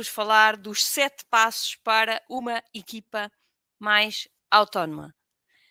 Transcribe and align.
vos 0.00 0.08
falar 0.08 0.56
dos 0.56 0.82
sete 0.82 1.26
passos 1.30 1.76
para 1.76 2.22
uma 2.26 2.62
equipa 2.72 3.30
mais 3.78 4.26
autónoma. 4.50 5.14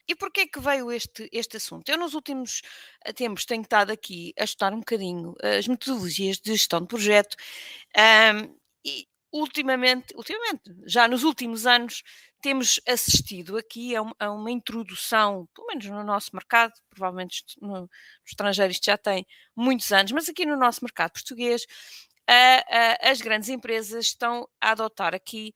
E 0.07 0.15
porquê 0.15 0.45
que 0.47 0.59
veio 0.59 0.91
este, 0.91 1.27
este 1.31 1.57
assunto? 1.57 1.89
Eu 1.89 1.97
nos 1.97 2.13
últimos 2.13 2.61
eh, 3.03 3.11
tempos 3.11 3.45
tenho 3.45 3.63
estado 3.63 3.91
aqui 3.91 4.33
a 4.39 4.43
estudar 4.43 4.73
um 4.73 4.79
bocadinho 4.79 5.35
as 5.41 5.67
metodologias 5.67 6.37
de 6.37 6.51
gestão 6.51 6.81
de 6.81 6.87
projeto 6.87 7.35
um, 7.97 8.55
e 8.85 9.07
ultimamente, 9.31 10.15
ultimamente, 10.15 10.61
já 10.85 11.07
nos 11.07 11.23
últimos 11.23 11.65
anos, 11.65 12.03
temos 12.41 12.79
assistido 12.87 13.57
aqui 13.57 13.95
a, 13.95 14.01
um, 14.01 14.11
a, 14.19 14.31
uma 14.31 14.51
introdução, 14.51 15.47
pelo 15.55 15.67
menos 15.67 15.85
no 15.85 16.03
nosso 16.03 16.31
mercado, 16.33 16.73
provavelmente 16.89 17.43
no, 17.61 17.81
no 17.81 17.89
estrangeiro 18.25 18.71
isto 18.71 18.85
já 18.85 18.97
tem 18.97 19.25
muitos 19.55 19.91
anos, 19.91 20.11
mas 20.11 20.29
aqui 20.29 20.45
no 20.45 20.57
nosso 20.57 20.83
mercado 20.83 21.13
português, 21.13 21.65
as 23.01 23.21
grandes 23.21 23.49
empresas 23.49 24.05
estão 24.05 24.47
a 24.61 24.71
adotar 24.71 25.15
aqui 25.15 25.53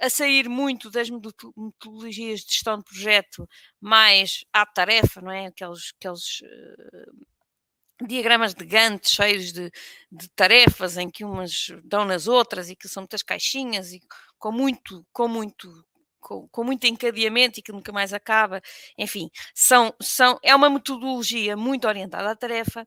a 0.00 0.08
sair 0.08 0.48
muito 0.48 0.90
das 0.90 1.10
metodologias 1.10 2.40
de 2.40 2.52
gestão 2.52 2.78
de 2.78 2.84
projeto 2.84 3.48
mais 3.80 4.44
à 4.52 4.64
tarefa, 4.64 5.20
não 5.20 5.30
é? 5.30 5.46
Aqueles, 5.46 5.92
aqueles 5.98 6.40
uh, 6.40 8.06
diagramas 8.06 8.54
de 8.54 8.64
Gantt 8.64 9.08
cheios 9.08 9.52
de, 9.52 9.70
de, 10.10 10.28
tarefas 10.30 10.96
em 10.96 11.10
que 11.10 11.24
umas 11.24 11.68
dão 11.84 12.04
nas 12.04 12.28
outras 12.28 12.70
e 12.70 12.76
que 12.76 12.88
são 12.88 13.02
muitas 13.02 13.22
caixinhas 13.22 13.92
e 13.92 14.00
com 14.38 14.52
muito, 14.52 15.04
com 15.12 15.26
muito 15.26 15.84
com, 16.20 16.48
com, 16.48 16.64
muito 16.64 16.86
encadeamento 16.86 17.58
e 17.58 17.62
que 17.62 17.72
nunca 17.72 17.92
mais 17.92 18.12
acaba, 18.12 18.60
enfim, 18.96 19.30
são, 19.54 19.94
são, 20.02 20.38
é 20.42 20.54
uma 20.54 20.68
metodologia 20.68 21.56
muito 21.56 21.86
orientada 21.86 22.30
à 22.30 22.36
tarefa 22.36 22.86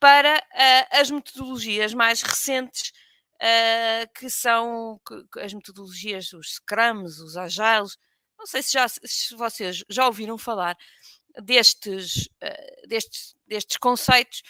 para 0.00 0.36
uh, 0.36 1.00
as 1.00 1.10
metodologias 1.10 1.94
mais 1.94 2.22
recentes 2.22 2.92
uh, 3.36 4.12
que 4.18 4.28
são 4.28 5.00
que, 5.06 5.40
as 5.40 5.52
metodologias, 5.54 6.32
os 6.32 6.54
Scrums, 6.54 7.18
os 7.20 7.36
Agiles. 7.36 7.96
Não 8.38 8.46
sei 8.46 8.62
se, 8.62 8.72
já, 8.72 8.86
se 8.88 9.34
vocês 9.34 9.84
já 9.88 10.06
ouviram 10.06 10.36
falar 10.36 10.76
destes, 11.42 12.28
uh, 12.42 12.88
destes, 12.88 13.34
destes 13.46 13.76
conceitos, 13.76 14.42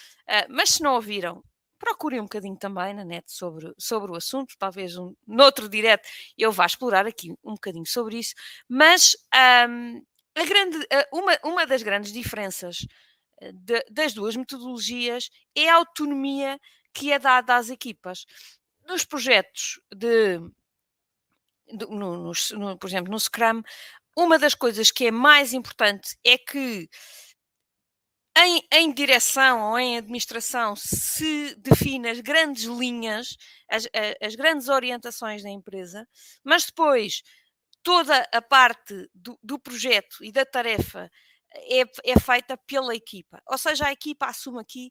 mas 0.48 0.70
se 0.70 0.82
não 0.82 0.94
ouviram, 0.94 1.44
procurem 1.78 2.18
um 2.18 2.24
bocadinho 2.24 2.56
também 2.56 2.94
na 2.94 3.04
net 3.04 3.30
sobre, 3.30 3.74
sobre 3.76 4.10
o 4.10 4.14
assunto, 4.16 4.54
talvez 4.58 4.96
um, 4.96 5.14
noutro 5.26 5.68
direto 5.68 6.08
eu 6.38 6.50
vá 6.50 6.64
explorar 6.64 7.06
aqui 7.06 7.30
um 7.44 7.52
bocadinho 7.52 7.84
sobre 7.84 8.18
isso, 8.18 8.34
mas 8.66 9.14
um, 9.68 10.02
a 10.34 10.44
grande, 10.46 10.78
uma, 11.12 11.38
uma 11.44 11.66
das 11.66 11.82
grandes 11.82 12.10
diferenças 12.10 12.86
de, 13.52 13.84
das 13.90 14.12
duas 14.12 14.36
metodologias 14.36 15.30
é 15.54 15.68
a 15.68 15.76
autonomia 15.76 16.58
que 16.92 17.12
é 17.12 17.18
dada 17.18 17.56
às 17.56 17.70
equipas. 17.70 18.24
Nos 18.86 19.04
projetos 19.04 19.80
de, 19.94 20.38
de 21.72 21.86
no, 21.86 22.16
no, 22.16 22.32
no, 22.52 22.78
por 22.78 22.88
exemplo, 22.88 23.10
no 23.10 23.18
Scrum, 23.18 23.62
uma 24.16 24.38
das 24.38 24.54
coisas 24.54 24.90
que 24.90 25.06
é 25.06 25.10
mais 25.10 25.52
importante 25.52 26.16
é 26.24 26.38
que 26.38 26.88
em, 28.36 28.62
em, 28.72 28.92
direção 28.92 29.70
ou 29.70 29.78
em 29.78 29.96
administração 29.96 30.74
se 30.76 31.54
define 31.56 32.10
as 32.10 32.20
grandes 32.20 32.64
linhas, 32.64 33.36
as, 33.70 33.88
as, 34.20 34.34
grandes 34.34 34.68
orientações 34.68 35.42
da 35.42 35.50
empresa, 35.50 36.06
mas 36.42 36.66
depois 36.66 37.22
toda 37.82 38.28
a 38.32 38.42
parte 38.42 39.08
do, 39.14 39.38
do 39.42 39.58
projeto 39.58 40.16
e 40.22 40.32
da 40.32 40.44
tarefa 40.44 41.10
é, 41.56 41.84
é, 42.04 42.20
feita 42.20 42.56
pela 42.66 42.94
equipa. 42.94 43.42
Ou 43.46 43.58
seja, 43.58 43.86
a 43.86 43.92
equipa 43.92 44.26
assume 44.26 44.60
aqui 44.60 44.90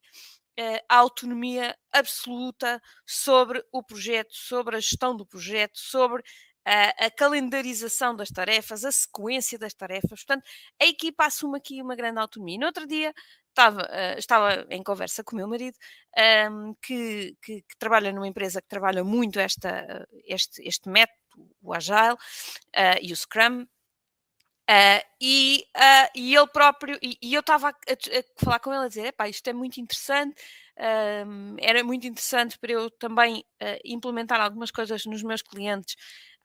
eh, 0.58 0.84
a 0.88 0.98
autonomia 0.98 1.76
absoluta 1.92 2.82
sobre 3.06 3.64
o 3.72 3.82
projeto, 3.84 4.34
sobre 4.34 4.76
a 4.78 4.80
gestão 4.80 5.16
do 5.16 5.26
projeto, 5.26 5.80
sobre 5.80 6.24
a, 6.66 7.06
a, 7.08 7.12
calendarização 7.12 8.16
das 8.16 8.30
tarefas, 8.30 8.86
a 8.86 8.92
sequência 8.92 9.58
das 9.58 9.74
tarefas. 9.74 10.24
Portanto, 10.24 10.44
a 10.82 10.86
equipa 10.86 11.26
assume 11.26 11.58
aqui 11.58 11.82
uma 11.82 11.96
grande 11.96 12.20
autonomia. 12.20 12.60
No 12.60 12.68
outro 12.68 12.88
dia 12.88 13.14
estava, 13.50 13.82
uh, 13.84 14.20
estava 14.20 14.66
em 14.70 14.84
conversa 14.84 15.24
com 15.24 15.36
o 15.36 15.38
meu 15.38 15.48
marido, 15.48 15.78
um, 16.18 16.22
ehm, 16.22 16.74
que, 16.82 17.38
que, 17.42 17.62
que, 17.64 17.78
trabalha 17.78 18.12
numa 18.12 18.28
empresa 18.28 18.62
que 18.62 18.68
trabalha 18.68 19.04
muito 19.04 19.40
esta, 19.40 20.08
este, 20.26 20.62
este 20.68 20.90
método, 20.90 21.18
o 21.62 21.74
Agile 21.74 22.14
uh, 22.14 23.00
e 23.02 23.12
o 23.12 23.16
Scrum, 23.16 23.66
Uh, 24.70 25.04
e, 25.20 25.66
uh, 25.76 26.10
e 26.16 26.34
ele 26.34 26.48
próprio, 26.48 26.98
e, 27.02 27.18
e 27.22 27.34
eu 27.34 27.42
estava 27.42 27.68
a, 27.68 27.72
a, 27.72 27.74
a, 27.74 28.24
falar 28.38 28.60
com 28.60 28.74
ele 28.74 28.86
a 28.86 28.88
dizer: 28.88 29.08
Epá, 29.08 29.28
isto 29.28 29.46
é 29.50 29.54
muito 29.54 29.78
interessante, 29.82 30.42
uh, 30.78 31.56
era 31.60 31.84
muito 31.84 32.08
interessante 32.08 32.58
para 32.58 32.72
eu 32.72 32.90
também 32.92 33.44
ah, 33.60 33.78
implementar 33.84 34.40
algumas 34.40 34.72
coisas 34.72 35.06
nos 35.06 35.22
meus 35.22 35.42
clientes 35.42 35.96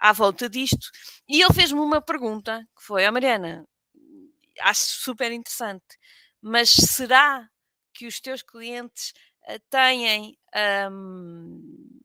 à 0.01 0.12
volta 0.12 0.49
disto. 0.49 0.91
E 1.29 1.41
ele 1.41 1.55
fez-me 1.55 1.79
uma 1.79 2.03
pergunta 2.03 2.67
que 2.77 2.83
foi: 2.83 3.06
oh, 3.09 3.12
Mariana, 3.12 3.65
acho 4.62 4.81
super 4.81 5.31
interessante, 5.31 5.97
mas 6.43 6.71
será 6.71 7.49
que 7.95 8.06
os 8.06 8.21
teus 8.21 8.43
clientes 8.43 9.12
têm, 9.71 10.37
um, 10.91 12.00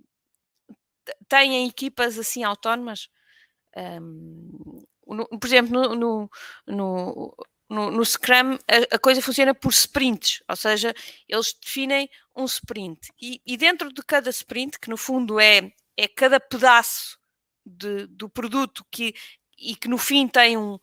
têm 1.28 1.68
equipas 1.68 2.19
assim 2.19 2.44
autónomas? 2.44 3.09
Um, 3.75 4.53
no, 5.08 5.28
por 5.28 5.47
exemplo, 5.47 5.72
no, 5.72 5.96
no, 5.96 6.30
no, 7.69 7.91
no, 7.91 8.06
Scrum 8.06 8.58
a, 8.68 8.96
a, 8.96 9.00
coisa 9.00 9.22
funciona 9.22 9.53
por 9.53 9.72
sprints, 9.72 10.44
ou 10.47 10.56
seja, 10.56 10.94
eles 11.28 11.53
definem 11.53 12.09
um 12.36 12.46
sprint. 12.46 13.12
E, 13.22 13.42
e 13.46 13.58
dentro 13.58 13.92
de 13.92 14.03
cada 14.03 14.30
sprint, 14.30 14.80
que 14.80 14.90
no 14.90 14.97
fundo 14.97 15.40
é, 15.40 15.72
é 15.97 16.08
cada 16.08 16.40
pedaço 16.40 17.18
de, 17.66 18.08
do 18.08 18.30
produto 18.30 18.86
que, 18.92 19.13
e 19.58 19.75
que 19.75 19.88
no 19.88 19.97
fim 19.97 20.28
tem 20.28 20.58
um, 20.58 20.78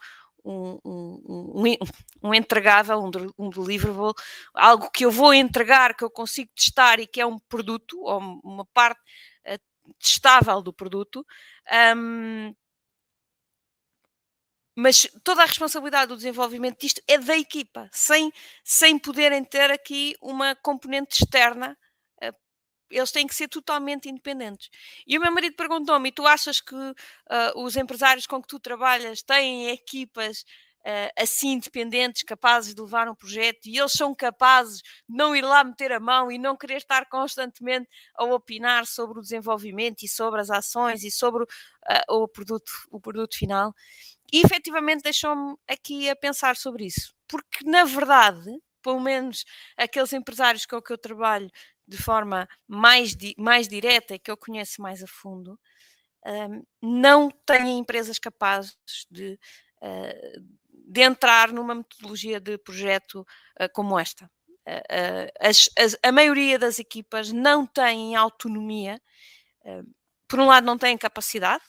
um, 0.44 0.78
um, 0.84 1.76
um, 2.22 2.34
entregável, 2.34 2.98
um, 3.02 3.10
um 3.38 3.50
deliverable, 3.50 4.14
algo 4.54 4.90
que 4.90 5.04
eu 5.04 5.10
vou 5.10 5.34
entregar, 5.34 5.94
que 5.94 6.04
eu 6.04 6.10
consigo 6.10 6.50
testar 6.54 6.98
e 6.98 7.06
que 7.06 7.20
é 7.20 7.26
um 7.26 7.38
produto, 7.38 8.00
ou 8.00 8.18
uma 8.42 8.64
parte 8.66 9.00
uh, 9.46 9.94
testável 9.98 10.62
do 10.62 10.72
produto, 10.72 11.26
um, 11.96 12.54
mas 14.80 15.06
toda 15.22 15.42
a 15.42 15.46
responsabilidade 15.46 16.08
do 16.08 16.16
desenvolvimento 16.16 16.80
disto 16.80 17.02
é 17.06 17.18
da 17.18 17.36
equipa, 17.36 17.88
sem, 17.92 18.32
sem 18.64 18.98
poderem 18.98 19.44
ter 19.44 19.70
aqui 19.70 20.16
uma 20.22 20.56
componente 20.56 21.22
externa. 21.22 21.76
Eh, 22.22 22.32
eles 22.90 23.12
têm 23.12 23.26
que 23.26 23.34
ser 23.34 23.48
totalmente 23.48 24.08
independentes. 24.08 24.70
E 25.06 25.18
o 25.18 25.20
meu 25.20 25.32
marido 25.32 25.54
perguntou-me: 25.54 26.10
tu 26.10 26.26
achas 26.26 26.62
que 26.62 26.74
uh, 26.74 26.94
os 27.56 27.76
empresários 27.76 28.26
com 28.26 28.40
que 28.40 28.48
tu 28.48 28.58
trabalhas 28.58 29.22
têm 29.22 29.68
equipas 29.68 30.44
uh, 30.80 31.12
assim 31.16 31.52
independentes, 31.52 32.22
capazes 32.22 32.74
de 32.74 32.80
levar 32.80 33.08
um 33.08 33.14
projeto 33.14 33.66
e 33.66 33.78
eles 33.78 33.92
são 33.92 34.14
capazes 34.14 34.78
de 34.78 34.84
não 35.08 35.34
ir 35.36 35.42
lá 35.42 35.62
meter 35.62 35.92
a 35.92 36.00
mão 36.00 36.30
e 36.30 36.38
não 36.38 36.56
querer 36.56 36.78
estar 36.78 37.06
constantemente 37.06 37.88
a 38.14 38.24
opinar 38.24 38.86
sobre 38.86 39.18
o 39.18 39.22
desenvolvimento 39.22 40.02
e 40.02 40.08
sobre 40.08 40.40
as 40.40 40.50
ações 40.50 41.04
e 41.04 41.10
sobre 41.10 41.44
uh, 41.44 41.48
o, 42.08 42.28
produto, 42.28 42.70
o 42.90 43.00
produto 43.00 43.36
final? 43.36 43.74
E 44.32 44.40
efetivamente 44.44 45.02
deixou-me 45.02 45.56
aqui 45.68 46.08
a 46.08 46.16
pensar 46.16 46.56
sobre 46.56 46.86
isso, 46.86 47.14
porque 47.26 47.64
na 47.64 47.84
verdade, 47.84 48.50
pelo 48.82 49.00
menos 49.00 49.44
aqueles 49.76 50.12
empresários 50.12 50.66
com 50.66 50.80
que 50.80 50.92
eu 50.92 50.98
trabalho 50.98 51.50
de 51.86 51.96
forma 51.96 52.48
mais, 52.68 53.16
di 53.16 53.34
mais 53.36 53.66
direta 53.66 54.14
e 54.14 54.18
que 54.18 54.30
eu 54.30 54.36
conheço 54.36 54.80
mais 54.80 55.02
a 55.02 55.06
fundo, 55.08 55.58
um, 56.26 56.62
não 56.80 57.30
têm 57.30 57.78
empresas 57.78 58.18
capazes 58.18 58.76
de, 59.10 59.38
uh, 59.82 60.44
de 60.72 61.00
entrar 61.00 61.52
numa 61.52 61.74
metodologia 61.74 62.38
de 62.40 62.58
projeto 62.58 63.26
uh, 63.60 63.68
como 63.72 63.98
esta. 63.98 64.30
Uh, 64.68 65.30
as, 65.40 65.68
as, 65.76 65.96
a 66.02 66.12
maioria 66.12 66.58
das 66.58 66.78
equipas 66.78 67.32
não 67.32 67.66
têm 67.66 68.14
autonomia, 68.14 69.00
por 70.28 70.38
um 70.40 70.46
lado, 70.46 70.64
não 70.64 70.78
têm 70.78 70.96
capacidade, 70.96 71.64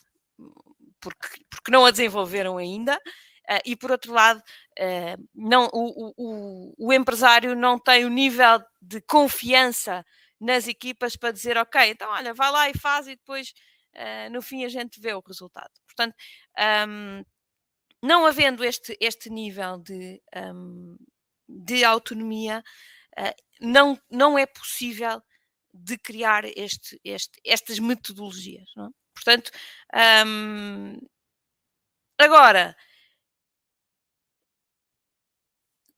porque, 1.01 1.44
porque 1.50 1.71
não 1.71 1.86
a 1.86 1.92
desenvolveram 1.92 2.57
ainda, 2.57 2.95
uh, 2.95 3.62
e 3.65 3.75
por 3.75 3.92
outro 3.92 4.13
lado, 4.13 4.39
uh, 4.39 5.27
não, 5.33 5.68
o, 5.74 6.13
o, 6.18 6.74
o, 6.77 6.94
empresário 6.94 7.56
não 7.56 7.80
tem 7.80 8.06
o 8.06 8.09
nível 8.09 8.62
de 8.81 9.01
confiança 9.01 10.06
nas 10.39 10.68
equipas 10.68 11.15
para 11.15 11.31
dizer, 11.31 11.57
ok, 11.57 11.89
então 11.89 12.09
olha, 12.09 12.33
vai 12.33 12.51
lá 12.51 12.69
e 12.69 12.77
faz 12.77 13.07
e 13.07 13.15
depois 13.15 13.53
uh, 13.95 14.31
no 14.31 14.42
fim 14.42 14.63
a 14.63 14.69
gente 14.69 15.00
vê 15.00 15.13
o 15.13 15.24
resultado. 15.25 15.71
Portanto, 15.86 16.15
um, 16.88 17.24
não 18.01 18.25
havendo 18.25 18.63
este, 18.63 18.98
este 19.00 19.30
nível 19.30 19.77
de, 19.77 20.21
um, 20.36 20.98
de 21.48 21.83
autonomia, 21.83 22.63
não, 23.59 24.00
não 24.09 24.39
é 24.39 24.48
possível 24.48 25.21
de 25.74 25.98
criar 25.98 26.45
este, 26.45 27.00
este, 27.03 27.39
estas 27.45 27.77
metodologias. 27.77 28.69
Não 28.75 28.88
é? 28.88 28.89
Portanto, 29.13 29.52
agora, 32.18 32.75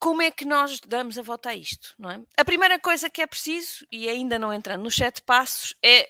como 0.03 0.21
é 0.21 0.29
que 0.31 0.43
nós 0.43 0.81
damos 0.81 1.17
a 1.17 1.21
volta 1.21 1.51
a 1.51 1.55
isto? 1.55 1.95
Não 1.97 2.11
é? 2.11 2.21
A 2.37 2.43
primeira 2.43 2.77
coisa 2.77 3.09
que 3.09 3.21
é 3.21 3.27
preciso, 3.27 3.85
e 3.89 4.09
ainda 4.09 4.37
não 4.37 4.53
entrando 4.53 4.83
nos 4.83 4.95
sete 4.95 5.21
passos, 5.21 5.73
é 5.81 6.09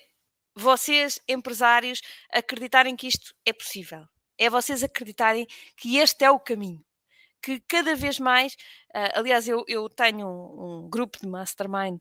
vocês, 0.52 1.20
empresários, 1.28 2.00
acreditarem 2.32 2.96
que 2.96 3.06
isto 3.06 3.32
é 3.46 3.52
possível. 3.52 4.04
É 4.36 4.50
vocês 4.50 4.82
acreditarem 4.82 5.46
que 5.76 5.98
este 5.98 6.24
é 6.24 6.30
o 6.30 6.40
caminho. 6.40 6.84
Que 7.40 7.60
cada 7.68 7.94
vez 7.94 8.18
mais, 8.18 8.54
uh, 8.94 9.14
aliás, 9.14 9.46
eu, 9.46 9.64
eu 9.68 9.88
tenho 9.88 10.26
um, 10.26 10.88
grupo 10.88 11.18
de 11.20 11.28
mastermind 11.28 12.00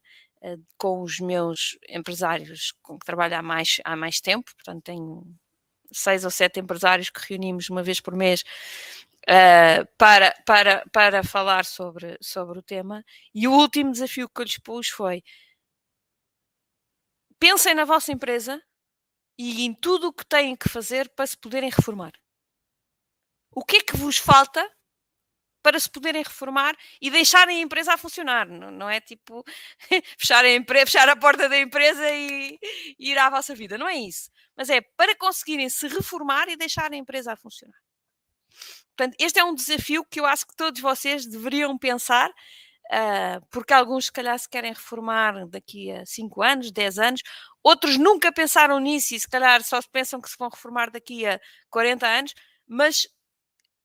com 0.77 1.01
os 1.01 1.19
meus 1.19 1.77
empresários 1.89 2.73
com 2.81 2.99
que 2.99 3.05
trabalho 3.05 3.35
há 3.37 3.41
mais, 3.41 3.77
há 3.83 3.95
mais 3.95 4.19
tempo, 4.19 4.53
portanto, 4.55 4.83
tenho 4.83 5.23
seis 5.91 6.25
ou 6.25 6.31
sete 6.31 6.59
empresários 6.59 7.09
que 7.09 7.21
reunimos 7.29 7.69
uma 7.69 7.83
vez 7.83 7.99
por 7.99 8.15
mês 8.15 8.43
uh, 9.23 9.85
para, 9.97 10.33
para, 10.45 10.85
para 10.91 11.23
falar 11.23 11.65
sobre, 11.65 12.17
sobre 12.21 12.59
o 12.59 12.63
tema. 12.63 13.03
E 13.33 13.47
o 13.47 13.51
último 13.53 13.91
desafio 13.91 14.29
que 14.29 14.41
eu 14.41 14.45
lhes 14.45 14.57
pus 14.57 14.89
foi: 14.89 15.23
pensem 17.39 17.75
na 17.75 17.85
vossa 17.85 18.11
empresa 18.11 18.61
e 19.37 19.65
em 19.65 19.73
tudo 19.73 20.07
o 20.07 20.13
que 20.13 20.25
têm 20.25 20.55
que 20.55 20.69
fazer 20.69 21.09
para 21.09 21.27
se 21.27 21.37
poderem 21.37 21.69
reformar. 21.69 22.13
O 23.55 23.63
que 23.63 23.77
é 23.77 23.81
que 23.81 23.97
vos 23.97 24.17
falta 24.17 24.67
para 25.63 25.79
se 25.79 25.89
poderem 25.89 26.21
reformar 26.21 26.75
e 27.01 27.09
deixarem 27.09 27.57
a 27.57 27.61
empresa 27.61 27.93
a 27.93 27.97
funcionar? 27.97 28.47
Não, 28.47 28.69
não 28.69 28.89
é 28.89 28.99
tipo 28.99 29.43
fechar 30.19 30.43
a, 30.45 30.53
empresa, 30.53 30.85
fechar 30.85 31.09
a 31.09 31.15
porta 31.15 31.47
da 31.49 31.57
empresa 31.57 32.07
e, 32.11 32.59
e 32.99 33.11
ir 33.11 33.17
à 33.17 33.29
vossa 33.29 33.55
vida. 33.55 33.77
Não 33.77 33.87
é 33.87 33.95
isso. 33.95 34.29
Mas 34.55 34.69
é 34.69 34.81
para 34.81 35.15
conseguirem 35.15 35.69
se 35.69 35.87
reformar 35.87 36.49
e 36.49 36.57
deixar 36.57 36.91
a 36.91 36.95
empresa 36.95 37.33
a 37.33 37.35
funcionar. 37.37 37.79
Portanto, 38.95 39.15
este 39.19 39.39
é 39.39 39.43
um 39.43 39.55
desafio 39.55 40.05
que 40.05 40.19
eu 40.19 40.25
acho 40.25 40.45
que 40.45 40.55
todos 40.55 40.79
vocês 40.79 41.25
deveriam 41.25 41.77
pensar, 41.77 42.29
uh, 42.29 43.45
porque 43.49 43.73
alguns, 43.73 44.05
se 44.05 44.11
calhar, 44.11 44.37
se 44.37 44.47
querem 44.47 44.71
reformar 44.71 45.47
daqui 45.47 45.91
a 45.91 46.05
5 46.05 46.43
anos, 46.43 46.71
10 46.71 46.99
anos, 46.99 47.21
outros 47.63 47.97
nunca 47.97 48.31
pensaram 48.31 48.79
nisso 48.79 49.15
e, 49.15 49.19
se 49.19 49.27
calhar, 49.27 49.63
só 49.63 49.79
pensam 49.91 50.21
que 50.21 50.29
se 50.29 50.37
vão 50.37 50.49
reformar 50.49 50.91
daqui 50.91 51.25
a 51.25 51.39
40 51.71 52.07
anos, 52.07 52.33
mas 52.67 53.07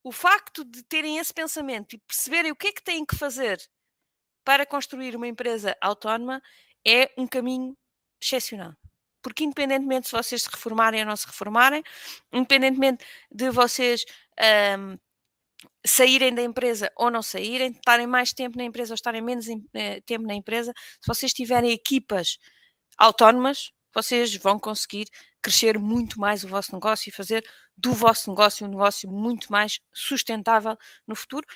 o 0.09 0.13
facto 0.13 0.65
de 0.65 0.83
terem 0.85 1.19
esse 1.19 1.35
pensamento 1.35 1.95
e 1.95 1.99
perceberem 1.99 2.51
o 2.51 2.57
que 2.57 2.69
é 2.69 2.73
que 2.73 2.83
têm 2.83 3.05
que 3.05 3.15
fazer 3.15 3.61
para 4.43 4.65
construir 4.65 5.15
uma 5.15 5.29
empresa 5.29 5.77
autónoma 5.83 6.43
é 6.83 7.13
um 7.19 7.27
caminho 7.27 7.77
excepcional. 8.19 8.73
Porque, 9.23 9.45
independentemente 9.45 10.09
se 10.09 10.17
vocês 10.17 10.45
se 10.45 10.49
reformarem 10.51 11.01
ou 11.01 11.07
não 11.07 11.15
se 11.15 11.27
reformarem, 11.27 11.83
independentemente 12.33 13.05
de 13.31 13.51
vocês 13.51 14.07
um, 14.79 14.97
saírem 15.85 16.35
da 16.35 16.43
empresa 16.43 16.91
ou 16.97 17.11
não 17.11 17.23
saírem, 17.23 17.73
estarem 17.73 18.07
mais 18.07 18.33
tempo 18.33 18.57
na 18.57 18.65
empresa 18.65 18.93
ou 18.93 18.95
estarem 18.95 19.21
menos 19.21 19.47
eh, 19.75 20.01
tempo 20.07 20.27
na 20.27 20.35
empresa, 20.35 20.73
se 21.03 21.07
vocês 21.07 21.35
tiverem 21.35 21.71
equipas 21.71 22.39
autónomas, 22.97 23.73
vocês 23.95 24.35
vão 24.37 24.59
conseguir 24.59 25.09
crescer 25.43 25.79
muito 25.79 26.21
mais 26.21 26.45
o 26.45 26.49
vosso 26.49 26.73
negócio 26.73 27.09
e 27.09 27.13
fazer 27.13 27.45
do 27.77 27.93
vosso 27.93 28.31
negócio 28.31 28.67
um 28.67 28.71
negócio 28.71 29.11
muito 29.11 29.51
mais 29.51 29.81
sustentável 29.93 30.77
no 31.07 31.15
futuro 31.15 31.47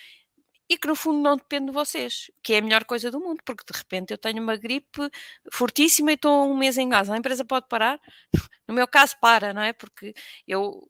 e 0.68 0.78
que 0.78 0.88
no 0.88 0.96
fundo 0.96 1.18
não 1.20 1.36
depende 1.36 1.66
de 1.66 1.72
vocês, 1.72 2.30
que 2.42 2.54
é 2.54 2.58
a 2.58 2.62
melhor 2.62 2.84
coisa 2.84 3.10
do 3.10 3.20
mundo, 3.20 3.42
porque 3.44 3.62
de 3.70 3.76
repente 3.76 4.10
eu 4.12 4.18
tenho 4.18 4.42
uma 4.42 4.56
gripe 4.56 5.10
fortíssima 5.52 6.12
e 6.12 6.14
estou 6.14 6.50
um 6.50 6.56
mês 6.56 6.78
em 6.78 6.88
casa. 6.88 7.12
A 7.12 7.18
empresa 7.18 7.44
pode 7.44 7.66
parar? 7.68 8.00
No 8.66 8.74
meu 8.74 8.88
caso, 8.88 9.16
para, 9.20 9.52
não 9.52 9.60
é? 9.60 9.72
Porque 9.74 10.14
eu, 10.48 10.80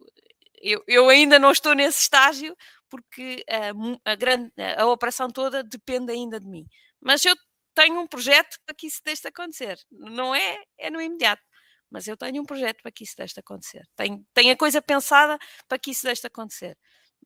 eu, 0.60 0.84
eu 0.86 1.08
ainda 1.08 1.38
não 1.38 1.50
estou 1.50 1.74
nesse 1.74 2.02
estágio, 2.02 2.56
porque 2.88 3.44
a, 3.48 4.12
a, 4.12 4.14
grande, 4.14 4.52
a 4.76 4.86
operação 4.86 5.28
toda 5.28 5.64
depende 5.64 6.12
ainda 6.12 6.38
de 6.38 6.46
mim. 6.46 6.64
Mas 7.00 7.24
eu 7.24 7.34
tenho 7.74 8.00
um 8.00 8.06
projeto 8.06 8.58
para 8.64 8.74
que 8.74 8.86
isso 8.86 9.00
deixe 9.04 9.22
de 9.22 9.28
acontecer. 9.28 9.78
Não 9.90 10.34
é, 10.34 10.62
é 10.78 10.90
no 10.90 11.00
imediato. 11.00 11.42
Mas 11.90 12.08
eu 12.08 12.16
tenho 12.16 12.40
um 12.40 12.46
projeto 12.46 12.82
para 12.82 12.90
que 12.90 13.04
isso 13.04 13.14
deixe 13.16 13.34
de 13.34 13.40
acontecer. 13.40 13.86
Tenho, 13.94 14.24
tenho 14.32 14.52
a 14.52 14.56
coisa 14.56 14.80
pensada 14.80 15.38
para 15.68 15.78
que 15.78 15.90
isso 15.90 16.04
deixe 16.04 16.22
de 16.22 16.26
acontecer. 16.26 16.76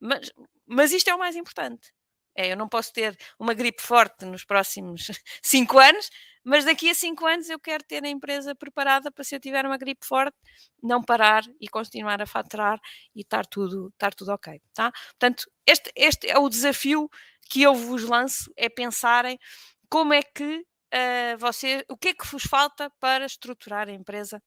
Mas, 0.00 0.32
mas 0.66 0.92
isto 0.92 1.08
é 1.08 1.14
o 1.14 1.18
mais 1.18 1.36
importante. 1.36 1.92
É, 2.36 2.52
eu 2.52 2.56
não 2.56 2.68
posso 2.68 2.92
ter 2.92 3.16
uma 3.38 3.54
gripe 3.54 3.80
forte 3.80 4.24
nos 4.26 4.44
próximos 4.44 5.06
cinco 5.42 5.78
anos, 5.78 6.10
mas 6.44 6.64
daqui 6.64 6.90
a 6.90 6.94
cinco 6.94 7.24
anos 7.24 7.48
eu 7.48 7.58
quero 7.58 7.82
ter 7.82 8.04
a 8.04 8.08
empresa 8.08 8.54
preparada 8.54 9.10
para 9.10 9.24
se 9.24 9.34
eu 9.34 9.40
tiver 9.40 9.64
uma 9.64 9.78
gripe 9.78 10.04
forte, 10.06 10.36
não 10.82 11.02
parar 11.02 11.42
e 11.60 11.66
continuar 11.66 12.20
a 12.20 12.26
faturar 12.26 12.78
e 13.14 13.22
estar 13.22 13.46
tudo, 13.46 13.88
estar 13.88 14.14
tudo 14.14 14.32
ok. 14.32 14.60
Tá? 14.74 14.92
Portanto, 15.18 15.50
este, 15.66 15.90
este 15.96 16.28
é 16.28 16.38
o 16.38 16.48
desafio 16.48 17.08
que 17.48 17.62
eu 17.62 17.74
vos 17.74 18.02
lanço, 18.04 18.52
é 18.56 18.68
pensarem 18.68 19.38
como 19.88 20.12
é 20.12 20.22
que 20.22 20.58
uh, 20.94 21.38
você, 21.38 21.84
o 21.88 21.96
que 21.96 22.08
é 22.08 22.14
que 22.14 22.26
vos 22.26 22.44
falta 22.44 22.90
para 23.00 23.26
estruturar 23.26 23.88
a 23.88 23.92
empresa 23.92 24.42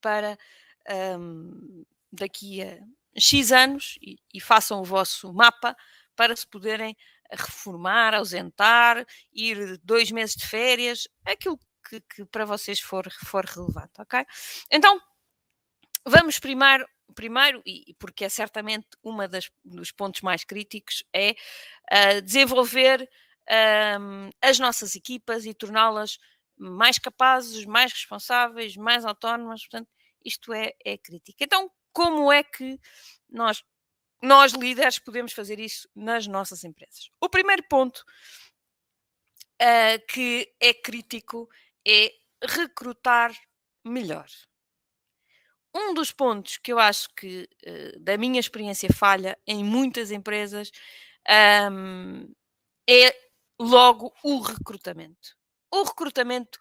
para 0.00 0.38
um, 1.18 1.84
daqui 2.12 2.62
a 2.62 2.78
X 3.18 3.52
anos 3.52 3.98
e, 4.00 4.18
e 4.32 4.40
façam 4.40 4.80
o 4.80 4.84
vosso 4.84 5.32
mapa 5.32 5.76
para 6.14 6.34
se 6.36 6.46
poderem 6.46 6.96
reformar, 7.30 8.14
ausentar, 8.14 9.04
ir 9.32 9.78
dois 9.82 10.10
meses 10.10 10.36
de 10.36 10.46
férias, 10.46 11.08
aquilo 11.24 11.58
que, 11.88 12.00
que 12.00 12.24
para 12.26 12.44
vocês 12.44 12.80
for, 12.80 13.10
for 13.24 13.44
relevante, 13.44 14.00
ok? 14.00 14.24
Então, 14.70 15.00
vamos 16.06 16.38
primeiro, 16.38 16.86
primeiro 17.14 17.62
e 17.66 17.94
porque 17.98 18.24
é 18.24 18.28
certamente 18.28 18.86
um 19.02 19.16
dos 19.64 19.90
pontos 19.92 20.20
mais 20.20 20.44
críticos, 20.44 21.02
é 21.12 21.34
uh, 21.92 22.22
desenvolver 22.22 23.08
um, 24.00 24.30
as 24.42 24.58
nossas 24.58 24.94
equipas 24.94 25.44
e 25.46 25.54
torná-las 25.54 26.18
mais 26.56 26.98
capazes, 26.98 27.64
mais 27.64 27.92
responsáveis, 27.92 28.76
mais 28.76 29.04
autónomas, 29.04 29.62
portanto, 29.62 29.88
isto 30.24 30.52
é, 30.52 30.72
é 30.84 30.96
crítico. 30.96 31.38
Então, 31.40 31.70
como 31.92 32.32
é 32.32 32.42
que 32.42 32.78
nós 33.28 33.62
nós 34.22 34.52
líderes 34.52 34.98
podemos 34.98 35.32
fazer 35.32 35.60
isso 35.60 35.88
nas 35.94 36.26
nossas 36.26 36.64
empresas. 36.64 37.10
O 37.20 37.28
primeiro 37.28 37.62
ponto 37.68 38.04
uh, 39.62 40.06
que 40.08 40.52
é 40.60 40.72
crítico 40.72 41.48
é 41.86 42.12
recrutar 42.42 43.32
melhor. 43.84 44.26
Um 45.74 45.92
dos 45.92 46.10
pontos 46.10 46.56
que 46.56 46.72
eu 46.72 46.78
acho 46.78 47.08
que, 47.14 47.48
uh, 47.66 48.00
da 48.00 48.16
minha 48.16 48.40
experiência, 48.40 48.88
falha 48.92 49.38
em 49.46 49.62
muitas 49.62 50.10
empresas 50.10 50.70
um, 51.70 52.32
é 52.88 53.25
logo 53.58 54.12
o 54.22 54.40
recrutamento. 54.40 55.36
O 55.70 55.82
recrutamento 55.82 56.58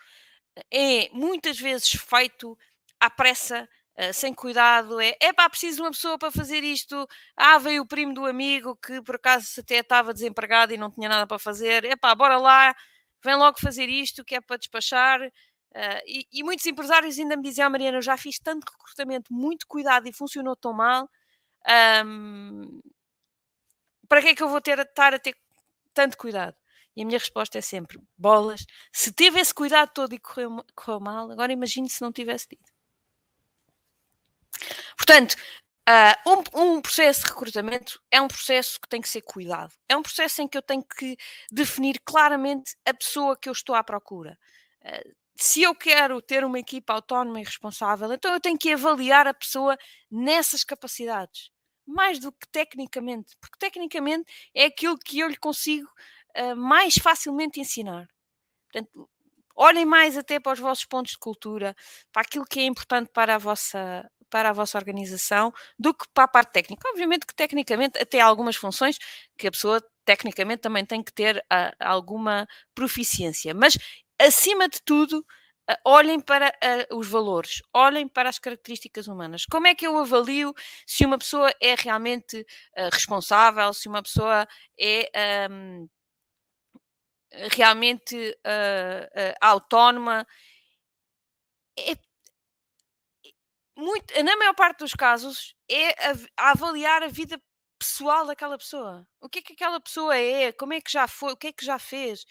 é 0.71 1.09
muitas 1.11 1.59
vezes 1.59 1.89
feito 1.89 2.57
à 2.99 3.09
pressa 3.09 3.67
Uh, 3.97 4.13
sem 4.13 4.33
cuidado, 4.33 4.99
é 4.99 5.15
é 5.21 5.31
pá, 5.31 5.49
preciso 5.49 5.77
de 5.77 5.81
uma 5.83 5.91
pessoa 5.91 6.17
para 6.19 6.29
fazer 6.29 6.65
isto. 6.65 7.07
Ah, 7.37 7.57
veio 7.57 7.83
o 7.83 7.87
primo 7.87 8.13
do 8.13 8.25
amigo 8.25 8.75
que 8.75 9.01
por 9.01 9.15
acaso 9.15 9.61
até 9.61 9.75
estava 9.75 10.13
desempregado 10.13 10.73
e 10.73 10.77
não 10.77 10.91
tinha 10.91 11.07
nada 11.07 11.25
para 11.25 11.39
fazer. 11.39 11.85
É 11.85 11.95
pá, 11.95 12.13
bora 12.13 12.37
lá, 12.37 12.75
vem 13.23 13.35
logo 13.35 13.57
fazer 13.59 13.87
isto 13.87 14.25
que 14.25 14.35
é 14.35 14.41
para 14.41 14.57
despachar. 14.57 15.21
Uh, 15.25 16.01
e, 16.05 16.27
e, 16.31 16.43
muitos 16.43 16.65
empresários 16.65 17.17
ainda 17.17 17.37
me 17.37 17.43
diziam, 17.43 17.67
ah, 17.67 17.69
Mariana, 17.69 17.97
eu 17.97 18.01
já 18.01 18.17
fiz 18.17 18.37
tanto 18.39 18.69
recrutamento, 18.69 19.33
muito 19.33 19.65
cuidado 19.67 20.07
e 20.07 20.13
funcionou 20.13 20.55
tão 20.57 20.73
mal. 20.73 21.09
Um, 22.05 22.81
para 24.09 24.21
que 24.21 24.29
é 24.29 24.35
que 24.35 24.43
eu 24.43 24.49
vou 24.49 24.61
ter, 24.61 24.79
estar 24.79 25.13
a 25.13 25.19
ter 25.19 25.35
tanto 25.93 26.17
cuidado? 26.17 26.55
E 26.95 27.01
a 27.01 27.05
minha 27.05 27.19
resposta 27.19 27.57
é 27.57 27.61
sempre: 27.61 27.99
bolas. 28.17 28.65
Se 28.93 29.11
teve 29.11 29.39
esse 29.39 29.53
cuidado 29.53 29.91
todo 29.93 30.13
e 30.13 30.19
correu, 30.19 30.63
correu 30.73 30.99
mal, 30.99 31.31
agora 31.31 31.51
imagine 31.51 31.89
se 31.89 32.01
não 32.01 32.11
tivesse 32.11 32.47
tido. 32.47 32.65
Portanto, 34.95 35.35
uh, 35.89 36.29
um, 36.55 36.75
um, 36.77 36.81
processo 36.81 37.23
de 37.23 37.27
recrutamento 37.27 38.01
é 38.09 38.21
um 38.21 38.27
processo 38.27 38.79
que 38.79 38.87
tem 38.87 39.01
que 39.01 39.09
ser 39.09 39.21
cuidado. 39.21 39.73
É 39.89 39.97
um 39.97 40.01
processo 40.01 40.41
em 40.41 40.47
que 40.47 40.57
eu 40.57 40.61
tenho 40.61 40.83
que 40.83 41.17
definir 41.51 41.99
claramente 42.05 42.75
a 42.85 42.93
pessoa 42.93 43.37
que 43.37 43.49
eu 43.49 43.53
estou 43.53 43.75
à 43.75 43.83
procura. 43.83 44.37
Uh, 44.81 45.15
se 45.37 45.61
eu 45.63 45.75
quero 45.75 46.21
ter 46.21 46.45
uma 46.45 46.59
equipa 46.59 46.93
autónoma 46.93 47.41
e 47.41 47.43
responsável, 47.43 48.11
então 48.13 48.33
eu 48.33 48.39
tenho 48.39 48.57
que 48.57 48.71
avaliar 48.71 49.27
a 49.27 49.33
pessoa 49.33 49.77
nessas 50.09 50.63
capacidades, 50.63 51.51
mais 51.85 52.19
do 52.19 52.31
que 52.31 52.47
tecnicamente, 52.47 53.35
porque 53.41 53.57
tecnicamente 53.59 54.31
é 54.53 54.65
aquilo 54.65 54.97
que 54.97 55.19
eu 55.19 55.27
lhe 55.27 55.35
consigo 55.35 55.89
uh, 56.37 56.55
mais 56.55 56.95
facilmente 56.95 57.59
ensinar. 57.59 58.07
Portanto, 58.71 59.09
olhem 59.55 59.85
mais 59.85 60.17
até 60.17 60.39
para 60.39 60.53
os 60.53 60.59
vossos 60.59 60.85
pontos 60.85 61.13
de 61.13 61.17
cultura, 61.17 61.75
para 62.11 62.23
aquilo 62.23 62.45
que 62.45 62.59
é 62.59 62.65
importante 62.65 63.09
para 63.13 63.35
a 63.35 63.37
vossa, 63.37 64.09
para 64.29 64.49
a 64.49 64.53
vossa 64.53 64.77
organização 64.77 65.53
do 65.79 65.93
que 65.93 66.05
para 66.13 66.25
a 66.25 66.27
parte 66.27 66.51
técnica. 66.51 66.89
Obviamente 66.89 67.25
que 67.25 67.35
tecnicamente 67.35 67.97
até 67.99 68.19
há 68.19 68.25
algumas 68.25 68.55
funções 68.55 68.97
que 69.37 69.47
a 69.47 69.51
pessoa 69.51 69.81
tecnicamente 70.05 70.61
também 70.61 70.85
tem 70.85 71.01
que 71.03 71.13
ter 71.13 71.37
uh, 71.37 71.75
alguma 71.79 72.47
proficiência, 72.75 73.53
mas 73.53 73.77
acima 74.19 74.67
de 74.67 74.81
tudo 74.83 75.25
olhem 75.83 76.19
para 76.19 76.53
os 76.91 77.07
valores, 77.07 77.61
olhem 77.73 78.07
para 78.07 78.29
as 78.29 78.37
características 78.37 79.07
humanas. 79.07 79.45
Como 79.49 79.67
é 79.67 79.73
que 79.73 79.87
eu 79.87 79.97
avalio 79.97 80.53
se 80.85 81.05
uma 81.05 81.17
pessoa 81.17 81.51
é 81.59 81.73
realmente 81.75 82.45
responsável, 82.93 83.73
se 83.73 83.87
uma 83.87 84.03
pessoa 84.03 84.47
é 84.79 85.47
um, 85.49 85.87
realmente 87.51 88.37
autónoma? 89.41 90.25
É 91.77 91.95
muito, 93.77 94.23
na 94.23 94.37
maior 94.37 94.55
parte 94.55 94.79
dos 94.79 94.93
casos, 94.93 95.53
é 95.69 95.89
a, 96.09 96.15
a 96.37 96.51
avaliar 96.51 97.03
a 97.03 97.07
vida 97.07 97.41
pessoal 97.77 98.25
daquela 98.25 98.57
pessoa. 98.57 99.05
O 99.19 99.29
que 99.29 99.39
é 99.39 99.41
que 99.41 99.53
aquela 99.53 99.79
pessoa 99.79 100.17
é? 100.17 100.51
Como 100.53 100.73
é 100.73 100.81
que 100.81 100.91
já 100.91 101.07
foi? 101.07 101.33
O 101.33 101.37
que 101.37 101.47
é 101.47 101.53
que 101.53 101.65
já 101.65 101.77
fez? 101.77 102.23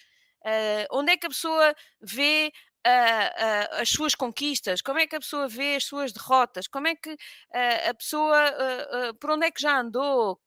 Uh, 0.43 0.87
onde 0.91 1.13
é 1.13 1.17
que 1.17 1.27
a 1.27 1.31
pessoa 1.31 1.75
vê 2.01 2.53
uh, 2.87 3.77
uh, 3.79 3.81
as 3.81 3.91
suas 3.91 4.15
conquistas? 4.15 4.81
Como 4.83 4.99
é 4.99 5.07
que 5.07 5.17
a 5.17 5.21
pessoa 5.21 5.49
vê 5.49 5.77
as 5.77 5.85
suas 5.85 6.13
derrotas? 6.13 6.67
Como 6.67 6.89
é 6.89 6.97
que 6.97 7.17
a 7.89 7.95
pessoa, 7.95 8.37
por 9.21 9.31
onde 9.31 9.47
é 9.47 9.51
que 9.51 9.61
já 9.61 9.79
andou? 9.79 10.41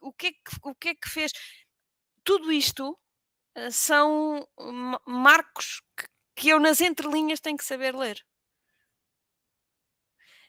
O 0.00 0.12
que 0.12 0.28
é 0.28 0.30
que, 0.32 0.38
o 0.62 0.74
que, 0.74 0.88
é 0.90 0.94
que 0.94 1.08
fez? 1.08 1.32
Tudo 2.24 2.52
isto 2.52 2.98
são 3.70 4.46
marcos 5.06 5.82
que, 6.36 6.48
eu, 6.50 6.60
nas 6.60 6.80
entrelinhas, 6.80 7.40
tenho 7.40 7.56
que 7.56 7.64
saber 7.64 7.94
ler. 7.94 8.24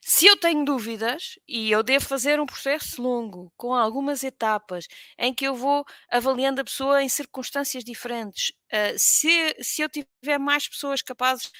Se 0.01 0.25
eu 0.25 0.37
tenho 0.39 0.63
dúvidas, 0.63 1.37
e 1.47 1.69
eu 1.71 1.83
devo 1.83 2.05
fazer 2.05 2.39
um 2.39 2.45
processo 2.45 3.01
longo, 3.01 3.51
com 3.57 3.73
algumas 3.73 4.23
etapas, 4.23 4.87
em 5.17 5.33
que 5.33 5.45
eu 5.45 5.55
vou 5.55 5.85
avaliando 6.09 6.61
a 6.61 6.63
pessoa 6.63 7.03
em 7.03 7.09
circunstâncias 7.09 7.83
diferentes, 7.83 8.51
uh, 8.73 8.97
se, 8.97 9.55
se 9.61 9.81
eu 9.81 9.89
tiver 9.89 10.39
mais 10.39 10.67
pessoas 10.67 11.01
capazes 11.01 11.43
de 11.43 11.51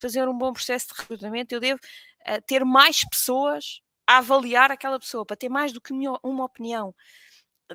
fazer 0.00 0.26
um 0.28 0.36
bom 0.36 0.52
processo 0.52 0.88
de 0.88 1.00
recrutamento, 1.00 1.54
eu 1.54 1.60
devo 1.60 1.80
uh, 2.26 2.42
ter 2.46 2.64
mais 2.64 3.04
pessoas 3.04 3.80
a 4.06 4.18
avaliar 4.18 4.70
aquela 4.70 4.98
pessoa, 4.98 5.24
para 5.24 5.36
ter 5.36 5.48
mais 5.48 5.72
do 5.72 5.80
que 5.80 5.92
uma 5.92 6.44
opinião 6.44 6.94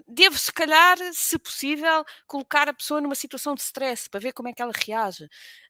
devo, 0.08 0.38
se 0.38 0.52
calhar, 0.52 0.98
se 1.14 1.38
possível, 1.40 2.04
colocar 2.26 2.68
a 2.68 2.74
pessoa 2.74 3.02
numa 3.02 3.16
situação 3.16 3.56
de 3.56 3.62
stress 3.62 4.10
para 4.10 4.20
ver 4.20 4.34
como 4.34 4.50
é 4.50 4.54
que 4.54 4.62
ela 4.62 4.74
reage. 4.86 5.28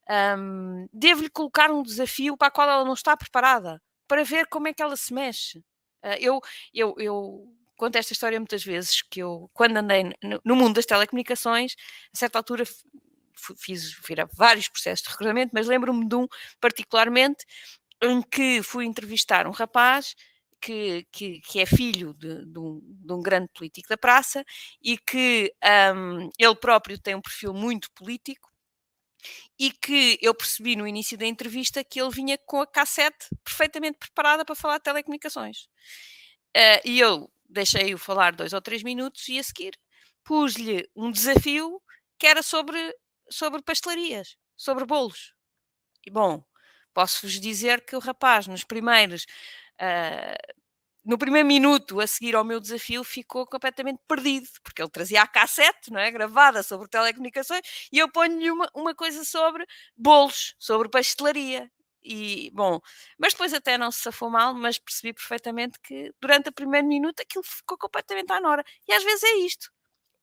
Um, 0.09 0.87
devo-lhe 0.93 1.29
colocar 1.29 1.69
um 1.71 1.83
desafio 1.83 2.37
para 2.37 2.47
o 2.47 2.51
qual 2.51 2.69
ela 2.69 2.85
não 2.85 2.93
está 2.93 3.15
preparada, 3.15 3.81
para 4.07 4.23
ver 4.23 4.47
como 4.47 4.67
é 4.67 4.73
que 4.73 4.81
ela 4.81 4.95
se 4.95 5.13
mexe. 5.13 5.59
Uh, 6.03 6.17
eu, 6.19 6.41
eu, 6.73 6.95
eu 6.97 7.53
conto 7.75 7.97
esta 7.97 8.13
história 8.13 8.39
muitas 8.39 8.63
vezes, 8.63 9.01
que 9.01 9.19
eu, 9.21 9.49
quando 9.53 9.77
andei 9.77 10.03
no, 10.23 10.41
no 10.43 10.55
mundo 10.55 10.75
das 10.75 10.85
telecomunicações, 10.85 11.75
a 12.13 12.17
certa 12.17 12.39
altura 12.39 12.65
fiz, 13.57 13.93
fiz 13.93 14.17
vários 14.33 14.67
processos 14.67 15.03
de 15.03 15.09
recrutamento, 15.11 15.51
mas 15.53 15.67
lembro-me 15.67 16.07
de 16.07 16.15
um 16.15 16.27
particularmente 16.59 17.45
em 18.01 18.21
que 18.21 18.61
fui 18.63 18.85
entrevistar 18.85 19.47
um 19.47 19.51
rapaz 19.51 20.15
que, 20.61 21.07
que, 21.11 21.39
que, 21.41 21.59
é 21.59 21.65
filho 21.65 22.13
de, 22.13 22.45
de, 22.45 22.59
um, 22.59 22.81
de, 22.83 23.13
um, 23.13 23.21
grande 23.21 23.49
político 23.53 23.89
da 23.89 23.97
praça 23.97 24.43
e 24.81 24.97
que 24.97 25.53
um, 25.95 26.29
ele 26.37 26.55
próprio 26.55 26.99
tem 26.99 27.15
um 27.15 27.21
perfil 27.21 27.53
muito 27.53 27.91
político 27.91 28.49
e 29.59 29.71
que 29.71 30.17
eu 30.21 30.33
percebi 30.33 30.75
no 30.75 30.87
início 30.87 31.17
da 31.17 31.25
entrevista 31.25 31.83
que 31.83 31.99
ele 31.99 32.11
vinha 32.11 32.37
com 32.45 32.61
a 32.61 32.67
cassete 32.67 33.27
perfeitamente 33.43 33.97
preparada 33.97 34.45
para 34.45 34.55
falar 34.55 34.77
de 34.77 34.83
telecomunicações. 34.83 35.67
Uh, 36.55 36.81
e 36.85 36.99
eu 36.99 37.31
deixei-o 37.49 37.97
falar 37.97 38.35
dois 38.35 38.53
ou 38.53 38.61
três 38.61 38.83
minutos 38.83 39.27
e 39.29 39.39
a 39.39 39.43
seguir 39.43 39.77
pus-lhe 40.23 40.89
um 40.95 41.09
desafio 41.09 41.81
que 42.19 42.27
era 42.27 42.43
sobre, 42.43 42.77
sobre 43.29 43.61
pastelarias, 43.61 44.35
sobre 44.57 44.85
bolos. 44.85 45.33
E 46.05 46.11
bom, 46.11 46.43
posso-vos 46.93 47.39
dizer 47.39 47.85
que 47.85 47.95
o 47.95 47.99
rapaz, 47.99 48.47
nos 48.47 48.63
primeiros 48.63 49.25
Uh, 49.81 50.57
no 51.05 51.17
primeiro 51.17 51.47
minuto 51.47 52.01
a 52.01 52.07
seguir 52.07 52.35
ao 52.35 52.43
meu 52.43 52.59
desafio 52.59 53.03
ficou 53.03 53.45
completamente 53.47 53.99
perdido, 54.07 54.47
porque 54.61 54.81
ele 54.81 54.89
trazia 54.89 55.21
a 55.21 55.27
cassete, 55.27 55.89
não 55.91 55.99
é? 55.99 56.11
Gravada 56.11 56.61
sobre 56.63 56.89
telecomunicações, 56.89 57.61
e 57.91 57.99
eu 57.99 58.11
ponho-lhe 58.11 58.51
uma, 58.51 58.69
uma 58.75 58.93
coisa 58.93 59.23
sobre 59.23 59.65
bolos, 59.95 60.53
sobre 60.59 60.89
pastelaria. 60.89 61.71
E, 62.03 62.51
bom, 62.53 62.79
mas 63.17 63.33
depois 63.33 63.53
até 63.53 63.77
não 63.77 63.91
se 63.91 64.01
safou 64.01 64.29
mal, 64.29 64.53
mas 64.53 64.77
percebi 64.77 65.13
perfeitamente 65.13 65.79
que 65.81 66.13
durante 66.21 66.49
o 66.49 66.53
primeiro 66.53 66.87
minuto 66.87 67.21
aquilo 67.21 67.43
ficou 67.43 67.77
completamente 67.77 68.31
à 68.31 68.39
nora. 68.41 68.63
E 68.87 68.93
às 68.93 69.03
vezes 69.03 69.23
é 69.23 69.35
isto 69.37 69.69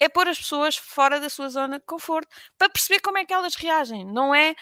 é 0.05 0.09
pôr 0.09 0.29
as 0.29 0.39
pessoas 0.39 0.77
fora 0.77 1.19
da 1.21 1.29
sua 1.29 1.49
zona 1.49 1.79
de 1.79 1.85
conforto 1.87 2.29
para 2.59 2.69
perceber 2.69 3.01
como 3.01 3.19
é 3.19 3.25
que 3.25 3.33
elas 3.33 3.55
reagem. 3.57 4.05
Não 4.05 4.35
é. 4.35 4.55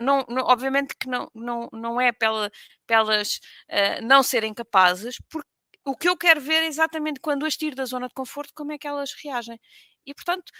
Não, 0.00 0.24
não, 0.28 0.44
obviamente 0.44 0.94
que 0.98 1.08
não, 1.08 1.30
não, 1.34 1.68
não 1.72 2.00
é 2.00 2.12
pela, 2.12 2.50
pelas 2.86 3.36
uh, 3.70 4.04
não 4.04 4.22
serem 4.22 4.52
capazes, 4.52 5.16
porque 5.30 5.48
o 5.84 5.96
que 5.96 6.08
eu 6.08 6.16
quero 6.16 6.40
ver 6.40 6.62
é 6.62 6.66
exatamente 6.66 7.20
quando 7.20 7.46
as 7.46 7.56
tiro 7.56 7.74
da 7.76 7.84
zona 7.84 8.08
de 8.08 8.14
conforto, 8.14 8.52
como 8.54 8.72
é 8.72 8.78
que 8.78 8.86
elas 8.86 9.12
reagem. 9.24 9.58
E, 10.06 10.14
portanto, 10.14 10.52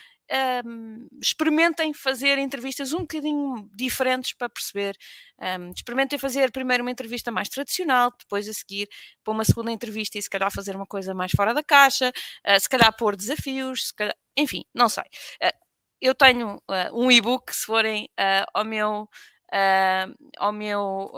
um, 0.65 1.09
experimentem 1.21 1.93
fazer 1.93 2.39
entrevistas 2.39 2.93
um 2.93 3.01
bocadinho 3.01 3.69
diferentes 3.75 4.33
para 4.33 4.49
perceber. 4.49 4.97
Um, 5.39 5.71
experimentem 5.71 6.19
fazer 6.19 6.53
primeiro 6.53 6.83
uma 6.83 6.91
entrevista 6.91 7.31
mais 7.31 7.49
tradicional, 7.49 8.13
depois 8.19 8.49
a 8.49 8.53
seguir 8.53 8.89
para 9.25 9.33
uma 9.33 9.45
segunda 9.45 9.73
entrevista 9.73 10.19
e 10.19 10.23
se 10.23 10.31
calhar 10.31 10.51
fazer 10.53 10.77
uma 10.77 10.87
coisa 10.87 11.15
mais 11.15 11.33
fora 11.33 11.53
da 11.53 11.63
caixa, 11.63 12.11
uh, 12.11 12.61
se 12.61 12.69
calhar 12.69 12.95
pôr 12.97 13.17
desafios, 13.17 13.93
calhar, 13.93 14.15
enfim, 14.37 14.65
não 14.75 14.89
sei. 14.89 15.05
Uh, 15.43 15.53
eu 16.01 16.15
tenho 16.15 16.57
uh, 16.57 16.95
um 16.95 17.11
e-book, 17.11 17.55
se 17.55 17.67
forem 17.67 18.09
ao 18.55 18.65
meu, 18.65 19.07
ao 20.39 20.51
meu, 20.51 21.13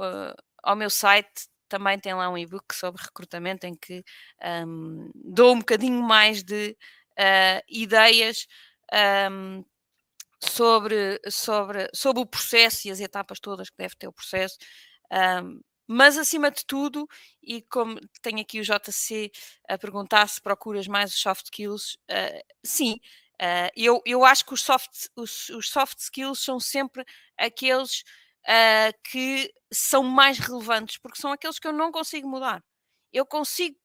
ao 0.60 0.74
meu 0.74 0.90
site, 0.90 1.46
também 1.68 1.98
tem 2.00 2.12
lá 2.12 2.28
um 2.28 2.36
e-book 2.36 2.74
sobre 2.74 3.00
recrutamento 3.00 3.64
em 3.64 3.74
que 3.74 4.04
um, 4.66 5.08
dou 5.14 5.54
um 5.54 5.60
bocadinho 5.60 6.02
mais 6.02 6.42
de 6.42 6.76
uh, 7.18 7.62
ideias 7.68 8.46
um, 9.30 9.64
sobre, 10.40 11.20
sobre, 11.30 11.88
sobre 11.94 12.22
o 12.22 12.26
processo 12.26 12.88
e 12.88 12.90
as 12.90 13.00
etapas 13.00 13.40
todas 13.40 13.70
que 13.70 13.76
deve 13.76 13.96
ter 13.96 14.08
o 14.08 14.12
processo. 14.12 14.56
Um, 15.12 15.60
mas 15.86 16.16
acima 16.16 16.50
de 16.50 16.64
tudo, 16.64 17.06
e 17.42 17.62
como 17.62 18.00
tenho 18.22 18.40
aqui 18.40 18.60
o 18.60 18.64
JC 18.64 19.30
a 19.68 19.76
perguntar 19.76 20.26
se 20.28 20.40
procuras 20.40 20.86
mais 20.86 21.12
os 21.12 21.20
soft 21.20 21.46
skills, 21.46 21.94
uh, 22.10 22.42
sim, 22.64 22.94
uh, 23.40 23.70
eu, 23.76 24.00
eu 24.06 24.24
acho 24.24 24.44
que 24.46 24.54
os 24.54 24.62
soft, 24.62 24.90
os, 25.16 25.48
os 25.50 25.68
soft 25.68 25.98
skills 25.98 26.40
são 26.40 26.58
sempre 26.58 27.04
aqueles 27.36 28.04
uh, 28.46 28.92
que 29.04 29.52
são 29.72 30.02
mais 30.02 30.38
relevantes, 30.38 30.98
porque 30.98 31.20
são 31.20 31.32
aqueles 31.32 31.58
que 31.58 31.66
eu 31.66 31.72
não 31.72 31.92
consigo 31.92 32.28
mudar. 32.28 32.62
Eu 33.12 33.26
consigo 33.26 33.76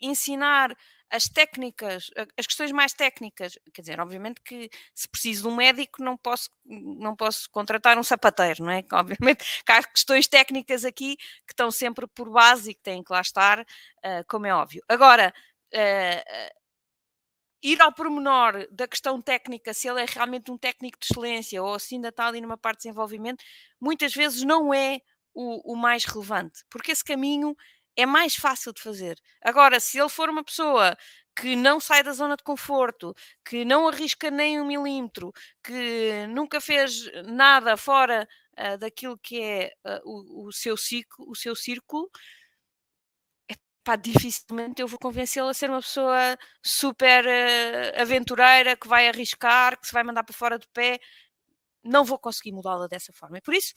ensinar 0.00 0.76
as 1.12 1.28
técnicas, 1.28 2.10
as 2.38 2.46
questões 2.46 2.72
mais 2.72 2.94
técnicas, 2.94 3.58
quer 3.74 3.82
dizer, 3.82 4.00
obviamente 4.00 4.40
que 4.40 4.70
se 4.94 5.06
preciso 5.06 5.42
de 5.42 5.48
um 5.48 5.56
médico 5.56 6.02
não 6.02 6.16
posso, 6.16 6.48
não 6.64 7.14
posso 7.14 7.50
contratar 7.50 7.98
um 7.98 8.02
sapateiro, 8.02 8.64
não 8.64 8.72
é? 8.72 8.82
Obviamente 8.92 9.44
que 9.64 9.72
há 9.72 9.82
questões 9.82 10.26
técnicas 10.26 10.86
aqui 10.86 11.16
que 11.16 11.52
estão 11.52 11.70
sempre 11.70 12.06
por 12.06 12.30
base 12.30 12.70
e 12.70 12.74
que 12.74 12.82
têm 12.82 13.04
que 13.04 13.12
lá 13.12 13.20
estar, 13.20 13.60
uh, 13.60 14.24
como 14.26 14.46
é 14.46 14.54
óbvio. 14.54 14.82
Agora, 14.88 15.34
uh, 15.74 16.50
ir 17.62 17.80
ao 17.82 17.92
pormenor 17.92 18.66
da 18.70 18.88
questão 18.88 19.20
técnica, 19.20 19.74
se 19.74 19.88
ele 19.88 20.00
é 20.00 20.06
realmente 20.08 20.50
um 20.50 20.56
técnico 20.56 20.98
de 20.98 21.06
excelência 21.10 21.62
ou 21.62 21.78
se 21.78 21.94
ainda 21.94 22.08
está 22.08 22.26
ali 22.26 22.40
numa 22.40 22.56
parte 22.56 22.78
de 22.78 22.82
desenvolvimento, 22.84 23.44
muitas 23.78 24.14
vezes 24.14 24.42
não 24.44 24.72
é 24.72 24.98
o, 25.34 25.74
o 25.74 25.76
mais 25.76 26.04
relevante, 26.06 26.64
porque 26.70 26.90
esse 26.90 27.04
caminho 27.04 27.54
é 27.96 28.06
mais 28.06 28.34
fácil 28.34 28.72
de 28.72 28.80
fazer. 28.82 29.18
Agora, 29.42 29.80
se 29.80 29.98
ele 29.98 30.08
for 30.08 30.28
uma 30.28 30.44
pessoa 30.44 30.96
que 31.36 31.56
não 31.56 31.80
sai 31.80 32.02
da 32.02 32.12
zona 32.12 32.36
de 32.36 32.42
conforto, 32.42 33.14
que 33.44 33.64
não 33.64 33.88
arrisca 33.88 34.30
nem 34.30 34.60
um 34.60 34.66
milímetro, 34.66 35.32
que 35.62 36.26
nunca 36.28 36.60
fez 36.60 37.10
nada 37.26 37.76
fora 37.76 38.28
uh, 38.58 38.78
daquilo 38.78 39.18
que 39.18 39.40
é 39.40 39.72
uh, 39.86 40.00
o, 40.04 40.48
o, 40.48 40.52
seu 40.52 40.76
ciclo, 40.76 41.30
o 41.30 41.34
seu 41.34 41.56
círculo, 41.56 42.10
pá, 43.84 43.96
dificilmente 43.96 44.80
eu 44.80 44.88
vou 44.88 44.98
convencê-lo 44.98 45.48
a 45.48 45.54
ser 45.54 45.70
uma 45.70 45.80
pessoa 45.80 46.36
super 46.64 47.24
uh, 47.24 48.00
aventureira, 48.00 48.76
que 48.76 48.88
vai 48.88 49.08
arriscar, 49.08 49.78
que 49.80 49.86
se 49.86 49.92
vai 49.92 50.02
mandar 50.04 50.24
para 50.24 50.34
fora 50.34 50.58
do 50.58 50.68
pé. 50.68 50.98
Não 51.84 52.04
vou 52.04 52.18
conseguir 52.18 52.52
mudá-la 52.52 52.86
dessa 52.86 53.12
forma. 53.12 53.38
E 53.38 53.40
por 53.42 53.54
isso, 53.54 53.74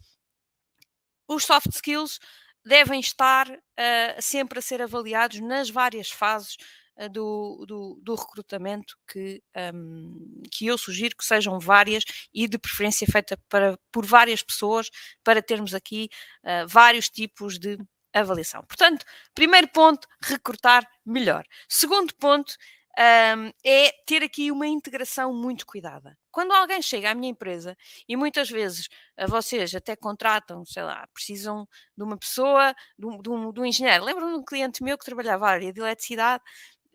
os 1.28 1.44
soft 1.44 1.68
skills 1.74 2.20
devem 2.66 3.00
estar 3.00 3.48
uh, 3.50 4.22
sempre 4.22 4.60
a 4.60 4.62
ser 4.62 4.82
avaliados 4.82 5.40
nas 5.40 5.70
várias 5.70 6.10
fases 6.10 6.58
uh, 6.98 7.10
do, 7.10 7.66
do, 7.68 8.00
do, 8.02 8.16
recrutamento 8.16 8.98
que, 9.08 9.42
um, 9.74 10.44
que 10.52 10.66
eu 10.66 10.78
sugiro 10.78 11.16
que 11.16 11.24
sejam 11.24 11.60
várias 11.60 12.04
e 12.34 12.48
de 12.48 12.58
preferência 12.58 13.08
feita 13.08 13.38
para, 13.48 13.78
por 13.92 14.06
várias 14.06 14.42
pessoas 14.42 14.90
para 15.24 15.42
termos 15.42 15.74
aqui 15.74 16.10
uh, 16.44 16.68
vários 16.68 17.10
tipos 17.10 17.60
de 17.60 17.78
avaliação. 18.14 18.64
Portanto, 18.64 19.06
primeiro 19.34 19.68
ponto, 19.68 20.08
recrutar 20.22 20.88
melhor. 21.06 21.46
Segundo 21.68 22.14
ponto, 22.16 22.56
um, 22.98 23.52
é 23.64 23.92
ter 24.06 24.24
aqui 24.24 24.52
uma 24.52 24.68
integração 24.68 25.34
muito 25.34 25.66
cuidada. 25.66 26.18
Quando 26.32 26.52
alguém 26.54 26.82
chega 26.82 27.12
à 27.12 27.16
minha 27.16 27.30
empresa, 27.30 27.78
e 28.08 28.16
muitas 28.16 28.50
vezes 28.50 28.88
uh, 29.20 29.28
vocês 29.28 29.74
até 29.76 29.96
contratam, 29.96 30.66
sei 30.66 30.84
lá, 30.84 31.08
precisam 31.14 31.68
de 31.98 32.04
uma 32.04 32.18
pessoa, 32.18 32.74
de 32.98 33.06
um, 33.06 33.22
de 33.22 33.30
um, 33.30 33.52
de 33.52 33.60
um 33.60 33.66
engenheiro. 33.66 34.04
Lembro-me 34.04 34.34
de 34.34 34.40
um 34.40 34.44
cliente 34.46 34.84
meu 34.84 34.98
que 34.98 35.06
trabalhava 35.06 35.46
na 35.46 35.52
área 35.52 35.74
de 35.74 35.80
eletricidade 35.80 36.44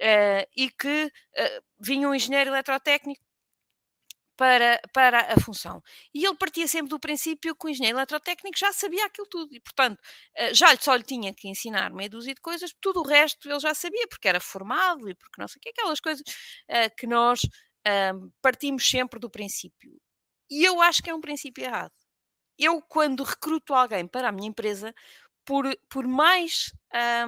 uh, 0.01 0.49
e 0.57 0.71
que 0.71 1.07
uh, 1.07 1.65
vinha 1.79 2.09
um 2.09 2.15
engenheiro 2.15 2.51
eletrotécnico 2.51 3.23
para, 4.41 4.81
para 4.95 5.35
a 5.35 5.39
função. 5.39 5.83
E 6.15 6.25
ele 6.25 6.35
partia 6.35 6.67
sempre 6.67 6.89
do 6.89 6.99
princípio 6.99 7.55
que 7.55 7.67
o 7.67 7.69
engenheiro 7.69 7.99
eletrotécnico 7.99 8.57
já 8.57 8.73
sabia 8.73 9.05
aquilo 9.05 9.27
tudo 9.27 9.55
e, 9.55 9.61
portanto, 9.61 10.01
eh, 10.35 10.55
já 10.55 10.75
só 10.79 10.95
lhe 10.95 11.03
tinha 11.03 11.35
que 11.35 11.47
ensinar 11.47 11.93
meia 11.93 12.09
dúzia 12.09 12.35
de 12.35 12.41
coisas, 12.41 12.75
tudo 12.81 13.01
o 13.01 13.07
resto 13.07 13.51
ele 13.51 13.61
já 13.61 13.75
sabia, 13.75 14.09
porque 14.09 14.27
era 14.27 14.41
formado 14.41 15.11
e 15.11 15.15
porque 15.15 15.39
não 15.39 15.47
sei 15.47 15.59
o 15.59 15.61
que, 15.61 15.69
aquelas 15.69 16.01
coisas 16.01 16.23
uh, 16.23 16.97
que 16.97 17.07
nós 17.07 17.43
uh, 17.45 18.33
partimos 18.41 18.89
sempre 18.89 19.21
do 19.21 19.29
princípio. 19.29 20.01
E 20.51 20.65
eu 20.65 20.81
acho 20.81 21.03
que 21.03 21.11
é 21.11 21.15
um 21.15 21.21
princípio 21.21 21.63
errado. 21.63 21.93
Eu, 22.59 22.81
quando 22.81 23.23
recruto 23.23 23.75
alguém 23.75 24.07
para 24.09 24.31
a 24.31 24.33
minha 24.33 24.49
empresa, 24.49 24.95
por, 25.45 25.67
por 25.91 26.07
mais 26.09 26.73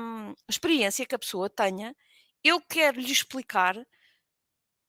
um, 0.01 0.33
experiência 0.49 1.05
que 1.05 1.15
a 1.15 1.19
pessoa 1.19 1.51
tenha, 1.51 1.95
eu 2.43 2.59
quero 2.63 2.99
lhe 2.99 3.13
explicar 3.13 3.77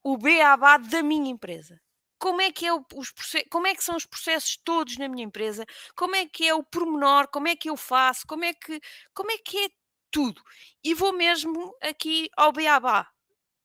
o 0.02 0.18
beabá 0.18 0.78
da 0.78 1.04
minha 1.04 1.30
empresa. 1.30 1.82
Como 2.24 2.40
é, 2.40 2.54
que 2.54 2.66
é 2.66 2.74
os, 2.74 3.14
como 3.52 3.68
é 3.68 3.76
que 3.76 3.84
são 3.84 3.98
os 3.98 4.06
processos 4.06 4.58
todos 4.64 4.98
na 4.98 5.10
minha 5.10 5.26
empresa? 5.26 5.66
Como 5.94 6.16
é 6.16 6.26
que 6.26 6.48
é 6.48 6.56
o 6.56 6.64
pormenor? 6.64 7.28
Como 7.28 7.50
é 7.50 7.56
que 7.58 7.70
eu 7.70 7.76
faço? 7.76 8.26
Como 8.26 8.46
é 8.46 8.54
que, 8.54 8.80
como 9.14 9.30
é, 9.30 9.38
que 9.38 9.66
é 9.66 9.70
tudo? 10.10 10.42
E 10.82 10.94
vou 10.94 11.12
mesmo 11.12 11.76
aqui 11.82 12.30
ao 12.38 12.54
beabá. 12.54 13.10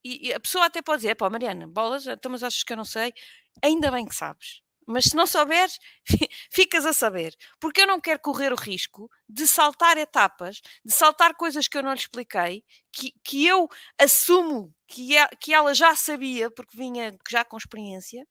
E, 0.02 0.30
e 0.30 0.34
a 0.34 0.40
pessoa 0.40 0.66
até 0.66 0.82
pode 0.82 1.02
dizer: 1.02 1.14
pá, 1.14 1.30
Mariana, 1.30 1.68
bolas, 1.68 2.08
então, 2.08 2.32
mas 2.32 2.42
achas 2.42 2.64
que 2.64 2.72
eu 2.72 2.76
não 2.76 2.84
sei? 2.84 3.14
Ainda 3.62 3.92
bem 3.92 4.04
que 4.04 4.14
sabes. 4.16 4.60
Mas 4.84 5.04
se 5.04 5.14
não 5.14 5.26
souberes, 5.26 5.78
ficas 6.50 6.84
a 6.84 6.92
saber. 6.92 7.36
Porque 7.60 7.82
eu 7.82 7.86
não 7.86 8.00
quero 8.00 8.18
correr 8.18 8.52
o 8.52 8.56
risco 8.56 9.08
de 9.28 9.46
saltar 9.46 9.96
etapas, 9.98 10.60
de 10.84 10.92
saltar 10.92 11.36
coisas 11.36 11.68
que 11.68 11.78
eu 11.78 11.82
não 11.84 11.92
lhe 11.92 11.98
expliquei, 12.00 12.64
que, 12.92 13.12
que 13.22 13.46
eu 13.46 13.68
assumo 13.96 14.74
que, 14.88 15.16
é, 15.16 15.28
que 15.40 15.54
ela 15.54 15.72
já 15.74 15.94
sabia, 15.94 16.50
porque 16.50 16.76
vinha 16.76 17.16
já 17.30 17.44
com 17.44 17.56
experiência, 17.56 18.26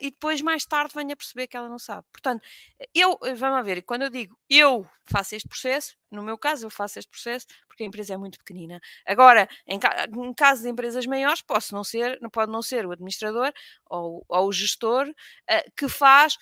e 0.00 0.10
depois 0.10 0.40
mais 0.42 0.64
tarde 0.64 0.92
venha 0.94 1.14
a 1.14 1.16
perceber 1.16 1.46
que 1.46 1.56
ela 1.56 1.68
não 1.68 1.78
sabe. 1.78 2.06
Portanto, 2.12 2.42
eu, 2.94 3.18
eh, 3.22 3.34
vamos 3.34 3.64
ver, 3.64 3.82
quando 3.82 4.02
eu 4.02 4.10
digo 4.10 4.36
eu 4.50 4.88
faço 5.04 5.34
este 5.34 5.48
processo, 5.48 5.96
no 6.10 6.22
meu 6.22 6.36
caso 6.36 6.66
eu 6.66 6.70
faço 6.70 6.98
este 6.98 7.10
processo 7.10 7.46
porque 7.68 7.84
a 7.84 7.86
empresa 7.86 8.14
é 8.14 8.16
muito 8.16 8.38
pequenina. 8.38 8.80
Agora, 9.06 9.48
em, 9.66 9.78
em 9.78 10.34
caso 10.34 10.62
de 10.62 10.68
empresas 10.68 11.06
maiores, 11.06 11.42
posso 11.42 11.74
não 11.74 11.84
ser, 11.84 12.18
pode 12.32 12.50
não 12.50 12.62
ser 12.62 12.86
o 12.86 12.92
administrador 12.92 13.52
ou, 13.88 14.24
ou 14.28 14.48
o 14.48 14.52
gestor 14.52 15.08
uh, 15.08 15.72
que 15.76 15.88
faz 15.88 16.36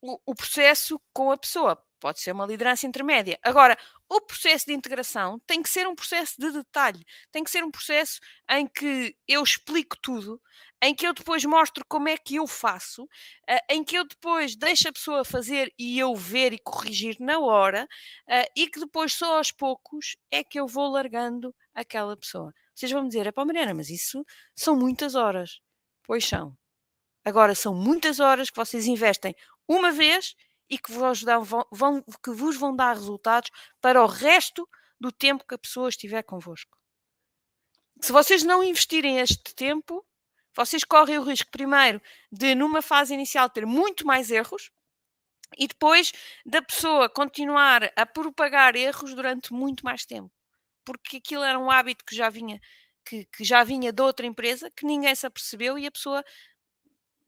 o, 0.00 0.18
o 0.26 0.34
processo 0.34 1.00
com 1.12 1.30
a 1.30 1.36
pessoa. 1.38 1.82
Pode 2.00 2.20
ser 2.20 2.32
uma 2.32 2.46
liderança 2.46 2.86
intermédia. 2.86 3.38
Agora, 3.42 3.76
o 4.08 4.20
processo 4.20 4.66
de 4.66 4.72
integração 4.72 5.40
tem 5.46 5.62
que 5.62 5.68
ser 5.68 5.86
um 5.86 5.94
processo 5.94 6.34
de 6.38 6.50
detalhe, 6.52 7.04
tem 7.32 7.42
que 7.42 7.50
ser 7.50 7.64
um 7.64 7.70
processo 7.70 8.20
em 8.50 8.66
que 8.66 9.16
eu 9.26 9.42
explico 9.42 9.96
tudo, 10.00 10.40
em 10.82 10.94
que 10.94 11.06
eu 11.06 11.12
depois 11.12 11.44
mostro 11.44 11.84
como 11.88 12.08
é 12.08 12.16
que 12.16 12.36
eu 12.36 12.46
faço, 12.46 13.04
uh, 13.04 13.60
em 13.70 13.82
que 13.84 13.96
eu 13.96 14.06
depois 14.06 14.56
deixo 14.56 14.88
a 14.88 14.92
pessoa 14.92 15.24
fazer 15.24 15.72
e 15.78 15.98
eu 15.98 16.14
ver 16.14 16.52
e 16.52 16.58
corrigir 16.58 17.16
na 17.20 17.38
hora, 17.38 17.84
uh, 17.84 18.50
e 18.56 18.68
que 18.68 18.80
depois 18.80 19.12
só 19.12 19.38
aos 19.38 19.50
poucos 19.50 20.16
é 20.30 20.44
que 20.44 20.58
eu 20.58 20.66
vou 20.66 20.88
largando 20.88 21.54
aquela 21.74 22.16
pessoa. 22.16 22.52
Vocês 22.74 22.92
vão 22.92 23.02
me 23.02 23.08
dizer, 23.08 23.26
é 23.26 23.32
para 23.32 23.44
Mariana, 23.44 23.74
mas 23.74 23.90
isso 23.90 24.24
são 24.54 24.76
muitas 24.76 25.14
horas. 25.14 25.60
Pois 26.04 26.24
são. 26.24 26.56
Agora, 27.24 27.54
são 27.54 27.74
muitas 27.74 28.20
horas 28.20 28.48
que 28.50 28.56
vocês 28.56 28.86
investem 28.86 29.34
uma 29.68 29.92
vez 29.92 30.34
e 30.70 30.78
que 30.78 30.92
vos, 30.92 31.22
dão, 31.22 31.42
vão, 31.44 32.02
que 32.22 32.30
vos 32.30 32.56
vão 32.56 32.74
dar 32.74 32.94
resultados 32.94 33.50
para 33.80 34.02
o 34.02 34.06
resto 34.06 34.68
do 35.00 35.12
tempo 35.12 35.44
que 35.46 35.54
a 35.54 35.58
pessoa 35.58 35.88
estiver 35.88 36.22
convosco. 36.22 36.76
Se 38.00 38.12
vocês 38.12 38.42
não 38.42 38.62
investirem 38.62 39.18
este 39.18 39.54
tempo, 39.54 40.06
vocês 40.58 40.82
correm 40.82 41.18
o 41.18 41.22
risco, 41.22 41.48
primeiro, 41.52 42.02
de 42.32 42.52
numa 42.52 42.82
fase 42.82 43.14
inicial 43.14 43.48
ter 43.48 43.64
muito 43.64 44.04
mais 44.04 44.28
erros 44.28 44.72
e 45.56 45.68
depois 45.68 46.12
da 46.44 46.60
pessoa 46.60 47.08
continuar 47.08 47.92
a 47.94 48.04
propagar 48.04 48.74
erros 48.74 49.14
durante 49.14 49.52
muito 49.52 49.84
mais 49.84 50.04
tempo. 50.04 50.32
Porque 50.84 51.18
aquilo 51.18 51.44
era 51.44 51.58
um 51.58 51.70
hábito 51.70 52.04
que 52.04 52.14
já 52.14 52.28
vinha, 52.28 52.60
que, 53.04 53.24
que 53.26 53.44
já 53.44 53.62
vinha 53.62 53.92
de 53.92 54.02
outra 54.02 54.26
empresa, 54.26 54.68
que 54.68 54.84
ninguém 54.84 55.14
se 55.14 55.26
apercebeu 55.26 55.78
e 55.78 55.86
a 55.86 55.92
pessoa 55.92 56.24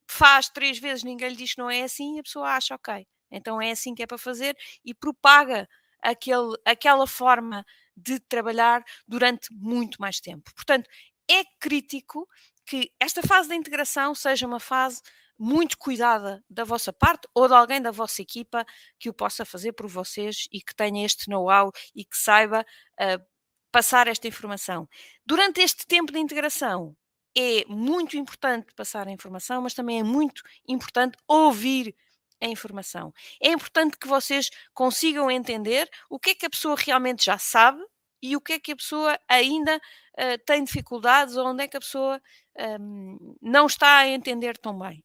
faz 0.08 0.48
três 0.48 0.80
vezes, 0.80 1.04
ninguém 1.04 1.28
lhe 1.28 1.36
diz 1.36 1.54
que 1.54 1.60
não 1.60 1.70
é 1.70 1.82
assim 1.82 2.16
e 2.16 2.18
a 2.20 2.22
pessoa 2.24 2.48
acha, 2.48 2.74
ok, 2.74 3.06
então 3.30 3.62
é 3.62 3.70
assim 3.70 3.94
que 3.94 4.02
é 4.02 4.08
para 4.08 4.18
fazer 4.18 4.56
e 4.84 4.92
propaga 4.92 5.68
aquele, 6.02 6.56
aquela 6.64 7.06
forma 7.06 7.64
de 7.96 8.18
trabalhar 8.18 8.82
durante 9.06 9.52
muito 9.52 10.00
mais 10.00 10.18
tempo. 10.18 10.52
Portanto, 10.52 10.90
é 11.30 11.44
crítico 11.60 12.28
que 12.70 12.92
esta 13.00 13.20
fase 13.20 13.48
da 13.48 13.56
integração 13.56 14.14
seja 14.14 14.46
uma 14.46 14.60
fase 14.60 15.02
muito 15.36 15.76
cuidada 15.76 16.40
da 16.48 16.62
vossa 16.62 16.92
parte 16.92 17.26
ou 17.34 17.48
de 17.48 17.54
alguém 17.54 17.82
da 17.82 17.90
vossa 17.90 18.22
equipa 18.22 18.64
que 18.96 19.10
o 19.10 19.12
possa 19.12 19.44
fazer 19.44 19.72
por 19.72 19.88
vocês 19.88 20.46
e 20.52 20.62
que 20.62 20.72
tenha 20.72 21.04
este 21.04 21.28
know-how 21.28 21.72
e 21.92 22.04
que 22.04 22.16
saiba 22.16 22.60
uh, 22.60 23.26
passar 23.72 24.06
esta 24.06 24.28
informação. 24.28 24.88
Durante 25.26 25.60
este 25.60 25.84
tempo 25.84 26.12
de 26.12 26.20
integração, 26.20 26.96
é 27.36 27.64
muito 27.66 28.16
importante 28.16 28.72
passar 28.76 29.08
a 29.08 29.10
informação, 29.10 29.62
mas 29.62 29.74
também 29.74 29.98
é 29.98 30.04
muito 30.04 30.40
importante 30.68 31.18
ouvir 31.26 31.92
a 32.40 32.46
informação. 32.46 33.12
É 33.42 33.50
importante 33.50 33.98
que 33.98 34.06
vocês 34.06 34.48
consigam 34.72 35.28
entender 35.28 35.90
o 36.08 36.20
que 36.20 36.30
é 36.30 36.34
que 36.36 36.46
a 36.46 36.50
pessoa 36.50 36.76
realmente 36.78 37.24
já 37.24 37.36
sabe 37.36 37.82
e 38.22 38.36
o 38.36 38.40
que 38.40 38.54
é 38.54 38.58
que 38.60 38.72
a 38.72 38.76
pessoa 38.76 39.18
ainda 39.28 39.76
uh, 39.76 40.44
tem 40.46 40.64
dificuldades 40.64 41.36
ou 41.36 41.46
onde 41.46 41.64
é 41.64 41.68
que 41.68 41.76
a 41.76 41.80
pessoa 41.80 42.20
um, 42.80 43.36
não 43.40 43.66
está 43.66 43.98
a 43.98 44.08
entender 44.08 44.58
tão 44.58 44.78
bem. 44.78 45.04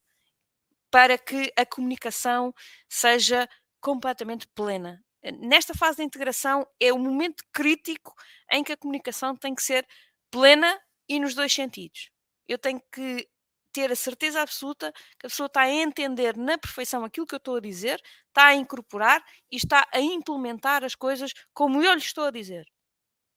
Para 0.91 1.17
que 1.17 1.51
a 1.58 1.65
comunicação 1.65 2.54
seja 2.89 3.49
completamente 3.82 4.47
plena. 4.56 5.04
Nesta 5.39 5.73
fase 5.73 5.97
de 5.97 6.04
integração 6.04 6.67
é 6.80 6.93
o 6.93 6.99
momento 6.99 7.43
crítico 7.51 8.13
em 8.51 8.63
que 8.63 8.71
a 8.73 8.78
comunicação 8.78 9.36
tem 9.36 9.56
que 9.56 9.63
ser 9.63 9.86
plena 10.32 10.80
e 11.10 11.19
nos 11.19 11.34
dois 11.34 11.51
sentidos. 11.51 12.10
Eu 12.47 12.58
tenho 12.58 12.82
que 12.91 13.28
ter 13.73 13.91
a 13.91 13.95
certeza 13.95 14.41
absoluta 14.41 14.93
que 15.19 15.25
a 15.25 15.30
pessoa 15.30 15.47
está 15.47 15.62
a 15.62 15.69
entender 15.69 16.38
na 16.38 16.58
perfeição 16.58 17.04
aquilo 17.04 17.28
que 17.28 17.36
eu 17.36 17.39
estou 17.39 17.58
a 17.58 17.60
dizer, 17.60 18.01
está 18.30 18.47
a 18.47 18.56
incorporar 18.56 19.21
e 19.51 19.58
está 19.58 19.86
a 19.91 19.99
implementar 19.99 20.84
as 20.84 20.95
coisas 20.95 21.34
como 21.54 21.84
eu 21.84 21.93
lhe 21.93 21.99
estou 21.99 22.25
a 22.25 22.32
dizer. 22.32 22.65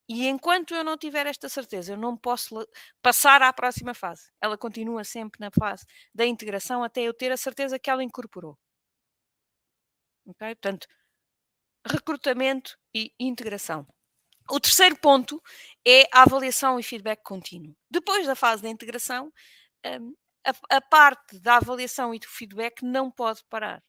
E 0.09 0.27
enquanto 0.27 0.75
eu 0.75 0.83
não 0.83 0.97
tiver 0.97 1.27
esta 1.27 1.49
certeza, 1.49 1.93
eu 1.93 1.97
não 1.97 2.17
posso 2.17 2.67
passar 3.03 3.43
à 3.43 3.53
próxima 3.53 3.93
fase. 3.93 4.31
Ela 4.41 4.57
continua 4.57 5.05
sempre 5.05 5.39
na 5.39 5.51
fase 5.51 5.85
da 6.15 6.25
integração 6.25 6.83
até 6.83 7.03
eu 7.03 7.13
ter 7.13 7.31
a 7.31 7.37
certeza 7.37 7.79
que 7.79 7.91
ela 7.91 8.03
incorporou. 8.03 8.59
Okay? 10.27 10.55
Portanto, 10.55 10.87
recrutamento 11.87 12.79
e 12.95 13.13
integração. 13.21 13.87
O 14.51 14.59
terceiro 14.59 14.97
ponto 14.99 15.43
é 15.87 16.05
a 16.13 16.23
avaliação 16.23 16.81
e 16.81 16.83
feedback 16.83 17.23
contínuo. 17.23 17.77
Depois 17.91 18.27
da 18.27 18.35
fase 18.35 18.63
da 18.63 18.69
integração, 18.71 19.31
hum, 20.01 20.15
a 20.71 20.81
parte 20.81 21.39
da 21.39 21.57
avaliação 21.57 22.15
e 22.15 22.19
do 22.19 22.27
feedback 22.27 22.83
não 22.83 23.11
pode 23.11 23.45
parar. 23.51 23.83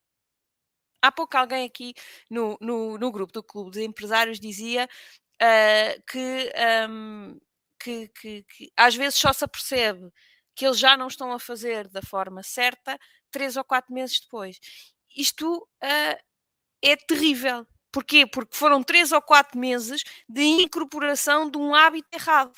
Há 1.01 1.11
pouco 1.11 1.37
alguém 1.37 1.65
aqui 1.65 1.93
no, 2.29 2.57
no, 2.59 2.97
no 2.97 3.11
grupo 3.11 3.31
do 3.31 3.41
Clube 3.41 3.71
de 3.71 3.83
Empresários 3.83 4.37
dizia 4.37 4.87
uh, 5.41 6.03
que, 6.09 6.51
um, 6.89 7.39
que, 7.79 8.07
que, 8.09 8.43
que, 8.43 8.71
às 8.75 8.95
vezes 8.95 9.19
só 9.19 9.33
se 9.33 9.43
apercebe 9.43 10.11
que 10.55 10.65
eles 10.65 10.77
já 10.79 10.97
não 10.97 11.07
estão 11.07 11.31
a 11.31 11.39
fazer 11.39 11.87
da 11.87 12.01
forma 12.01 12.43
certa 12.43 12.99
três 13.31 13.55
ou 13.55 13.63
quatro 13.63 13.93
meses 13.93 14.19
depois. 14.19 14.59
Isto 15.15 15.57
uh, 15.57 16.19
é 16.81 16.95
terrível. 17.07 17.65
Porquê? 17.91 18.25
Porque 18.27 18.55
foram 18.55 18.83
três 18.83 19.11
ou 19.11 19.21
quatro 19.21 19.57
meses 19.57 20.03
de 20.27 20.43
incorporação 20.43 21.49
de 21.49 21.57
um 21.57 21.73
hábito 21.73 22.09
errado 22.13 22.53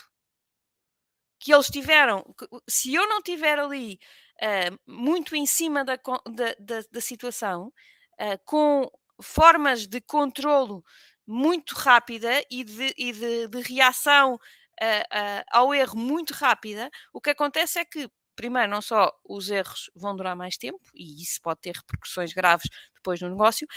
que 1.42 1.52
eles 1.54 1.70
tiveram, 1.70 2.24
se 2.70 2.94
eu 2.94 3.10
não 3.10 3.20
tiver 3.20 3.58
ali 3.58 4.00
uh, 4.42 4.80
muito 4.86 5.36
em 5.36 5.48
cima 5.48 5.84
da, 5.84 5.96
da, 5.96 6.56
da, 6.60 6.82
da 6.92 7.02
situação, 7.02 7.74
uh, 8.20 8.40
com 8.46 8.90
formas 9.20 9.88
de 9.88 10.00
controlo 10.02 10.84
muito 11.28 11.74
rápida 11.76 12.44
e 12.50 12.64
de, 12.64 12.94
e 12.98 13.12
de, 13.14 13.48
de 13.48 13.62
reação 13.62 14.36
uh, 14.36 15.44
ao 15.52 15.74
erro 15.74 15.98
muito 15.98 16.34
rápida, 16.34 16.90
o 17.14 17.22
que 17.22 17.30
acontece 17.32 17.80
é 17.80 17.86
que, 17.86 18.10
primeiro, 18.36 18.70
não 18.70 18.82
só 18.82 19.12
os 19.28 19.50
erros 19.50 19.90
vão 19.96 20.16
durar 20.16 20.36
mais 20.36 20.58
tempo, 20.58 20.80
e 20.96 21.22
isso 21.22 21.40
pode 21.42 21.62
ter 21.62 21.76
repercussões 21.76 22.34
graves 22.34 22.68
depois 22.96 23.22
no 23.22 23.30
negócio, 23.30 23.68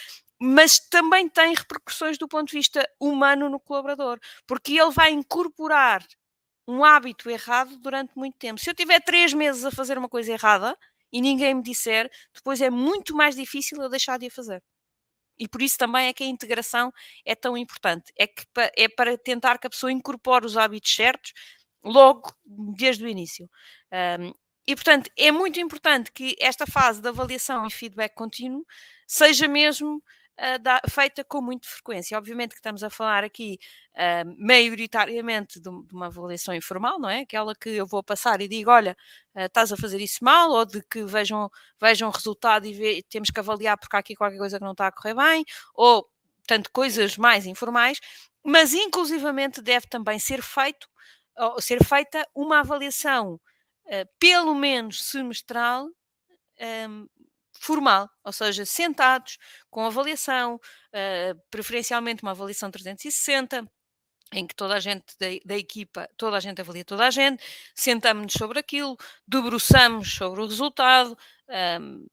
mas 0.40 0.78
também 0.78 1.28
tem 1.28 1.54
repercussões 1.54 2.18
do 2.18 2.28
ponto 2.28 2.48
de 2.48 2.57
vista 2.59 2.87
humano 3.00 3.48
no 3.48 3.61
colaborador, 3.61 4.18
porque 4.46 4.72
ele 4.78 4.90
vai 4.90 5.12
incorporar 5.12 6.04
um 6.68 6.85
hábito 6.85 7.30
errado 7.30 7.76
durante 7.78 8.16
muito 8.16 8.37
tempo. 8.38 8.61
Se 8.61 8.70
eu 8.70 8.74
tiver 8.74 9.00
três 9.00 9.33
meses 9.35 9.64
a 9.64 9.70
fazer 9.70 9.98
uma 9.98 10.09
coisa 10.09 10.33
errada 10.33 10.76
e 11.12 11.20
ninguém 11.20 11.54
me 11.54 11.62
disser, 11.62 12.11
depois 12.35 12.61
é 12.61 12.70
muito 12.70 13.14
mais 13.16 13.37
difícil 13.37 13.80
eu 13.83 13.88
deixar 13.90 14.18
de 14.18 14.26
a 14.26 14.30
fazer. 14.30 14.62
E 15.38 15.49
por 15.49 15.62
isso 15.62 15.77
também 15.79 16.09
é 16.09 16.12
que 16.12 16.25
a 16.25 16.27
integração 16.27 16.92
é 17.25 17.35
tão 17.35 17.57
importante. 17.57 18.12
É, 18.16 18.27
que, 18.27 18.44
é 18.77 18.88
para 18.88 19.16
tentar 19.18 19.59
que 19.59 19.66
a 19.66 19.70
pessoa 19.70 19.92
incorpore 19.92 20.47
os 20.47 20.57
hábitos 20.57 20.94
certos 20.94 21.33
logo 21.83 22.33
desde 22.44 23.05
o 23.05 23.09
início. 23.09 23.49
Um, 24.20 24.33
e, 24.66 24.75
portanto, 24.75 25.11
é 25.16 25.31
muito 25.31 25.61
importante 25.61 26.11
que 26.11 26.35
esta 26.40 26.66
fase 26.66 27.01
de 27.03 27.09
avaliação 27.09 27.66
e 27.66 27.70
feedback 27.70 28.14
contínuo 28.14 28.64
seja 29.07 29.47
mesmo 29.47 30.03
da, 30.61 30.81
feita 30.88 31.25
com 31.25 31.40
muita 31.40 31.68
frequência. 31.68 32.18
Obviamente 32.18 32.51
que 32.51 32.57
estamos 32.57 32.83
a 32.83 32.90
falar 32.90 33.23
aqui 33.25 33.59
uh, 33.94 34.35
maioritariamente 34.38 35.61
de, 35.61 35.70
de, 35.70 35.94
uma 35.94 36.07
avaliação 36.07 36.55
informal, 36.55 36.99
não 36.99 37.09
é? 37.09 37.20
Aquela 37.20 37.55
que 37.55 37.70
eu 37.70 37.87
vou 37.87 38.03
passar 38.03 38.40
e 38.40 38.49
digo, 38.49 38.70
olha, 38.70 38.97
uh, 39.35 39.42
estás 39.42 39.73
a 39.73 39.77
fazer 39.77 40.01
isso 40.01 40.18
mal, 40.23 40.51
ou 40.51 40.64
de 40.64 40.83
que 40.83 41.05
vejam, 41.05 41.51
vejam 41.81 42.11
resultado 42.11 42.66
e 42.66 42.75
vê, 42.75 43.03
temos 43.09 43.31
que 43.31 43.40
avaliar 43.40 43.79
porque 43.79 43.97
há 43.97 44.01
aqui 44.01 44.14
qualquer 44.16 44.38
coisa 44.38 44.59
que 44.59 44.64
não 44.64 44.73
está 44.73 44.88
a 44.88 44.92
correr 44.92 45.14
bem, 45.14 45.44
ou, 45.75 46.09
tanto 46.47 46.70
coisas 46.73 47.16
mais 47.16 47.47
informais, 47.47 48.01
mas 48.44 48.75
inclusivamente 48.75 49.62
deve 49.62 49.87
também 49.87 50.18
ser 50.18 50.42
feito, 50.42 50.88
ser 51.61 51.83
feita 51.85 52.27
uma 52.35 52.61
avaliação 52.61 53.40
uh, 53.87 54.09
pelo 54.18 54.55
menos 54.55 55.05
semestral, 55.05 55.88
um, 56.88 57.07
formal, 57.64 58.09
ou 58.22 58.33
seja, 58.33 58.64
sentados, 58.66 59.38
com 59.70 59.85
avaliação, 59.87 60.57
uh, 60.57 61.40
preferencialmente 61.50 62.22
uma 62.22 62.33
avaliação 62.33 62.70
360, 62.70 63.66
em 64.33 64.46
que 64.46 64.55
toda 64.55 64.74
a 64.74 64.81
gente 64.81 65.05
da, 65.18 65.27
da, 65.44 65.57
equipa, 65.57 66.09
toda 66.16 66.37
a 66.37 66.40
gente 66.40 66.61
avalia 66.61 66.85
toda 66.85 67.07
a 67.07 67.11
gente, 67.11 67.42
sentamos-nos 67.74 68.35
sobre 68.35 68.59
aquilo, 68.59 68.96
debruçamos 69.27 70.12
sobre 70.14 70.40
o 70.40 70.46
resultado, 70.46 71.16
um, 71.48 71.55
ehm, 71.55 72.07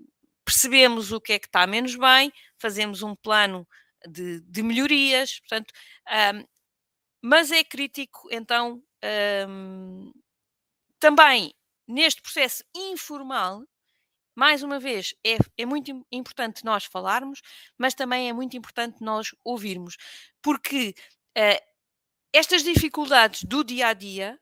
percebemos 0.45 1.11
o 1.11 1.21
que 1.21 1.33
é 1.33 1.39
que 1.39 1.47
está 1.47 1.65
menos 1.65 1.95
bem, 1.95 2.31
fazemos 2.59 3.01
um 3.01 3.15
plano 3.15 3.67
de, 4.07 4.41
de 4.41 4.63
melhorias, 4.63 5.39
portanto, 5.39 5.71
um, 6.07 6.13
ehm, 6.13 6.45
mas 7.21 7.51
é 7.51 7.63
crítico 7.63 8.27
então 8.31 8.81
um, 9.47 10.11
também 10.99 11.53
neste 11.87 12.21
processo 12.21 12.63
informal, 12.75 13.63
mais 14.35 14.63
uma 14.63 14.79
vez, 14.79 15.13
é, 15.25 15.37
é, 15.57 15.65
muito 15.65 16.05
importante 16.11 16.63
nós 16.63 16.85
falarmos, 16.85 17.41
mas 17.77 17.93
também 17.93 18.29
é 18.29 18.33
muito 18.33 18.55
importante 18.55 18.97
nós 19.01 19.35
ouvirmos, 19.43 19.97
porque 20.41 20.95
uh, 21.37 21.71
estas 22.33 22.63
dificuldades 22.63 23.43
do 23.43 23.63
dia 23.63 23.87
a 23.87 23.93
dia 23.93 24.39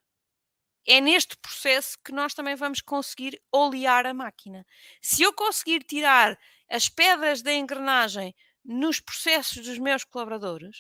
é 0.88 1.02
neste 1.02 1.36
processo 1.38 1.98
que 2.04 2.12
nós 2.12 2.34
também 2.34 2.56
vamos 2.56 2.82
conseguir 2.82 3.42
olear 3.52 4.06
a 4.06 4.14
máquina. 4.14 4.66
Se 5.02 5.24
eu 5.24 5.34
conseguir 5.34 5.84
tirar 5.84 6.38
as 6.70 6.88
pedras 6.88 7.42
da 7.42 7.54
engrenagem 7.54 8.34
nos 8.64 9.00
processos 9.00 9.66
dos 9.66 9.78
meus 9.78 10.04
colaboradores, 10.04 10.80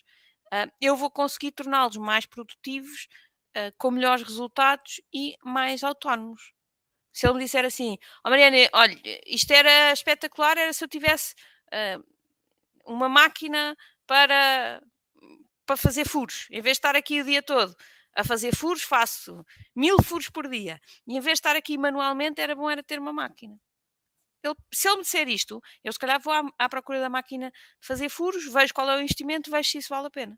uh, 0.54 0.72
eu 0.80 0.95
vou 0.95 1.10
conseguir 1.10 1.52
torná-los 1.52 1.98
mais 1.98 2.26
produtivos, 2.26 3.08
uh, 3.58 3.74
com 3.78 3.91
melhores 3.91 4.24
resultados 4.24 5.02
e 5.13 5.36
mais 5.43 5.84
autónomos. 5.84 6.54
Se 7.12 7.28
ele 7.28 7.36
me 7.36 7.43
disser 7.43 7.65
assim, 7.65 7.98
oh 8.26 8.30
Mariana, 8.30 8.58
olha, 8.74 8.98
isto 9.26 9.52
era 9.52 9.91
espetacular, 9.91 10.58
era 10.58 10.72
se 10.74 10.84
eu 10.84 10.88
tivesse 10.88 11.34
uh, 11.74 12.04
uma 12.86 13.10
máquina 13.10 13.76
para, 14.06 14.82
para 15.65 15.78
fazer 15.78 16.08
furos, 16.08 16.48
em 16.50 16.62
vez 16.62 16.78
de 16.78 16.80
estar 16.80 16.95
aqui 16.95 17.22
o 17.22 17.26
dia 17.26 17.41
todo 17.41 17.76
a 18.15 18.24
fazer 18.24 18.56
furos, 18.56 18.84
faço 18.84 19.45
mil 19.76 20.02
furos 20.04 20.30
por 20.30 20.50
dia. 20.50 20.80
E 21.08 21.15
em 21.15 21.19
vez 21.22 21.36
de 21.36 21.39
estar 21.39 21.56
aqui 21.56 21.78
manualmente, 21.78 22.41
era 22.41 22.56
bom 22.56 22.69
era 22.69 22.84
ter 22.84 23.00
uma 23.00 23.13
máquina. 23.13 23.58
Ele, 24.43 24.56
se 24.74 24.88
ele 24.88 24.98
me 24.98 25.04
disser 25.04 25.28
isto, 25.28 25.62
eu 25.84 25.91
se 25.91 26.00
calhar 26.00 26.19
vou 26.22 26.34
à, 26.34 26.43
à, 26.58 26.69
procura 26.69 27.00
da 27.00 27.10
máquina 27.10 27.52
de 27.52 27.88
fazer 27.88 28.10
furos, 28.10 28.45
vejo 28.52 28.74
qual 28.74 28.89
é 28.89 28.98
o 28.98 29.02
investimento, 29.02 29.52
vejo 29.52 29.69
se 29.69 29.78
isso 29.78 29.89
vale 29.89 30.08
a 30.08 30.12
pena. 30.12 30.38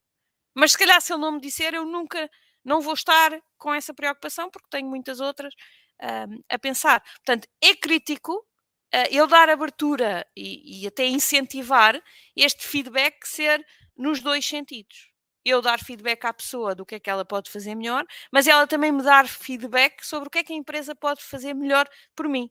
Mas 0.56 0.74
se 0.74 0.78
calhar 0.78 1.02
se 1.02 1.14
ele 1.14 1.22
não 1.22 1.34
me 1.34 1.42
disser, 1.42 1.74
eu 1.74 1.86
nunca, 1.86 2.30
não 2.64 2.82
vou 2.82 2.94
estar 2.94 3.32
com 3.58 3.74
essa 3.74 3.94
preocupação, 3.94 4.50
porque 4.50 4.68
tenho 4.70 4.90
muitas 4.90 5.20
outras 5.20 5.54
uh, 6.02 6.44
a 6.50 6.60
pensar. 6.60 7.02
Portanto, 7.26 7.48
é 7.62 7.76
crítico 7.76 8.34
uh, 8.34 9.08
eu 9.12 9.28
dar 9.28 9.50
abertura 9.50 10.26
e, 10.36 10.84
e 10.84 10.88
até 10.88 11.06
incentivar 11.06 12.02
este 12.36 12.66
feedback 12.68 13.26
ser 13.28 13.66
nos 13.96 14.22
dois 14.22 14.46
sentidos 14.46 15.12
eu 15.44 15.62
dar 15.62 15.80
feedback 15.80 16.26
à 16.26 16.34
pessoa 16.34 16.76
do 16.76 16.86
que 16.86 16.96
é 16.96 17.00
que 17.00 17.10
ela 17.10 17.26
pode 17.26 17.50
fazer 17.50 17.76
melhor, 17.76 18.06
mas 18.32 18.48
ela 18.48 18.68
também 18.68 18.92
me 18.92 19.04
dar 19.04 19.28
feedback 19.28 20.06
sobre 20.06 20.28
o 20.28 20.32
que 20.32 20.40
é 20.40 20.44
que 20.44 20.54
a 20.54 20.56
empresa 20.56 20.96
pode 20.96 21.24
fazer 21.24 21.54
melhor 21.54 21.88
por 22.16 22.28
mim. 22.28 22.50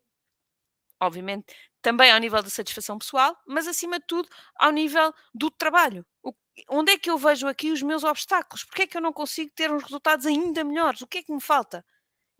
Obviamente, 1.00 1.54
também 1.80 2.10
ao 2.10 2.18
nível 2.18 2.42
da 2.42 2.50
satisfação 2.50 2.98
pessoal, 2.98 3.36
mas 3.46 3.66
acima 3.66 3.98
de 3.98 4.06
tudo 4.06 4.28
ao 4.56 4.70
nível 4.70 5.14
do 5.34 5.50
trabalho. 5.50 6.04
O, 6.22 6.32
onde 6.68 6.92
é 6.92 6.98
que 6.98 7.10
eu 7.10 7.16
vejo 7.16 7.46
aqui 7.46 7.70
os 7.70 7.82
meus 7.82 8.04
obstáculos? 8.04 8.64
Porque 8.64 8.82
é 8.82 8.86
que 8.86 8.96
eu 8.96 9.00
não 9.00 9.12
consigo 9.12 9.50
ter 9.54 9.72
uns 9.72 9.82
resultados 9.84 10.26
ainda 10.26 10.62
melhores? 10.62 11.00
O 11.00 11.06
que 11.06 11.18
é 11.18 11.22
que 11.22 11.32
me 11.32 11.40
falta? 11.40 11.84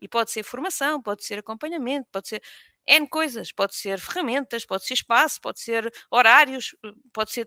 E 0.01 0.09
pode 0.09 0.31
ser 0.31 0.43
formação, 0.43 1.03
pode 1.03 1.25
ser 1.25 1.39
acompanhamento, 1.39 2.09
pode 2.13 2.29
ser 2.29 2.43
N 2.87 3.07
coisas, 3.09 3.53
pode 3.53 3.75
ser 3.75 3.99
ferramentas, 4.01 4.65
pode 4.65 4.85
ser 4.87 4.95
espaço, 4.95 5.41
pode 5.41 5.61
ser 5.61 5.93
horários, 6.11 6.75
pode 7.13 7.33
ser 7.33 7.47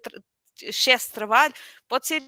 excesso 0.61 1.07
de 1.07 1.13
trabalho, 1.13 1.53
pode 1.87 2.07
ser 2.07 2.23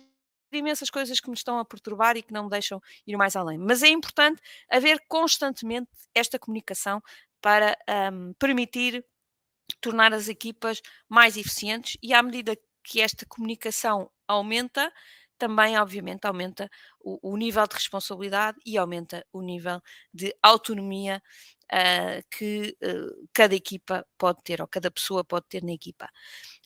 imensas 0.51 0.89
coisas 0.89 1.19
que 1.19 1.29
me 1.29 1.35
estão 1.35 1.59
a 1.59 1.65
perturbar 1.65 2.17
e 2.17 2.23
que 2.23 2.33
não 2.33 2.45
me 2.45 2.49
deixam 2.49 2.81
ir 3.05 3.17
mais 3.17 3.35
além. 3.35 3.57
Mas 3.57 3.83
é 3.83 3.89
importante 3.89 4.41
haver 4.69 4.99
constantemente 5.07 5.89
esta 6.13 6.39
comunicação 6.39 7.01
para 7.41 7.77
um, 8.11 8.33
permitir 8.33 9.05
tornar 9.81 10.13
as 10.13 10.27
equipas 10.27 10.81
mais 11.09 11.37
eficientes 11.37 11.97
e 12.01 12.13
à 12.13 12.21
medida 12.23 12.55
que 12.83 13.01
esta 13.01 13.25
comunicação 13.25 14.09
aumenta, 14.27 14.91
também, 15.37 15.77
obviamente, 15.77 16.25
aumenta 16.25 16.69
o, 16.99 17.31
o, 17.31 17.37
nível 17.37 17.67
de 17.67 17.75
responsabilidade 17.75 18.57
e 18.65 18.77
aumenta 18.77 19.25
o 19.31 19.41
nível 19.41 19.81
de 20.13 20.35
autonomia 20.41 21.21
uh, 21.65 22.23
que 22.31 22.75
uh, 22.83 23.27
cada 23.33 23.55
equipa 23.55 24.05
pode 24.17 24.41
ter, 24.43 24.61
ou 24.61 24.67
cada 24.67 24.91
pessoa 24.91 25.23
pode 25.23 25.45
ter 25.47 25.63
na 25.63 25.71
equipa. 25.71 26.09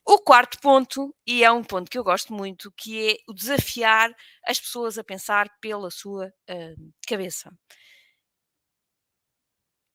O 0.06 0.20
quarto 0.20 0.60
ponto, 0.60 1.16
e 1.26 1.44
é 1.44 1.52
um 1.52 1.64
ponto 1.64 1.90
que 1.90 1.98
eu 1.98 2.04
gosto 2.04 2.34
muito, 2.34 2.72
que 2.76 3.12
é 3.12 3.18
o 3.28 3.34
desafiar 3.34 4.12
as 4.46 4.60
pessoas 4.60 4.98
a 4.98 5.04
pensar 5.04 5.50
pela 5.62 5.92
sua 5.92 6.28
uh, 6.28 6.94
cabeça. 7.08 7.52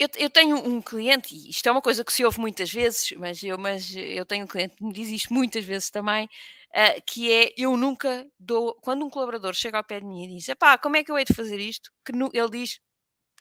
Eu, 0.05 0.09
eu, 0.19 0.31
tenho 0.31 0.57
um 0.59 0.83
cliente, 0.83 1.35
e 1.35 1.49
isto 1.49 1.67
é 1.67 1.73
uma 1.73 1.81
coisa 1.81 2.05
que 2.05 2.13
se 2.13 2.23
ouve 2.27 2.39
muitas 2.39 2.71
vezes, 2.71 3.13
mas 3.13 3.43
eu, 3.43 3.57
mas 3.57 3.95
eu 3.97 4.27
tenho 4.27 4.45
um 4.45 4.47
cliente 4.47 4.77
que 4.77 4.85
me 4.85 4.93
diz 4.93 5.09
isto 5.09 5.33
muitas 5.33 5.65
vezes 5.65 5.89
também, 5.89 6.27
uh, 6.27 7.03
que 7.07 7.33
é 7.33 7.55
eu 7.57 7.75
nunca 7.75 8.27
dou, 8.39 8.75
quando 8.83 9.03
um 9.07 9.09
colaborador 9.09 9.55
chega 9.55 9.79
ao 9.79 9.85
pé 9.85 10.01
de 10.01 10.07
mim 10.07 10.25
e 10.25 10.37
diz, 10.37 10.47
pá, 10.59 10.77
como 10.77 10.97
é 10.97 11.03
que 11.03 11.11
eu 11.11 11.19
hei 11.19 11.25
de 11.25 11.33
fazer 11.33 11.59
isto? 11.59 11.91
Que 12.05 12.13
no, 12.13 12.29
ele 12.35 12.51
diz, 12.51 12.81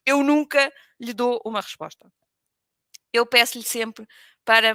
eu 0.05 0.23
nunca 0.23 0.71
lhe 0.97 1.13
dou 1.13 1.41
uma 1.45 1.59
resposta. 1.59 2.09
Eu 3.11 3.25
peço-lhe 3.25 3.65
sempre 3.65 4.07
para 4.45 4.73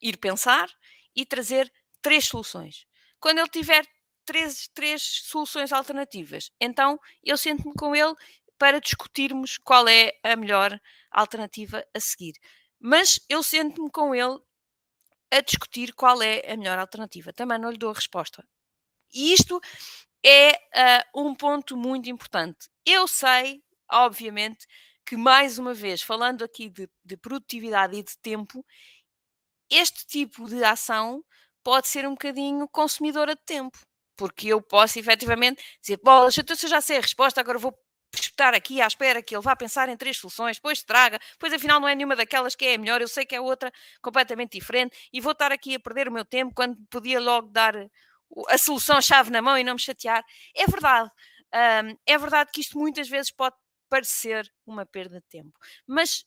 ir 0.00 0.16
pensar 0.16 0.70
e 1.14 1.26
trazer 1.26 1.70
três 2.00 2.24
soluções. 2.24 2.86
Quando 3.20 3.40
ele 3.40 3.48
tiver 3.48 3.84
três, 4.24 4.68
três 4.74 5.02
soluções 5.24 5.70
alternativas, 5.70 6.50
então 6.58 6.98
eu 7.22 7.36
sento-me 7.36 7.74
com 7.74 7.94
ele 7.94 8.14
para 8.60 8.78
discutirmos 8.78 9.56
qual 9.56 9.88
é 9.88 10.12
a 10.22 10.36
melhor 10.36 10.78
alternativa 11.10 11.82
a 11.94 11.98
seguir. 11.98 12.34
Mas 12.78 13.18
eu 13.26 13.42
sento-me 13.42 13.90
com 13.90 14.14
ele 14.14 14.38
a 15.32 15.40
discutir 15.40 15.94
qual 15.94 16.20
é 16.22 16.40
a 16.46 16.58
melhor 16.58 16.78
alternativa. 16.78 17.32
Também 17.32 17.58
não 17.58 17.70
lhe 17.70 17.78
dou 17.78 17.90
a 17.90 17.94
resposta. 17.94 18.46
E 19.14 19.32
isto 19.32 19.58
é 20.22 20.52
uh, 21.14 21.22
um 21.22 21.34
ponto 21.34 21.74
muito 21.74 22.10
importante. 22.10 22.68
Eu 22.84 23.08
sei, 23.08 23.62
obviamente, 23.90 24.66
que 25.06 25.16
mais 25.16 25.58
uma 25.58 25.72
vez, 25.72 26.02
falando 26.02 26.44
aqui 26.44 26.68
de, 26.68 26.86
de, 27.02 27.16
produtividade 27.16 27.96
e 27.96 28.02
de 28.02 28.18
tempo, 28.18 28.62
este 29.70 30.06
tipo 30.06 30.46
de 30.46 30.62
ação 30.62 31.24
pode 31.64 31.88
ser 31.88 32.06
um 32.06 32.10
bocadinho 32.10 32.68
consumidora 32.68 33.34
de 33.34 33.42
tempo. 33.46 33.78
Porque 34.16 34.48
eu 34.48 34.60
posso 34.60 34.98
efetivamente 34.98 35.64
dizer, 35.80 35.98
bom, 36.04 36.28
então 36.28 36.56
eu 36.62 36.68
já 36.68 36.82
sei 36.82 36.98
a 36.98 37.00
resposta, 37.00 37.40
agora 37.40 37.58
vou 37.58 37.74
estar 38.14 38.54
aqui 38.54 38.80
à 38.80 38.86
espera 38.86 39.22
que 39.22 39.34
ele 39.34 39.42
vá 39.42 39.54
pensar 39.54 39.88
em 39.88 39.96
três 39.96 40.16
soluções, 40.18 40.56
depois 40.56 40.82
traga, 40.82 41.18
depois 41.32 41.52
afinal 41.52 41.80
não 41.80 41.88
é 41.88 41.94
nenhuma 41.94 42.16
daquelas 42.16 42.54
que 42.54 42.64
é 42.64 42.74
a 42.74 42.78
melhor, 42.78 43.00
eu 43.00 43.08
sei 43.08 43.24
que 43.24 43.34
é 43.34 43.40
outra 43.40 43.70
completamente 44.02 44.58
diferente 44.58 44.96
e 45.12 45.20
vou 45.20 45.32
estar 45.32 45.52
aqui 45.52 45.74
a 45.74 45.80
perder 45.80 46.08
o 46.08 46.12
meu 46.12 46.24
tempo 46.24 46.52
quando 46.54 46.76
podia 46.90 47.20
logo 47.20 47.48
dar 47.48 47.74
a 48.48 48.58
solução-chave 48.58 49.30
na 49.30 49.42
mão 49.42 49.58
e 49.58 49.64
não 49.64 49.74
me 49.74 49.80
chatear. 49.80 50.24
É 50.54 50.66
verdade, 50.66 51.10
um, 51.54 51.96
é 52.06 52.18
verdade 52.18 52.50
que 52.52 52.60
isto 52.60 52.78
muitas 52.78 53.08
vezes 53.08 53.30
pode 53.30 53.56
parecer 53.88 54.50
uma 54.66 54.86
perda 54.86 55.20
de 55.20 55.26
tempo, 55.28 55.58
mas 55.86 56.24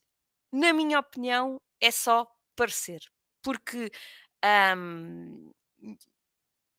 na 0.51 0.73
minha 0.73 0.99
opinião 0.99 1.61
é 1.81 1.91
só 1.91 2.27
parecer, 2.55 3.01
porque 3.41 3.89
um, 4.77 5.51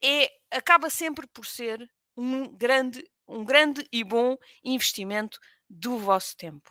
é, 0.02 0.30
acaba 0.50 0.90
sempre 0.90 1.26
por 1.26 1.46
ser 1.46 1.90
um 2.16 2.48
grande 2.56 3.02
um 3.28 3.44
grande 3.44 3.86
e 3.92 4.04
bom 4.04 4.36
investimento 4.62 5.38
do 5.68 5.98
vosso 5.98 6.36
tempo. 6.36 6.70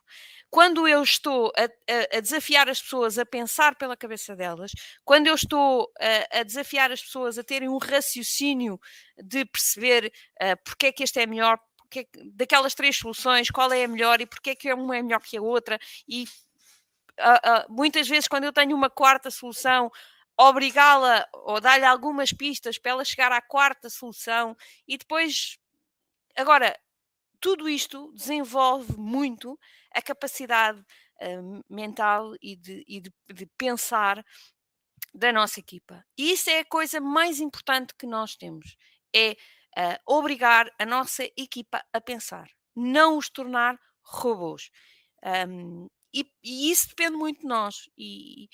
Quando 0.50 0.88
eu 0.88 1.02
estou 1.02 1.52
a, 1.58 1.64
a, 1.64 2.18
a, 2.18 2.20
desafiar 2.20 2.70
as 2.70 2.82
pessoas 2.82 3.18
a 3.18 3.26
pensar 3.26 3.76
pela 3.76 3.98
cabeça 3.98 4.36
delas, 4.36 4.72
quando 5.04 5.28
eu 5.28 5.36
estou 5.36 5.92
a, 6.00 6.40
a 6.40 6.44
desafiar 6.44 6.92
as 6.92 7.02
pessoas 7.02 7.38
a 7.38 7.44
terem 7.44 7.68
um 7.68 7.78
raciocínio 7.78 8.80
de 9.18 9.46
perceber 9.46 10.14
uh, 10.42 10.56
porque 10.64 10.88
é 10.88 10.92
que 10.92 11.04
este 11.04 11.20
é 11.20 11.26
melhor, 11.26 11.60
porque 11.78 12.00
é 12.00 12.04
que, 12.04 12.32
daquelas 12.32 12.76
três 12.76 12.96
soluções, 12.98 13.50
qual 13.50 13.72
é 13.74 13.84
a 13.84 13.88
melhor 13.88 14.22
e 14.22 14.26
porque 14.26 14.52
é 14.52 14.56
que 14.56 14.72
uma 14.72 14.96
é 14.96 15.02
melhor 15.02 15.22
que 15.22 15.38
a 15.38 15.42
outra, 15.42 15.80
e 16.08 16.24
uh, 17.20 17.66
uh, 17.70 17.74
muitas 17.74 18.08
vezes, 18.08 18.28
quando 18.28 18.44
eu 18.44 18.54
tenho 18.54 18.76
uma 18.76 18.90
quarta 18.90 19.32
solução, 19.32 19.92
obrigá-la 20.38 21.28
ou 21.34 21.60
dar-lhe 21.60 21.86
algumas 21.86 22.32
pistas 22.32 22.78
para 22.78 22.92
ela 22.92 23.06
chegar 23.06 23.32
à 23.32 23.42
quarta 23.42 23.90
solução 23.90 24.56
e 24.88 24.98
depois. 24.98 25.58
Agora, 26.36 26.78
tudo 27.40 27.68
isto 27.70 28.12
desenvolve 28.14 28.98
muito 28.98 29.60
a 29.94 30.02
capacidade 30.02 30.80
uh, 30.80 31.62
mental 31.70 32.34
e, 32.42 32.56
de, 32.56 32.84
e 32.88 33.02
de, 33.02 33.14
de, 33.34 33.46
pensar 33.58 34.24
da 35.14 35.32
nossa 35.32 35.60
equipa. 35.60 36.04
E 36.18 36.32
isso 36.32 36.50
é 36.50 36.60
a 36.60 36.66
coisa 36.66 37.00
mais 37.00 37.40
importante 37.40 37.94
que 37.98 38.08
nós 38.08 38.36
temos: 38.36 38.76
é 39.16 39.32
uh, 39.32 40.00
obrigar 40.08 40.72
a 40.80 40.86
nossa 40.86 41.24
equipa 41.38 41.84
a 41.94 42.02
pensar, 42.02 42.48
não 42.76 43.18
os 43.18 43.30
tornar 43.30 43.78
robôs. 44.04 44.70
Um, 45.48 45.90
e, 46.14 46.26
e, 46.44 46.72
isso 46.72 46.90
depende 46.90 47.18
muito 47.18 47.42
de 47.42 47.48
nós. 47.48 47.90
E, 47.98 48.48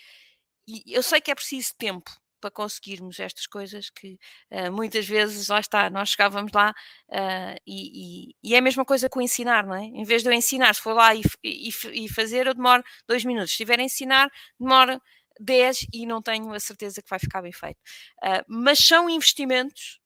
e, 0.67 0.83
eu 0.87 1.03
sei 1.03 1.21
que 1.21 1.31
é 1.31 1.35
preciso 1.35 1.75
tempo 1.77 2.09
para 2.39 2.51
conseguirmos 2.51 3.19
estas 3.19 3.45
coisas 3.47 3.89
que 3.89 4.17
uh, 4.51 4.71
muitas 4.71 5.07
vezes, 5.07 5.47
lá 5.47 5.59
está, 5.59 5.89
nós 5.89 6.09
chegávamos 6.09 6.51
lá 6.53 6.73
uh, 7.09 7.59
e, 7.65 8.35
e, 8.43 8.55
é 8.55 8.57
a 8.57 8.61
mesma 8.61 8.85
coisa 8.85 9.09
com 9.09 9.21
ensinar, 9.21 9.65
não 9.65 9.75
é? 9.75 9.83
Em 9.83 10.03
vez 10.03 10.23
de 10.23 10.29
eu 10.29 10.33
ensinar, 10.33 10.73
se 10.75 10.81
for 10.81 10.93
lá 10.93 11.13
e, 11.15 11.21
e 11.43 12.09
fazer, 12.09 12.47
eu 12.47 12.53
demoro 12.53 12.83
dois 13.07 13.23
minutos. 13.25 13.51
Se 13.51 13.55
estiver 13.55 13.79
a 13.79 13.83
ensinar, 13.83 14.29
demora 14.59 15.01
10 15.39 15.87
e 15.93 16.05
não 16.05 16.21
tenho 16.21 16.53
a 16.53 16.59
certeza 16.59 17.01
que 17.01 17.09
vai 17.09 17.19
ficar 17.19 17.41
bem 17.41 17.51
feito. 17.51 17.79
Uh, 18.23 18.43
mas 18.47 18.79
são 18.79 19.09
investimentos 19.09 19.98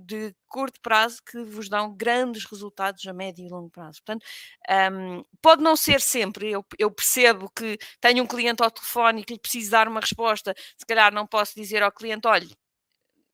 de 0.00 0.34
curto 0.48 0.80
prazo 0.80 1.22
que 1.24 1.42
vos 1.44 1.68
dão 1.68 1.94
grandes 1.94 2.44
resultados 2.44 3.06
a 3.06 3.12
médio 3.12 3.46
e 3.46 3.48
longo 3.48 3.70
prazo. 3.70 4.02
Portanto, 4.04 4.26
um, 4.92 5.22
pode 5.40 5.62
não 5.62 5.76
ser 5.76 6.00
sempre, 6.00 6.50
eu, 6.50 6.64
eu, 6.78 6.90
percebo 6.90 7.50
que 7.50 7.78
tenho 8.00 8.24
um 8.24 8.26
cliente 8.26 8.62
ao 8.62 8.70
telefone 8.70 9.20
e 9.20 9.24
que 9.24 9.34
lhe 9.34 9.40
preciso 9.40 9.70
dar 9.70 9.88
uma 9.88 10.00
resposta, 10.00 10.54
se 10.76 10.86
calhar 10.86 11.12
não 11.12 11.26
posso 11.26 11.54
dizer 11.54 11.82
ao 11.82 11.92
cliente, 11.92 12.26
olha, 12.26 12.48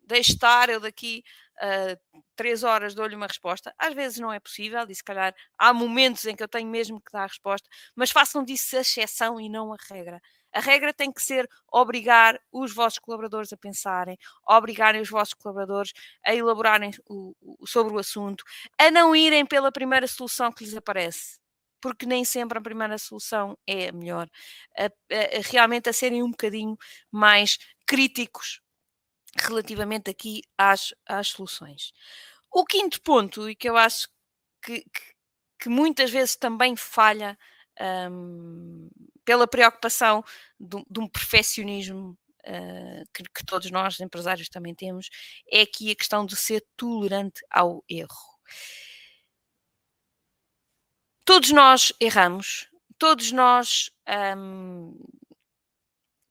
deixe 0.07 0.33
estar, 0.33 0.69
eu 0.69 0.81
daqui 0.81 1.23
uh, 1.63 2.23
três 2.37 2.63
horas 2.63 2.95
dou-lhe 2.95 3.17
uma 3.17 3.27
resposta. 3.27 3.75
Às 3.79 3.95
vezes 3.95 4.19
não 4.19 4.33
é 4.33 4.41
possível 4.41 4.85
e 4.89 4.95
se 4.95 5.05
calhar 5.05 5.35
há 5.59 5.73
momentos 5.73 6.25
em 6.27 6.37
que 6.37 6.43
eu 6.43 6.49
tenho 6.49 6.69
mesmo 6.69 7.01
que 7.01 7.13
dar 7.13 7.25
a 7.25 7.27
resposta, 7.27 7.69
mas 7.95 8.11
façam 8.11 8.45
disso 8.45 8.77
a 8.77 8.81
exceção 8.81 9.41
e 9.41 9.49
não 9.49 9.73
a 9.73 9.77
regra. 9.91 10.21
A 10.57 10.61
regra 10.61 10.91
tem 10.93 11.13
que 11.13 11.23
ser 11.23 11.47
obrigar 11.71 12.41
os 12.51 12.73
vossos 12.73 12.99
colaboradores 12.99 13.53
a 13.53 13.59
pensarem, 13.59 14.17
obrigarem 14.49 15.03
os 15.03 15.11
vossos 15.11 15.35
colaboradores 15.35 15.93
a 16.25 16.35
elaborarem 16.35 16.93
o, 17.07 17.35
o, 17.43 17.67
sobre 17.67 17.93
o 17.93 17.99
assunto, 17.99 18.43
a 18.79 18.91
não 18.91 19.15
irem 19.15 19.45
pela 19.45 19.71
primeira 19.71 20.07
solução 20.07 20.51
que 20.51 20.65
lhes 20.65 20.75
aparece 20.75 21.39
porque 21.79 22.07
nem 22.07 22.25
sempre 22.25 22.59
a 22.59 22.63
primeira 22.63 22.99
solução 22.99 23.57
é 23.67 23.91
a 23.91 23.93
melhor, 23.93 24.29
a, 24.77 24.87
a, 24.87 24.91
realmente 25.53 25.89
a 25.89 25.93
serem 25.93 26.23
um 26.23 26.31
bocadinho 26.31 26.77
mais 27.13 27.59
críticos 27.87 28.61
relativamente 29.39 30.11
aqui 30.11 30.43
às, 30.59 30.95
às 31.07 31.29
soluções. 31.29 31.93
O 32.51 32.65
quinto 32.65 33.01
ponto, 33.03 33.49
e 33.49 33.55
que 33.55 33.69
eu 33.69 33.77
acho 33.77 34.09
que, 34.63 34.81
que, 34.81 35.15
que 35.61 35.69
muitas 35.69 36.11
vezes 36.11 36.35
também 36.35 36.75
falha 36.75 37.39
um, 38.11 38.89
pela 39.27 39.47
preocupação 39.47 40.25
de, 40.59 40.83
de 40.89 41.01
um 41.01 41.09
perfeccionismo 41.09 42.17
uh, 42.47 43.05
que, 43.13 43.25
que, 43.25 43.45
todos 43.45 43.71
nós, 43.71 44.01
empresários, 44.01 44.49
também 44.49 44.75
temos, 44.75 45.11
é 45.51 45.63
aqui 45.63 45.91
a 45.91 45.97
questão 45.97 46.25
de 46.25 46.37
ser 46.37 46.65
tolerante 46.77 47.43
ao 47.51 47.85
erro. 47.91 48.39
Todos 51.25 51.51
nós 51.51 51.93
erramos, 52.01 52.71
todos 52.97 53.33
nós 53.33 53.91
um, 54.39 54.97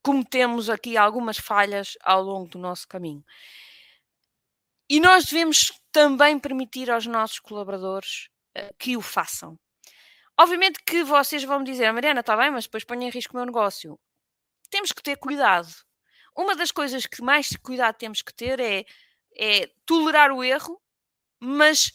cometemos 0.02 0.70
aqui 0.70 0.96
algumas 0.96 1.38
falhas 1.38 1.98
ao 2.02 2.24
longo 2.24 2.48
do 2.48 2.58
nosso 2.58 2.88
caminho. 2.88 3.24
E 4.90 5.02
nós 5.02 5.26
devemos 5.26 5.74
também 5.92 6.40
permitir 6.40 6.90
aos 6.90 7.06
nossos 7.06 7.40
colaboradores 7.40 8.30
uh, 8.58 8.74
que 8.80 8.96
o 8.96 9.02
façam. 9.02 9.60
Obviamente 10.38 10.84
que 10.86 11.04
vocês 11.04 11.44
vão 11.44 11.60
me 11.60 11.66
dizer, 11.66 11.92
Mariana, 11.92 12.20
está 12.20 12.36
bem, 12.36 12.52
mas 12.52 12.66
depois 12.66 12.84
põe 12.84 13.04
em 13.04 13.10
risco 13.10 13.34
o 13.34 13.38
meu 13.38 13.46
negócio. 13.46 14.00
Temos 14.70 14.92
que 14.92 15.02
ter 15.02 15.18
cuidado. 15.18 15.70
Uma 16.36 16.56
das 16.56 16.72
coisas 16.72 17.06
que 17.06 17.22
mais 17.22 17.56
cuidado 17.64 17.96
temos 17.96 18.22
que 18.22 18.34
ter 18.34 18.60
é, 18.60 18.86
é 19.38 19.72
tolerar 19.86 20.32
o 20.32 20.44
erro, 20.44 20.82
mas 21.40 21.94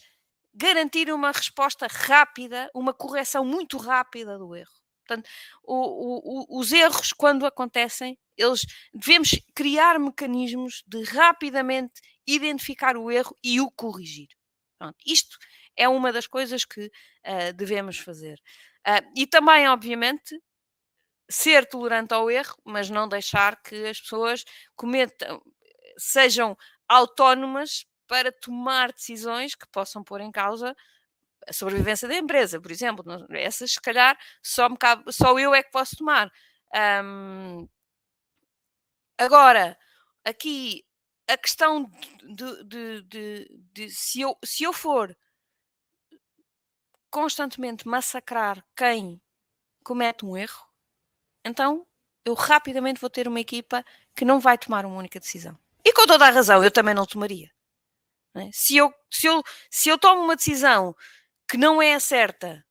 garantir 0.53 1.11
uma 1.11 1.31
resposta 1.31 1.87
rápida, 1.87 2.69
uma 2.73 2.93
correção 2.93 3.45
muito 3.45 3.77
rápida 3.77 4.37
do 4.37 4.55
erro. 4.55 4.81
Portanto, 5.05 5.29
o, 5.63 6.55
o, 6.55 6.59
os 6.59 6.71
erros, 6.71 7.13
quando 7.13 7.45
acontecem, 7.45 8.17
eles 8.37 8.61
devemos 8.93 9.31
criar 9.53 9.99
mecanismos 9.99 10.83
de 10.87 11.03
rapidamente 11.03 12.01
identificar 12.25 12.97
o 12.97 13.11
erro 13.11 13.37
e 13.43 13.59
o 13.61 13.69
corrigir. 13.69 14.29
Pronto, 14.79 14.97
isto 15.05 15.37
é 15.81 15.89
uma 15.89 16.13
das 16.13 16.27
coisas 16.27 16.63
que 16.63 16.85
uh, 16.85 17.53
devemos 17.55 17.97
fazer. 17.97 18.39
Uh, 18.87 19.11
e 19.15 19.25
também, 19.25 19.67
obviamente, 19.67 20.39
ser 21.27 21.65
tolerante 21.65 22.13
ao 22.13 22.29
erro, 22.29 22.55
mas 22.63 22.89
não 22.89 23.07
deixar 23.07 23.59
que 23.63 23.87
as 23.87 23.99
pessoas 23.99 24.45
cometam, 24.75 25.41
sejam 25.97 26.55
autónomas 26.87 27.85
para 28.07 28.31
tomar 28.31 28.91
decisões 28.91 29.55
que 29.55 29.65
possam 29.71 30.03
pôr 30.03 30.21
em 30.21 30.31
causa 30.31 30.75
a 31.47 31.53
sobrevivência 31.53 32.07
da 32.07 32.15
empresa, 32.15 32.61
por 32.61 32.71
exemplo. 32.71 33.03
Essas, 33.31 33.71
se 33.71 33.81
calhar, 33.81 34.15
só, 34.43 34.69
cabe, 34.75 35.11
só 35.11 35.37
eu 35.39 35.55
é 35.55 35.63
que 35.63 35.71
posso 35.71 35.95
tomar. 35.95 36.31
Um, 37.03 37.67
agora, 39.17 39.75
aqui 40.23 40.85
a 41.27 41.37
questão 41.37 41.89
de, 42.23 42.63
de, 42.65 43.01
de, 43.03 43.47
de, 43.73 43.89
se, 43.89 44.21
eu, 44.21 44.37
se 44.43 44.63
eu 44.63 44.73
for 44.73 45.15
constantemente 47.11 47.87
massacrar 47.87 48.65
quem 48.75 49.21
comete 49.83 50.25
um 50.25 50.37
erro, 50.37 50.65
então 51.45 51.85
eu 52.23 52.33
rapidamente 52.33 53.01
vou 53.01 53.09
ter 53.09 53.27
uma 53.27 53.39
equipa 53.39 53.83
que 54.15 54.23
não 54.23 54.39
vai 54.39 54.57
tomar 54.57 54.85
uma 54.85 54.97
única 54.97 55.19
decisão. 55.19 55.57
E 55.83 55.91
com 55.91 56.07
toda 56.07 56.25
a 56.25 56.29
razão, 56.29 56.63
eu 56.63 56.71
também 56.71 56.93
não 56.93 57.05
tomaria. 57.05 57.51
Não 58.33 58.43
é? 58.43 58.49
se, 58.53 58.77
eu, 58.77 58.93
se, 59.09 59.27
eu, 59.27 59.43
se 59.69 59.89
eu 59.89 59.97
tomo 59.97 60.23
uma 60.23 60.35
decisão 60.35 60.95
que 61.49 61.57
não 61.57 61.81
é 61.81 61.95
a 61.95 61.99
certa 61.99 62.65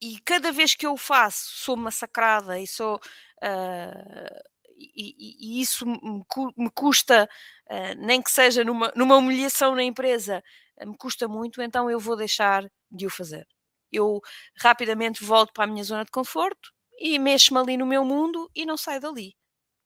e 0.00 0.20
cada 0.20 0.52
vez 0.52 0.74
que 0.74 0.86
eu 0.86 0.92
o 0.92 0.98
faço 0.98 1.50
sou 1.56 1.76
massacrada 1.76 2.60
e 2.60 2.66
sou. 2.66 2.96
Uh, 3.42 4.54
e, 4.76 5.58
e, 5.58 5.60
isso 5.60 5.86
me, 5.86 6.70
custa, 6.74 7.28
uh, 7.66 7.94
nem 7.98 8.20
que 8.20 8.30
seja 8.30 8.62
numa, 8.64 8.92
numa 8.94 9.16
humilhação 9.16 9.74
na 9.74 9.82
empresa, 9.82 10.42
me 10.84 10.96
custa 10.96 11.26
muito, 11.26 11.62
então 11.62 11.90
eu 11.90 11.98
vou 11.98 12.16
deixar 12.16 12.70
de 12.90 13.06
o 13.06 13.10
fazer 13.10 13.46
eu 13.96 14.20
rapidamente 14.58 15.24
volto 15.24 15.52
para 15.52 15.64
a 15.64 15.66
minha 15.66 15.84
zona 15.84 16.04
de 16.04 16.10
conforto 16.10 16.72
e 16.98 17.18
mexo-me 17.18 17.60
ali 17.60 17.76
no 17.76 17.86
meu 17.86 18.04
mundo 18.04 18.50
e 18.54 18.64
não 18.66 18.76
saio 18.76 19.00
dali. 19.00 19.36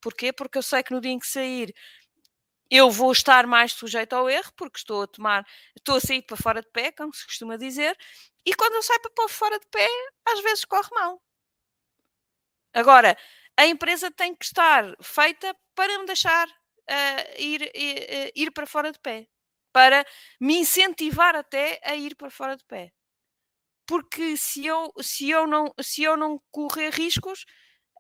Porquê? 0.01 0.33
Porque 0.33 0.59
eu 0.59 0.63
sei 0.63 0.83
que 0.83 0.93
no 0.93 1.01
dia 1.01 1.13
em 1.13 1.19
que 1.19 1.27
sair 1.27 1.75
eu 2.71 2.91
vou 2.91 3.13
estar 3.13 3.47
mais 3.47 3.73
sujeito 3.73 4.13
ao 4.15 4.29
erro, 4.29 4.53
porque 4.57 4.79
estou 4.79 5.03
a 5.03 5.07
tomar, 5.07 5.47
estou 5.77 5.97
a 5.97 6.01
sair 6.01 6.23
para 6.23 6.37
fora 6.37 6.61
de 6.61 6.69
pé, 6.71 6.93
como 6.93 7.15
se 7.15 7.25
costuma 7.25 7.57
dizer, 7.57 7.97
e 8.45 8.55
quando 8.55 8.75
eu 8.75 8.83
saio 8.83 9.01
para 9.01 9.29
fora 9.29 9.59
de 9.59 9.67
pé, 9.69 9.89
às 10.27 10.41
vezes 10.41 10.65
corre 10.65 10.89
mal. 10.93 11.21
Agora, 12.75 13.17
a 13.57 13.67
empresa 13.67 14.11
tem 14.11 14.35
que 14.35 14.45
estar 14.45 14.95
feita 15.03 15.57
para 15.75 15.99
me 15.99 16.07
deixar 16.07 16.47
uh, 16.47 17.41
ir, 17.43 17.63
ir, 17.75 18.33
ir 18.37 18.51
para 18.53 18.67
fora 18.67 18.93
de 18.93 18.99
pé, 19.01 19.27
para 19.73 20.05
me 20.39 20.59
incentivar 20.59 21.35
até 21.37 21.81
a 21.83 21.95
ir 21.97 22.15
para 22.17 22.31
fora 22.31 22.57
de 22.57 22.65
pé 22.67 22.93
porque 23.89 24.37
se 24.37 24.67
eu, 24.67 24.93
se 25.01 25.31
eu, 25.31 25.47
não, 25.47 25.73
se 25.81 26.03
eu 26.03 26.15
não 26.15 26.39
correr 26.51 26.91
riscos, 26.91 27.47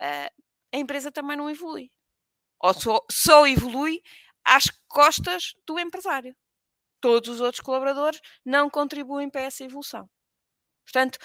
uh, 0.03 0.31
a 0.73 0.77
empresa 0.77 1.11
também 1.11 1.35
não 1.35 1.49
evolui. 1.49 1.91
Ou 2.61 2.75
só, 2.75 3.01
só 3.11 3.47
evolui 3.47 4.03
às 4.45 4.67
costas 4.87 5.55
do 5.67 5.79
empresário. 5.79 6.37
Todos 7.01 7.31
os 7.31 7.41
outros 7.41 7.63
colaboradores 7.63 8.21
não 8.45 8.69
contribuem 8.69 9.31
para 9.31 9.41
essa 9.41 9.65
evolução. 9.65 10.11
Portanto, 10.85 11.17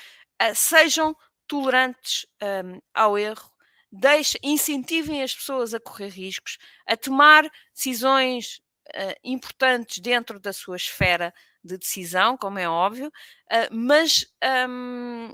uh, 0.41 0.55
sejam 0.55 1.13
tolerantes 1.45 2.25
um, 2.41 2.79
ao 2.93 3.17
erro, 3.17 3.51
deixe, 3.91 4.39
incentivem 4.41 5.21
as 5.21 5.35
pessoas 5.35 5.73
a 5.73 5.79
correr 5.79 6.07
riscos, 6.07 6.57
a 6.87 6.95
tomar 6.95 7.43
decisões 7.75 8.61
uh, 8.95 9.19
importantes 9.25 9.99
dentro 9.99 10.39
da 10.39 10.53
sua 10.53 10.77
esfera 10.77 11.33
de 11.63 11.77
decisão, 11.77 12.37
como 12.37 12.59
é 12.59 12.67
óbvio, 12.67 13.07
uh, 13.07 13.75
mas 13.75 14.25
um, 14.69 15.33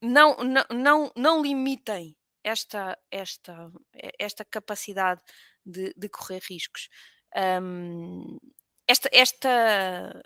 não, 0.00 0.36
não, 0.36 0.64
não, 0.70 1.12
não 1.16 1.42
limitem 1.42 2.16
esta, 2.42 2.98
esta, 3.10 3.72
esta 4.18 4.44
capacidade 4.44 5.20
de, 5.64 5.94
de 5.96 6.08
correr 6.08 6.42
riscos. 6.48 6.88
Um, 7.34 8.38
esta, 8.86 9.08
esta, 9.12 10.22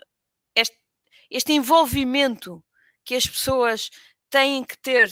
este, 0.53 0.77
este 1.31 1.53
envolvimento 1.53 2.63
que 3.05 3.15
as 3.15 3.25
pessoas 3.25 3.89
têm 4.29 4.63
que 4.63 4.77
ter 4.77 5.11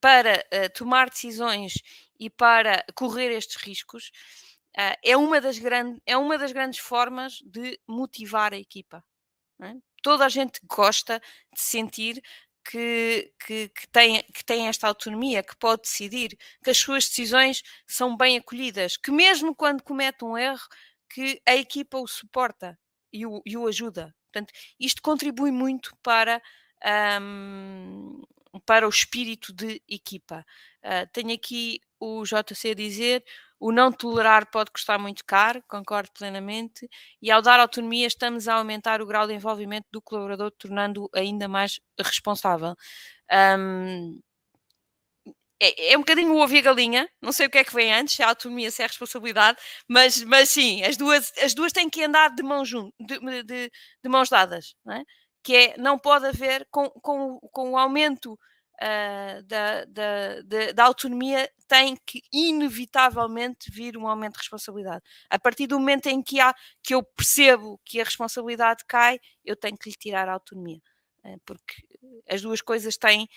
para 0.00 0.44
uh, 0.52 0.72
tomar 0.74 1.10
decisões 1.10 1.74
e 2.18 2.30
para 2.30 2.84
correr 2.94 3.30
estes 3.30 3.56
riscos, 3.56 4.10
uh, 4.76 4.96
é, 5.02 5.16
uma 5.16 5.40
das 5.40 5.58
grande, 5.58 6.00
é 6.06 6.16
uma 6.16 6.38
das 6.38 6.52
grandes 6.52 6.80
formas 6.80 7.40
de 7.44 7.78
motivar 7.86 8.52
a 8.52 8.58
equipa. 8.58 9.04
É? 9.60 9.74
Toda 10.02 10.24
a 10.24 10.28
gente 10.28 10.60
gosta 10.64 11.20
de 11.52 11.60
sentir 11.60 12.22
que, 12.64 13.32
que, 13.44 13.68
que, 13.70 13.88
tem, 13.88 14.22
que 14.32 14.44
tem 14.44 14.68
esta 14.68 14.86
autonomia, 14.88 15.42
que 15.42 15.56
pode 15.56 15.82
decidir, 15.82 16.36
que 16.62 16.70
as 16.70 16.78
suas 16.78 17.08
decisões 17.08 17.62
são 17.86 18.16
bem 18.16 18.36
acolhidas, 18.36 18.96
que 18.96 19.10
mesmo 19.10 19.54
quando 19.54 19.82
comete 19.82 20.24
um 20.24 20.36
erro, 20.36 20.66
que 21.08 21.40
a 21.46 21.56
equipa 21.56 21.98
o 21.98 22.06
suporta 22.06 22.78
e 23.12 23.24
o, 23.24 23.42
e 23.44 23.56
o 23.56 23.66
ajuda. 23.66 24.14
Portanto, 24.30 24.52
isto 24.78 25.00
contribui 25.00 25.50
muito 25.50 25.96
para, 26.02 26.42
um, 27.20 28.22
para 28.66 28.86
o 28.86 28.90
espírito 28.90 29.52
de 29.52 29.82
equipa. 29.88 30.44
Uh, 30.84 31.08
tenho 31.12 31.32
aqui 31.32 31.80
o 31.98 32.22
JC 32.24 32.70
a 32.70 32.74
dizer: 32.74 33.24
o 33.60 33.72
não 33.72 33.90
tolerar 33.92 34.50
pode 34.50 34.70
custar 34.70 34.98
muito 34.98 35.24
caro, 35.24 35.62
concordo 35.68 36.10
plenamente, 36.12 36.88
e 37.20 37.30
ao 37.30 37.42
dar 37.42 37.60
autonomia 37.60 38.06
estamos 38.06 38.48
a 38.48 38.54
aumentar 38.54 39.02
o 39.02 39.06
grau 39.06 39.26
de 39.26 39.34
envolvimento 39.34 39.86
do 39.90 40.00
colaborador, 40.00 40.50
tornando-o 40.52 41.10
ainda 41.14 41.48
mais 41.48 41.80
responsável. 41.98 42.74
Um, 43.58 44.20
é, 45.60 45.92
é, 45.92 45.96
um 45.96 46.00
bocadinho 46.00 46.32
o 46.32 46.38
ovo 46.38 46.54
e 46.54 46.58
a 46.58 46.62
galinha, 46.62 47.08
não 47.20 47.32
sei 47.32 47.46
o 47.46 47.50
que 47.50 47.58
é 47.58 47.64
que 47.64 47.74
vem 47.74 47.92
antes, 47.92 48.14
se 48.14 48.22
é 48.22 48.24
a 48.24 48.28
autonomia, 48.28 48.70
se 48.70 48.80
é 48.80 48.84
a 48.84 48.88
responsabilidade, 48.88 49.58
mas, 49.88 50.22
mas 50.22 50.50
sim, 50.50 50.84
as 50.84 50.96
duas, 50.96 51.32
as 51.42 51.52
duas 51.52 51.72
têm 51.72 51.90
que 51.90 52.04
andar 52.04 52.32
de, 52.34 52.42
mão 52.44 52.64
junto, 52.64 52.94
de, 53.00 53.42
de, 53.42 53.70
de 54.02 54.08
mãos 54.08 54.28
dadas, 54.28 54.74
é? 54.88 55.02
que 55.42 55.56
é, 55.56 55.76
não 55.76 55.98
pode 55.98 56.26
haver, 56.26 56.66
com, 56.70 56.88
com, 56.90 57.40
com 57.52 57.72
o 57.72 57.76
aumento 57.76 58.38
uh, 58.82 59.42
da, 59.44 59.84
da, 59.84 60.42
da, 60.42 60.72
da, 60.72 60.84
autonomia, 60.84 61.50
tem 61.66 61.96
que 62.06 62.22
inevitavelmente 62.32 63.70
vir 63.70 63.96
um 63.96 64.06
aumento 64.06 64.34
de 64.34 64.40
responsabilidade. 64.40 65.02
A 65.28 65.38
partir 65.38 65.66
do 65.66 65.78
momento 65.78 66.06
em 66.06 66.22
que, 66.22 66.40
há, 66.40 66.54
que 66.82 66.94
eu 66.94 67.02
percebo 67.02 67.80
que 67.84 68.00
a 68.00 68.04
responsabilidade 68.04 68.84
cai, 68.86 69.20
eu 69.44 69.56
tenho 69.56 69.76
que 69.76 69.90
lhe 69.90 69.96
tirar 69.96 70.28
a 70.28 70.34
autonomia, 70.34 70.80
uh, 71.24 71.40
porque 71.44 71.82
as 72.28 72.42
duas 72.42 72.60
coisas 72.60 72.96
têm 72.96 73.28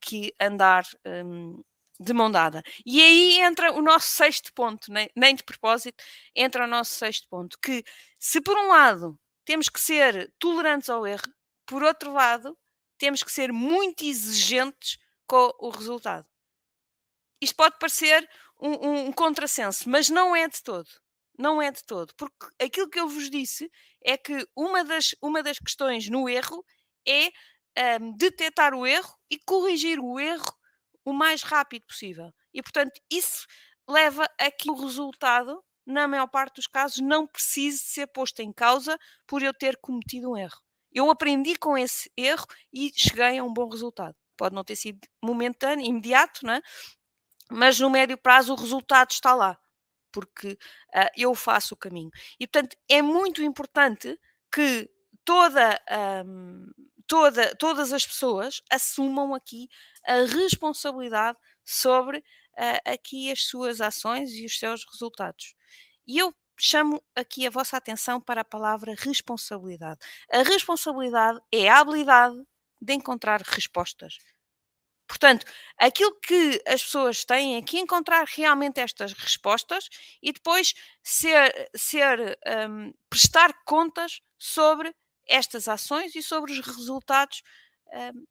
que 0.00 0.32
andar 0.40 0.84
um, 1.04 1.62
de 2.00 2.12
mão 2.12 2.30
dada. 2.30 2.62
E 2.84 3.00
aí 3.02 3.40
entra 3.40 3.72
o 3.72 3.82
nosso 3.82 4.08
sexto 4.08 4.52
ponto, 4.52 4.92
nem, 4.92 5.10
nem 5.14 5.34
de 5.34 5.42
propósito, 5.42 6.02
entra 6.34 6.64
o 6.64 6.66
nosso 6.66 6.94
sexto 6.94 7.28
ponto, 7.28 7.58
que 7.60 7.84
se 8.18 8.40
por 8.40 8.56
um 8.56 8.68
lado 8.68 9.18
temos 9.44 9.68
que 9.68 9.80
ser 9.80 10.32
tolerantes 10.38 10.88
ao 10.88 11.06
erro, 11.06 11.22
por 11.66 11.82
outro 11.82 12.12
lado, 12.12 12.56
temos 13.04 13.22
que 13.22 13.30
ser 13.30 13.52
muito 13.52 14.02
exigentes 14.02 14.96
com 15.26 15.52
o 15.58 15.68
resultado. 15.68 16.26
Isto 17.38 17.54
pode 17.54 17.78
parecer 17.78 18.26
um, 18.58 18.70
um, 18.70 19.06
um 19.08 19.12
contrassenso, 19.12 19.90
mas 19.90 20.08
não 20.08 20.34
é 20.34 20.48
de 20.48 20.62
todo. 20.62 20.88
Não 21.38 21.60
é 21.60 21.70
de 21.70 21.84
todo. 21.84 22.14
Porque 22.14 22.46
aquilo 22.58 22.88
que 22.88 22.98
eu 22.98 23.06
vos 23.06 23.28
disse 23.28 23.70
é 24.02 24.16
que 24.16 24.48
uma 24.56 24.82
das, 24.82 25.14
uma 25.20 25.42
das 25.42 25.58
questões 25.58 26.08
no 26.08 26.30
erro 26.30 26.64
é 27.06 27.30
um, 28.00 28.16
detectar 28.16 28.72
o 28.72 28.86
erro 28.86 29.14
e 29.30 29.38
corrigir 29.38 30.00
o 30.00 30.18
erro 30.18 30.56
o 31.04 31.12
mais 31.12 31.42
rápido 31.42 31.84
possível. 31.84 32.32
E, 32.54 32.62
portanto, 32.62 32.98
isso 33.10 33.46
leva 33.86 34.26
a 34.40 34.50
que 34.50 34.70
o 34.70 34.74
resultado, 34.74 35.62
na 35.84 36.08
maior 36.08 36.28
parte 36.28 36.56
dos 36.56 36.66
casos, 36.66 37.00
não 37.00 37.26
precise 37.26 37.80
ser 37.80 38.06
posto 38.06 38.40
em 38.40 38.50
causa 38.50 38.98
por 39.26 39.42
eu 39.42 39.52
ter 39.52 39.76
cometido 39.76 40.30
um 40.30 40.38
erro. 40.38 40.64
Eu 40.94 41.10
aprendi 41.10 41.56
com 41.56 41.76
esse 41.76 42.10
erro 42.16 42.46
e 42.72 42.92
cheguei 42.94 43.38
a 43.38 43.44
um 43.44 43.52
bom 43.52 43.68
resultado. 43.68 44.14
Pode 44.36 44.54
não 44.54 44.64
ter 44.64 44.76
sido 44.76 45.00
momentâneo, 45.22 45.84
imediato, 45.84 46.46
né? 46.46 46.62
mas 47.50 47.78
no 47.78 47.90
médio 47.90 48.16
prazo 48.16 48.52
o 48.52 48.56
resultado 48.56 49.10
está 49.10 49.34
lá, 49.34 49.58
porque 50.12 50.52
uh, 50.94 51.10
eu 51.16 51.34
faço 51.34 51.74
o 51.74 51.76
caminho. 51.76 52.10
E, 52.38 52.46
portanto, 52.46 52.76
é 52.88 53.02
muito 53.02 53.42
importante 53.42 54.18
que 54.52 54.88
toda, 55.24 55.80
um, 56.26 56.66
toda, 57.06 57.54
todas 57.56 57.92
as 57.92 58.06
pessoas 58.06 58.62
assumam 58.70 59.34
aqui 59.34 59.68
a 60.06 60.24
responsabilidade 60.24 61.38
sobre 61.64 62.18
uh, 62.18 62.90
aqui 62.92 63.30
as 63.30 63.44
suas 63.44 63.80
ações 63.80 64.32
e 64.32 64.44
os 64.44 64.58
seus 64.58 64.84
resultados. 64.90 65.54
E 66.06 66.18
eu 66.18 66.34
chamo 66.56 67.02
aqui 67.14 67.46
a 67.46 67.50
vossa 67.50 67.76
atenção 67.76 68.20
para 68.20 68.42
a 68.42 68.44
palavra 68.44 68.94
responsabilidade. 68.96 70.00
A 70.30 70.42
responsabilidade 70.42 71.40
é 71.50 71.68
a 71.68 71.78
habilidade 71.78 72.40
de 72.80 72.94
encontrar 72.94 73.40
respostas. 73.42 74.18
Portanto, 75.06 75.44
aquilo 75.78 76.18
que 76.20 76.62
as 76.66 76.82
pessoas 76.82 77.24
têm 77.24 77.56
é 77.56 77.62
que 77.62 77.78
encontrar 77.78 78.24
realmente 78.26 78.80
estas 78.80 79.12
respostas 79.12 79.88
e 80.22 80.32
depois 80.32 80.74
ser, 81.02 81.70
ser 81.76 82.38
um, 82.68 82.92
prestar 83.10 83.52
contas 83.64 84.20
sobre 84.38 84.94
estas 85.26 85.68
ações 85.68 86.14
e 86.14 86.22
sobre 86.22 86.52
os 86.52 86.66
resultados 86.66 87.42
um, 87.92 88.26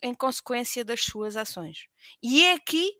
em 0.00 0.14
consequência 0.14 0.84
das 0.84 1.02
suas 1.02 1.36
ações. 1.36 1.88
E 2.22 2.44
é 2.44 2.52
aqui 2.52 2.92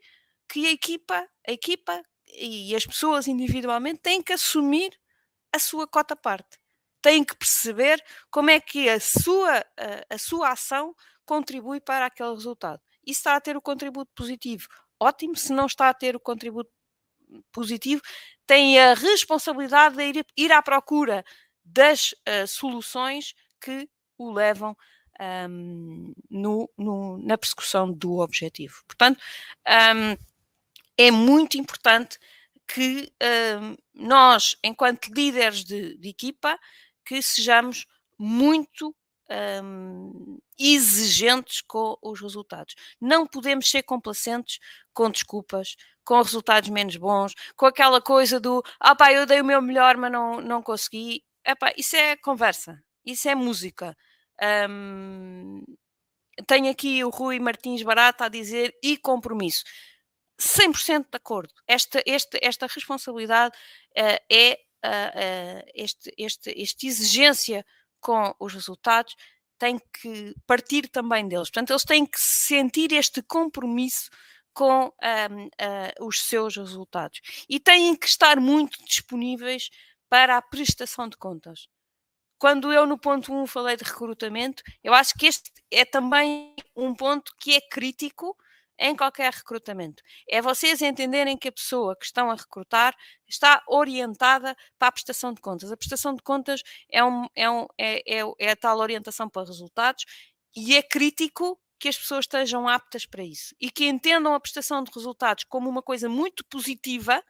que 0.49 0.67
a 0.67 0.73
equipa, 0.73 1.29
a 1.47 1.53
equipa 1.53 2.03
e 2.33 2.75
as 2.75 2.87
pessoas 2.87 3.27
individualmente 3.27 4.01
têm 4.01 4.23
que 4.23 4.33
assumir 4.33 4.99
a 5.53 5.59
sua 5.59 5.87
cota 5.87 6.15
parte. 6.15 6.59
Têm 7.01 7.25
que 7.25 7.37
perceber 7.37 8.03
como 8.31 8.51
é 8.51 8.61
que 8.61 8.89
a 8.89 9.01
sua, 9.01 9.59
a, 9.59 10.15
a 10.15 10.19
sua 10.19 10.51
ação 10.51 10.95
contribui 11.25 11.81
para 11.81 12.07
aquele 12.07 12.35
resultado. 12.35 12.81
E 13.07 13.15
se 13.15 13.21
está 13.21 13.37
a 13.37 13.41
ter 13.41 13.57
o 13.57 13.63
contributo 13.63 14.11
positivo, 14.15 14.69
ótimo. 15.01 15.37
Se 15.37 15.53
não 15.53 15.67
está 15.67 15.89
a 15.89 15.95
ter 15.95 16.17
o 16.17 16.21
contributo 16.21 16.71
positivo, 17.53 18.03
tem 18.47 18.81
a 18.81 18.95
responsabilidade 18.95 19.97
de 19.97 20.03
ir, 20.19 20.27
ir 20.37 20.53
à 20.53 20.63
procura 20.63 21.25
das 21.65 22.13
uh, 22.13 22.47
soluções 22.47 23.35
que 23.61 23.89
o 24.17 24.33
levam 24.33 24.77
um, 25.49 26.15
no, 26.31 26.71
no, 26.77 27.19
na 27.19 27.37
persecução 27.37 27.93
do 27.93 28.19
objetivo. 28.19 28.83
Portanto, 28.87 29.21
um, 29.67 30.17
é 30.99 31.11
muito 31.11 31.57
importante 31.57 32.19
que 32.67 33.11
um, 33.63 33.77
nós, 33.95 34.57
enquanto 34.63 35.07
líderes 35.07 35.65
de, 35.65 35.97
de, 35.97 36.09
equipa, 36.09 36.59
que 37.07 37.23
sejamos 37.23 37.87
muito 38.19 38.95
exigentes 40.59 41.61
com 41.61 41.99
os 42.03 42.21
resultados. 42.21 42.75
Não 42.99 43.27
podemos 43.27 43.71
ser 43.71 43.83
complacentes 43.83 44.59
com 44.93 45.11
desculpas, 45.11 45.77
com 46.03 46.23
resultados 46.23 46.71
menos 46.71 46.97
bons, 46.97 47.35
com 47.55 47.67
aquela 47.67 48.01
coisa 48.01 48.41
do 48.41 48.63
ah 48.81 48.95
pá, 48.95 49.13
eu 49.13 49.27
dei 49.27 49.43
o 49.43 49.45
meu 49.45 49.61
melhor, 49.61 49.97
mas 49.99 50.11
não, 50.11 50.41
não 50.41 50.63
consegui. 50.63 51.23
Epá, 51.47 51.73
isso 51.77 51.95
é 51.97 52.17
conversa, 52.17 52.83
isso 53.05 53.29
é 53.29 53.35
música. 53.35 53.95
Um, 54.71 55.63
tenho 56.47 56.71
aqui 56.71 57.05
o 57.05 57.11
Rui 57.11 57.39
Martins 57.39 57.83
Barata 57.83 58.25
a 58.25 58.29
dizer 58.29 58.75
e 58.83 58.97
compromisso. 58.97 59.65
100% 60.39 61.07
de 61.11 61.17
acordo. 61.17 61.53
Esta, 61.67 62.03
esta, 62.07 62.39
esta 62.41 62.67
responsabilidade 62.67 63.57
uh, 63.57 64.19
é 64.31 64.61
uh, 64.85 65.65
uh, 65.65 65.71
este, 65.75 66.13
este, 66.17 66.63
esta 66.63 66.87
exigência 66.87 67.67
com 68.01 68.35
os 68.39 68.55
resultados 68.55 69.17
tem 69.59 69.79
que 69.79 70.35
partir 70.47 70.89
também 70.89 71.27
deles. 71.27 71.51
Portanto, 71.51 71.71
eles 71.71 71.85
têm 71.85 72.07
que 72.07 72.21
sentir 72.21 72.93
este 72.93 73.21
compromisso 73.23 74.09
com 74.55 74.87
um, 74.87 76.05
os 76.07 76.21
seus 76.21 76.57
resultados 76.57 77.21
e 77.49 77.61
têm 77.61 77.95
que 77.97 78.07
estar 78.07 78.41
muito 78.41 78.85
disponíveis 78.85 79.69
para 80.09 80.37
a 80.37 80.43
prestação 80.43 81.09
de 81.09 81.17
contas. 81.17 81.69
Quando 82.39 82.73
eu 82.73 82.87
no 82.87 82.99
ponto 82.99 83.33
1 83.33 83.47
falei 83.47 83.77
de 83.77 83.85
recrutamento, 83.85 84.63
eu 84.83 84.95
acho 84.95 85.15
que 85.15 85.27
este 85.27 85.51
é 85.71 85.85
também 85.85 86.55
um 86.75 86.95
ponto 86.95 87.33
que 87.41 87.55
é 87.55 87.61
crítico 87.61 88.37
em 88.79 88.95
qualquer 88.97 89.33
recrutamento. 89.33 90.03
É 90.29 90.41
vocês 90.41 90.81
entenderem 90.81 91.37
que 91.37 91.49
a 91.49 91.53
pessoa 91.53 91.97
que 91.97 92.05
estão 92.05 92.31
a 92.31 92.35
recrutar 92.35 92.95
está 93.27 93.63
orientada 93.67 94.57
para 94.79 94.89
a 94.89 94.93
prestação 94.93 95.33
de 95.33 95.41
contas. 95.41 95.73
A 95.73 95.77
prestação 95.77 96.15
de 96.15 96.23
contas 96.23 96.63
é, 96.91 97.03
um, 97.05 97.27
é, 97.35 97.51
um, 97.51 97.67
é, 97.77 98.21
é, 98.21 98.23
é 98.39 98.51
a 98.51 98.57
tal 98.57 98.79
orientação 98.79 99.29
para 99.29 99.47
resultados 99.47 100.05
e 100.55 100.77
é 100.77 100.83
crítico 100.83 101.59
que 101.79 101.89
as 101.89 101.97
pessoas 101.97 102.25
estejam 102.25 102.69
aptas 102.69 103.07
para 103.07 103.23
isso 103.23 103.55
e 103.61 103.71
que 103.71 103.87
entendam 103.87 104.35
a 104.35 104.41
prestação 104.41 104.83
de 104.83 104.91
resultados 104.95 105.45
como 105.45 105.69
uma 105.69 105.83
coisa 105.83 106.09
muito 106.09 106.45
positiva 106.47 107.23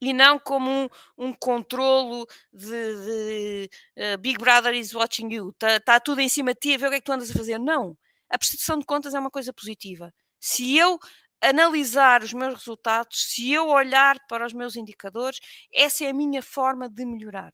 e 0.00 0.12
não 0.12 0.38
como 0.38 0.70
um, 0.70 0.88
um 1.16 1.32
controlo 1.32 2.26
de, 2.52 2.68
de 2.68 3.70
uh, 3.96 4.18
Big 4.18 4.38
Brother 4.38 4.74
is 4.74 4.94
watching 4.94 5.32
you, 5.32 5.50
está 5.50 5.80
tá 5.80 6.00
tudo 6.00 6.20
em 6.20 6.28
cima 6.28 6.52
de 6.52 6.60
ti 6.60 6.74
a 6.74 6.78
ver 6.78 6.86
o 6.86 6.90
que 6.90 6.96
é 6.96 7.00
que 7.00 7.06
tu 7.06 7.12
andas 7.12 7.30
a 7.30 7.34
fazer. 7.34 7.58
Não, 7.58 7.96
a 8.28 8.38
prestação 8.38 8.78
de 8.78 8.84
contas 8.84 9.14
é 9.14 9.20
uma 9.20 9.30
coisa 9.30 9.52
positiva. 9.52 10.12
Se 10.46 10.76
eu 10.76 10.98
analisar 11.40 12.22
os 12.22 12.34
meus 12.34 12.54
resultados, 12.54 13.32
se 13.32 13.50
eu 13.50 13.68
olhar 13.68 14.18
para 14.28 14.46
os 14.46 14.52
meus 14.52 14.76
indicadores, 14.76 15.40
essa 15.72 16.04
é 16.04 16.10
a 16.10 16.12
minha 16.12 16.42
forma 16.42 16.86
de 16.86 17.06
melhorar. 17.06 17.50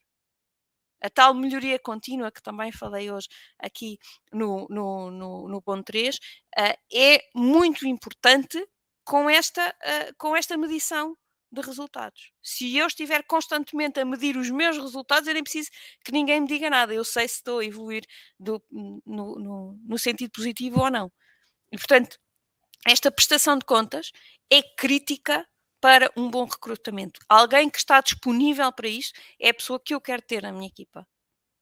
a 1.02 1.08
tal 1.10 1.32
melhoria 1.34 1.78
contínua 1.78 2.32
que 2.32 2.42
também 2.42 2.72
falei 2.72 3.10
hoje 3.10 3.28
aqui 3.58 3.98
no, 4.32 4.66
no, 4.68 5.10
no, 5.10 5.48
no 5.48 5.62
ponto 5.62 5.84
3, 5.84 6.16
uh, 6.16 6.20
eh, 6.58 6.78
é 6.92 7.20
muito 7.34 7.86
importante 7.86 8.58
com 9.04 9.30
esta, 9.30 9.70
uh, 9.70 10.14
com 10.18 10.36
esta 10.36 10.56
medição 10.58 11.16
de 11.52 11.60
resultados. 11.62 12.32
Se 12.42 12.76
eu 12.76 12.86
estiver 12.88 13.22
constantemente 13.26 14.00
a 14.00 14.04
medir 14.04 14.36
os 14.36 14.50
meus 14.50 14.76
resultados, 14.78 15.28
eu 15.28 15.34
nem 15.34 15.42
preciso 15.44 15.70
que 16.04 16.12
ninguém 16.12 16.40
me 16.40 16.48
diga 16.48 16.68
nada. 16.70 16.92
Eu 16.94 17.04
sei 17.04 17.28
se 17.28 17.36
estou 17.36 17.60
a 17.60 17.64
evoluir 17.64 18.04
do, 18.38 18.62
no, 18.70 19.34
no, 19.36 19.78
no 19.84 19.98
sentido 19.98 20.30
positivo 20.32 20.80
ou 20.80 20.90
não. 20.90 21.10
E, 21.72 21.76
portanto, 21.78 22.18
esta 22.86 23.10
prestação 23.10 23.58
de 23.58 23.64
contas 23.64 24.10
é 24.50 24.62
crítica 24.62 25.46
para 25.80 26.10
um 26.16 26.30
bom 26.30 26.44
recrutamento. 26.44 27.20
Alguém 27.28 27.70
que 27.70 27.78
está 27.78 28.00
disponível 28.00 28.70
para 28.72 28.88
isto 28.88 29.18
é 29.40 29.50
a 29.50 29.54
pessoa 29.54 29.80
que 29.80 29.94
eu 29.94 30.00
quero 30.00 30.22
ter 30.22 30.42
na 30.42 30.52
minha 30.52 30.68
equipa. 30.68 31.06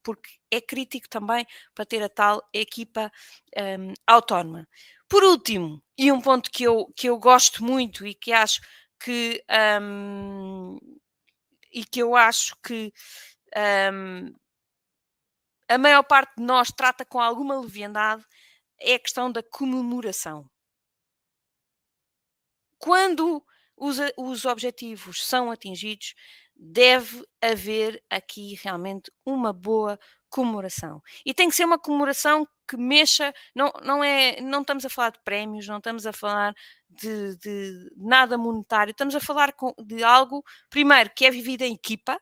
Porque 0.03 0.31
é 0.51 0.61
crítico 0.61 1.09
também 1.09 1.47
para 1.75 1.85
ter 1.85 2.03
a 2.03 2.09
tal 2.09 2.43
equipa 2.53 3.13
um, 3.57 3.93
autónoma. 4.07 4.67
Por 5.09 5.23
último, 5.23 5.83
e 5.97 6.11
um 6.11 6.21
ponto 6.21 6.51
que 6.51 6.65
eu, 6.65 6.93
que 6.97 7.09
eu 7.09 7.19
gosto 7.19 7.65
muito 7.65 8.07
e 8.07 8.15
que 8.15 8.33
acho 8.33 8.61
que 8.99 9.43
um, 9.81 10.79
e 11.73 11.85
que 11.85 12.01
eu 12.01 12.17
acho 12.17 12.57
que 12.63 12.93
um, 13.93 14.35
a 15.69 15.79
maior 15.79 16.03
parte 16.03 16.37
de 16.37 16.43
nós 16.43 16.73
trata 16.73 17.05
com 17.05 17.21
alguma 17.21 17.61
leviandade 17.61 18.25
é 18.81 18.95
a 18.95 18.99
questão 18.99 19.31
da 19.31 19.43
comemoração. 19.43 20.49
Quando 22.79 23.45
os, 23.77 23.99
os 24.17 24.45
objetivos 24.45 25.25
são 25.25 25.51
atingidos, 25.51 26.15
deve 26.55 27.25
haver 27.41 28.03
aqui 28.11 28.59
realmente 28.63 29.11
uma 29.25 29.53
boa 29.53 29.99
comemoração. 30.29 31.01
E 31.25 31.33
tem 31.33 31.49
que 31.49 31.55
ser 31.55 31.65
uma 31.65 31.79
comemoração 31.79 32.47
que 32.69 32.77
mexa, 32.77 33.33
não, 33.55 33.73
não, 33.83 34.05
é, 34.05 34.41
não 34.41 34.61
estamos 34.61 34.85
a 34.85 34.91
falar 34.91 35.11
de 35.11 35.21
prémios, 35.25 35.67
não 35.67 35.79
estamos 35.79 36.07
a 36.07 36.13
falar 36.13 36.55
de, 36.91 37.37
de 37.39 37.91
nada 37.97 38.37
monetário, 38.37 38.91
estamos 38.91 39.15
a 39.15 39.21
falar 39.21 39.53
com, 39.53 39.73
de 39.83 40.03
algo, 40.03 40.45
primeiro, 40.69 41.11
que 41.15 41.25
é 41.25 41.31
vivido 41.31 41.63
em 41.63 41.73
equipa, 41.73 42.21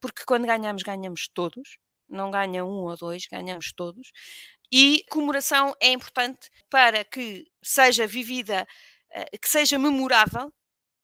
porque 0.00 0.24
quando 0.26 0.46
ganhamos, 0.46 0.82
ganhamos 0.82 1.28
todos, 1.28 1.78
não 2.08 2.30
ganha 2.30 2.64
um 2.64 2.84
ou 2.84 2.96
dois, 2.96 3.26
ganhamos 3.30 3.72
todos. 3.72 4.10
E 4.70 5.04
comemoração 5.10 5.74
é 5.80 5.90
importante 5.92 6.50
para 6.68 7.02
que 7.04 7.46
seja 7.62 8.06
vivida, 8.06 8.66
eh, 9.10 9.38
que 9.38 9.48
seja 9.48 9.78
memorável, 9.78 10.52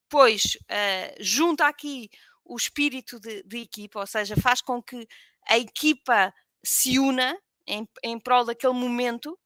pois 0.09 0.57
uh, 0.71 1.15
junta 1.21 1.67
aqui 1.67 2.11
o 2.45 2.57
espírito 2.57 3.19
de, 3.19 3.43
de, 3.45 3.59
equipa, 3.59 4.01
ou 4.01 4.07
seja, 4.07 4.37
faz 4.37 4.61
com 4.61 4.83
que 4.83 5.09
a 5.49 5.59
equipa 5.59 6.33
se 6.65 6.99
una 6.99 7.37
em, 7.67 7.89
em 8.03 8.19
prol 8.19 8.45
daquele 8.45 8.75
momento 8.75 9.39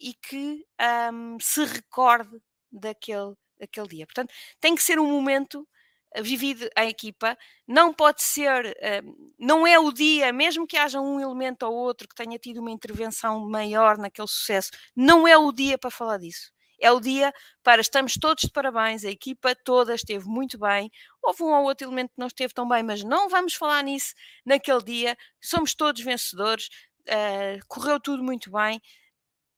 e 0.00 0.14
que 0.14 0.64
um, 1.12 1.38
se 1.40 1.64
recorde 1.64 2.40
daquele, 2.72 3.34
daquele 3.58 3.88
dia. 3.88 4.06
Portanto, 4.06 4.32
tem 4.58 4.74
que 4.74 4.82
ser 4.82 4.98
um 4.98 5.06
momento 5.06 5.68
eh, 6.14 6.22
vivido 6.22 6.68
em 6.78 6.88
equipa, 6.88 7.36
não 7.68 7.92
pode 7.92 8.22
ser, 8.22 8.76
hum, 9.04 9.32
não 9.38 9.66
é 9.66 9.78
o 9.78 9.92
dia, 9.92 10.32
mesmo 10.32 10.66
que 10.66 10.76
haja 10.78 11.00
um 11.00 11.20
elemento 11.20 11.64
ou 11.64 11.74
outro 11.74 12.08
que 12.08 12.14
tenha 12.14 12.38
tido 12.38 12.60
uma 12.60 12.70
intervenção 12.70 13.48
maior 13.48 13.98
naquele 13.98 14.28
sucesso, 14.28 14.70
não 14.96 15.28
é 15.28 15.36
o 15.36 15.52
dia 15.52 15.78
para 15.78 15.90
falar 15.90 16.18
disso 16.18 16.50
é 16.80 16.90
o 16.90 16.98
dia 16.98 17.32
para 17.62 17.80
estamos 17.80 18.14
todos 18.14 18.44
de 18.44 18.50
parabéns, 18.50 19.04
a 19.04 19.10
equipa 19.10 19.54
toda 19.54 19.94
esteve 19.94 20.26
muito 20.26 20.58
bem. 20.58 20.90
Houve 21.22 21.42
um 21.42 21.52
ou 21.52 21.64
outro 21.64 21.86
elemento 21.86 22.10
que 22.14 22.18
não 22.18 22.26
esteve 22.26 22.54
tão 22.54 22.66
bem, 22.68 22.82
mas 22.82 23.04
não 23.04 23.28
vamos 23.28 23.54
falar 23.54 23.82
nisso 23.84 24.14
naquele 24.44 24.82
dia. 24.82 25.16
Somos 25.40 25.74
todos 25.74 26.02
vencedores, 26.02 26.68
uh, 27.08 27.64
correu 27.68 28.00
tudo 28.00 28.22
muito 28.24 28.50
bem. 28.50 28.80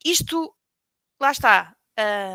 Isto, 0.05 0.55
lá 1.21 1.31
está, 1.31 1.77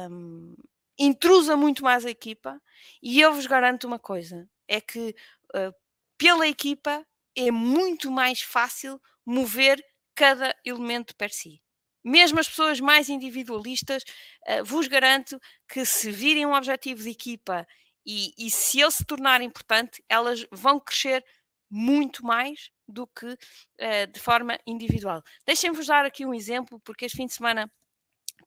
um, 0.09 0.55
intrusa 0.97 1.57
muito 1.57 1.83
mais 1.83 2.05
a 2.05 2.09
equipa 2.09 2.61
e 3.01 3.19
eu 3.21 3.33
vos 3.33 3.45
garanto 3.45 3.85
uma 3.85 3.99
coisa: 3.99 4.49
é 4.67 4.79
que 4.79 5.13
uh, 5.55 5.73
pela 6.17 6.47
equipa 6.47 7.05
é 7.35 7.51
muito 7.51 8.09
mais 8.11 8.41
fácil 8.41 9.01
mover 9.25 9.83
cada 10.15 10.55
elemento 10.65 11.15
per 11.15 11.29
si 11.31 11.61
mesmo 12.07 12.39
as 12.39 12.47
pessoas 12.47 12.79
mais 12.79 13.09
individualistas, 13.09 14.03
uh, 14.47 14.63
vos 14.63 14.87
garanto 14.87 15.39
que 15.67 15.85
se 15.85 16.11
virem 16.11 16.45
um 16.45 16.53
objetivo 16.53 17.03
de 17.03 17.09
equipa 17.09 17.67
e, 18.05 18.33
e, 18.37 18.49
se 18.49 18.79
ele 18.79 18.91
se 18.91 19.05
tornar 19.05 19.41
importante, 19.41 20.01
elas 20.07 20.45
vão 20.49 20.79
crescer 20.79 21.25
muito 21.69 22.25
mais 22.25 22.69
do 22.87 23.05
que 23.05 23.25
uh, 23.25 24.07
de 24.09 24.19
forma 24.19 24.57
individual. 24.65 25.21
Deixem-vos 25.45 25.87
dar 25.87 26.05
aqui 26.05 26.25
um 26.25 26.33
exemplo, 26.33 26.79
porque 26.79 27.05
este 27.05 27.17
fim 27.17 27.25
de 27.25 27.33
semana 27.33 27.69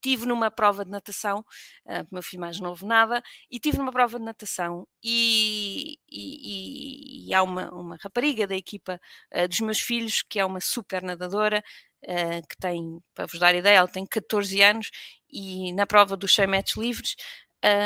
tive 0.01 0.27
numa 0.27 0.51
prova 0.51 0.85
de 0.85 0.91
natação, 0.91 1.41
uh, 1.87 2.07
meu 2.11 2.23
filho 2.23 2.41
mais 2.41 2.59
novo 2.61 2.87
nada, 2.87 3.23
e 3.51 3.59
tive 3.59 3.79
numa 3.79 3.93
prova 3.93 4.19
de 4.19 4.25
natação 4.25 4.87
e, 5.03 5.99
e, 6.11 7.29
e 7.29 7.35
há 7.35 7.43
uma, 7.43 7.71
uma 7.73 7.97
rapariga 8.01 8.47
da 8.47 8.57
equipa 8.57 9.01
uh, 9.35 9.49
dos 9.49 9.61
meus 9.61 9.81
filhos 9.81 10.23
que 10.23 10.39
é 10.39 10.45
uma 10.45 10.61
super 10.61 11.03
nadadora, 11.03 11.63
uh, 12.05 12.49
que 12.49 12.57
tem, 12.59 13.01
para 13.15 13.27
vos 13.27 13.39
dar 13.39 13.55
ideia, 13.55 13.79
ela 13.79 13.89
tem 13.89 14.07
14 14.07 14.61
anos 14.63 14.91
e 15.31 15.73
na 15.73 15.87
prova 15.87 16.17
dos 16.17 16.35
100 16.35 16.47
metros 16.47 16.77
livres 16.77 17.17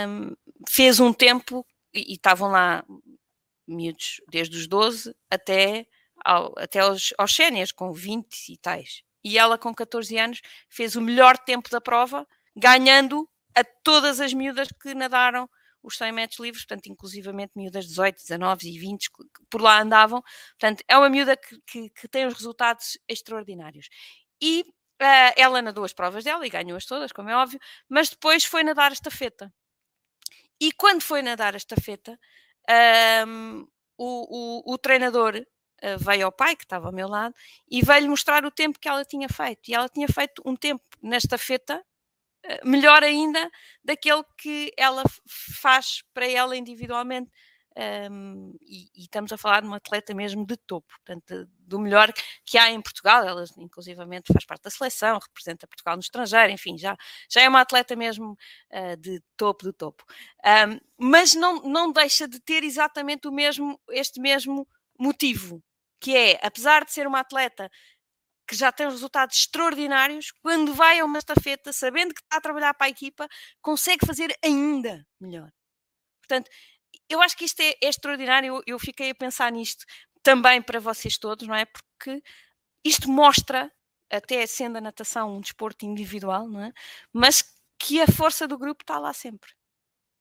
um, 0.09 0.35
fez 0.69 1.01
um 1.01 1.13
tempo 1.13 1.67
e, 1.93 2.13
e 2.13 2.15
estavam 2.15 2.51
lá 2.51 2.85
miúdos 3.67 4.21
desde 4.29 4.57
os 4.57 4.67
12 4.67 5.15
até, 5.31 5.87
ao, 6.25 6.53
até 6.59 6.81
aos, 6.81 7.13
aos 7.19 7.35
séniores, 7.35 7.73
com 7.73 7.93
20 7.93 8.53
e 8.53 8.59
tais. 8.59 9.03
E 9.25 9.39
ela, 9.39 9.57
com 9.57 9.75
14 9.75 10.19
anos, 10.19 10.41
fez 10.69 10.97
o 10.97 11.01
melhor 11.01 11.39
tempo 11.39 11.71
da 11.71 11.81
prova, 11.81 12.27
ganhando 12.55 13.29
a 13.55 13.65
todas 13.65 14.21
as 14.21 14.33
miúdas 14.33 14.69
que 14.81 14.95
nadaram 14.95 15.49
os 15.83 15.97
100 15.97 16.13
metros 16.13 16.41
livres, 16.41 16.65
portanto, 16.65 16.87
inclusivamente 16.87 17.53
miúdas 17.55 17.87
18, 17.87 18.17
19 18.17 18.69
e 18.69 18.79
20 18.79 19.11
que 19.11 19.25
por 19.51 19.61
lá 19.61 19.81
andavam. 19.81 20.23
Portanto, 20.59 20.83
é 20.89 20.97
uma 20.97 21.09
miúda 21.09 21.37
que, 21.37 21.61
que, 21.67 21.91
que 21.91 22.09
tem 22.09 22.27
os 22.27 22.35
resultados 22.35 22.99
extraordinários. 23.09 23.89
E 24.41 24.63
uh, 24.63 25.33
ela 25.37 25.63
nadou 25.63 25.85
as 25.85 25.93
provas 25.93 26.25
dela 26.25 26.47
e 26.47 26.51
ganhou-as 26.51 26.87
todas, 26.87 27.13
como 27.13 27.31
é 27.31 27.37
óbvio, 27.37 27.61
mas 27.89 28.11
depois 28.11 28.45
foi 28.45 28.63
nadar 28.63 28.91
a 28.91 28.95
estafeta. 28.95 29.53
E 30.61 30.73
quando 30.73 31.03
foi 31.03 31.23
nadar 31.23 31.55
a 31.55 31.59
estafeta, 31.59 32.19
um, 33.27 33.67
o, 33.99 34.69
o, 34.69 34.75
o, 34.75 34.79
treinador 34.79 35.45
uh, 35.85 35.99
veio 35.99 36.27
ao 36.27 36.33
pai, 36.33 36.57
que 36.57 36.65
estava 36.65 36.87
ao 36.87 36.93
meu 36.93 37.09
lado, 37.09 37.35
e 37.71 37.83
veio-lhe 37.83 38.09
mostrar 38.09 38.45
o 38.45 38.51
tempo 38.51 38.79
que 38.79 38.89
ela 38.89 39.05
tinha 39.05 39.29
feito. 39.29 39.69
E 39.69 39.75
ela 39.75 39.89
tinha 39.89 40.09
feito 40.09 40.43
um 40.45 40.57
tempo 40.57 40.83
na 41.03 41.17
estafeta 41.17 41.85
eh, 42.45 42.61
melhor 42.65 43.03
ainda 43.03 43.51
daquele 43.83 44.23
que 44.37 44.71
ela 44.77 45.03
faz 45.61 46.03
para 46.13 46.29
ela 46.29 46.57
individualmente. 46.57 47.31
Um, 47.77 48.57
e, 48.63 48.85
e, 48.95 49.03
estamos 49.03 49.33
a 49.33 49.37
falar 49.37 49.61
de 49.61 49.67
uma 49.67 49.79
atleta 49.79 50.15
mesmo 50.15 50.47
de 50.47 50.57
topo, 50.57 50.87
portanto, 50.87 51.49
do 51.59 51.81
melhor 51.81 52.13
que 52.47 52.57
há 52.57 52.71
em 52.71 52.81
Portugal. 52.81 53.27
Ela, 53.27 53.45
inclusivamente, 53.59 54.33
faz 54.33 54.45
parte 54.45 54.63
da 54.63 54.71
seleção, 54.71 55.19
representa 55.19 55.67
Portugal 55.67 55.97
no 55.97 56.01
estrangeiro, 56.01 56.53
enfim, 56.53 56.79
já, 56.79 56.97
já 57.29 57.43
é 57.43 57.49
uma 57.49 57.63
atleta 57.63 57.97
mesmo 57.97 58.37
uh, 58.73 58.97
de 58.97 59.21
topo 59.37 59.65
do 59.65 59.73
topo. 59.73 60.05
Um, 60.47 60.79
mas 60.99 61.35
não, 61.35 61.63
não 61.63 61.91
deixa 61.91 62.29
de 62.29 62.39
ter 62.41 62.63
exatamente 62.63 63.27
o 63.27 63.33
mesmo, 63.33 63.81
este 63.91 64.21
mesmo 64.21 64.69
motivo, 64.97 65.61
que 66.05 66.15
é, 66.15 66.39
apesar 66.43 66.85
de 66.85 66.93
ser 66.93 67.07
uma 67.07 67.21
atleta 67.21 67.71
que 68.47 68.55
já 68.55 68.71
tem 68.71 68.87
resultados 68.87 69.39
extraordinários, 69.39 70.33
quando 70.43 70.75
vai 70.75 71.01
a 71.01 71.05
uma 71.05 71.19
estafeta, 71.19 71.73
sabendo 71.73 72.13
que 72.13 72.21
está 72.21 72.37
a 72.37 72.41
trabalhar 72.43 72.75
para 72.75 72.89
a 72.89 72.91
equipa, 72.91 73.27
consegue 73.63 74.05
fazer 74.05 74.37
ainda 74.45 75.03
melhor. 75.19 75.51
Portanto, 76.21 76.51
eu 77.09 77.23
acho 77.23 77.35
que 77.35 77.47
isto 77.47 77.59
é, 77.61 77.71
é 77.83 77.89
extraordinário. 77.89 78.63
Eu, 78.67 78.79
fiquei 78.79 79.13
a 79.13 79.15
pensar 79.15 79.51
nisto 79.51 79.87
também 80.23 80.61
para 80.61 80.79
vocês 80.79 81.17
todos, 81.17 81.49
não 81.49 81.55
é? 81.55 81.65
Porque 81.65 82.23
isto 82.85 83.09
mostra, 83.09 83.73
até 84.13 84.47
sendo 84.47 84.77
a 84.77 84.83
natação 84.83 85.35
um 85.35 85.41
desporto 85.41 85.87
individual, 85.87 86.47
não 86.47 86.65
é? 86.65 86.73
Mas 87.15 87.43
que 87.79 88.03
a 88.03 88.07
força 88.07 88.47
do 88.47 88.59
grupo 88.59 88.83
está 88.83 88.99
lá 88.99 89.15
sempre. 89.15 89.51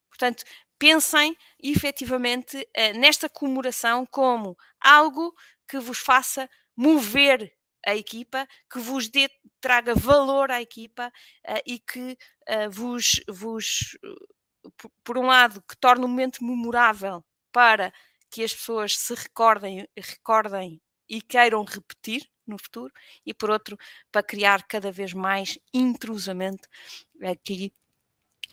Portanto, 0.10 0.46
pensem 0.80 1.38
efetivamente 1.62 2.68
eh, 2.74 2.94
nesta 2.94 3.30
comemoração 3.30 4.06
como 4.06 4.58
algo 4.82 5.34
que 5.74 5.80
vos 5.80 5.98
faça 5.98 6.48
mover 6.78 7.52
a 7.84 7.96
equipa, 7.96 8.48
que 8.72 8.78
vos 8.78 9.10
dê, 9.10 9.28
traga 9.60 9.96
valor 9.96 10.52
à 10.52 10.62
equipa 10.62 11.08
uh, 11.08 11.62
e 11.66 11.80
que 11.80 12.16
uh, 12.48 12.70
vos, 12.70 13.20
vos 13.28 13.98
por, 14.78 14.92
por, 15.04 15.18
um 15.18 15.26
lado, 15.26 15.64
que 15.68 15.76
torne 15.78 16.06
um 16.06 16.08
momento 16.08 16.44
memorável 16.44 17.26
para 17.52 17.92
que 18.30 18.44
as 18.44 18.54
pessoas 18.54 18.96
se 18.96 19.16
recordem, 19.16 19.88
recordem 19.98 20.80
e 21.10 21.20
queiram 21.24 21.64
repetir 21.64 22.30
no 22.46 22.60
futuro, 22.60 22.94
e 23.26 23.34
por 23.34 23.50
outro, 23.50 23.76
para 24.12 24.22
criar 24.22 24.68
cada 24.68 24.92
vez 24.92 25.12
mais 25.12 25.58
intrusamento 25.74 26.70
aqui 27.24 27.74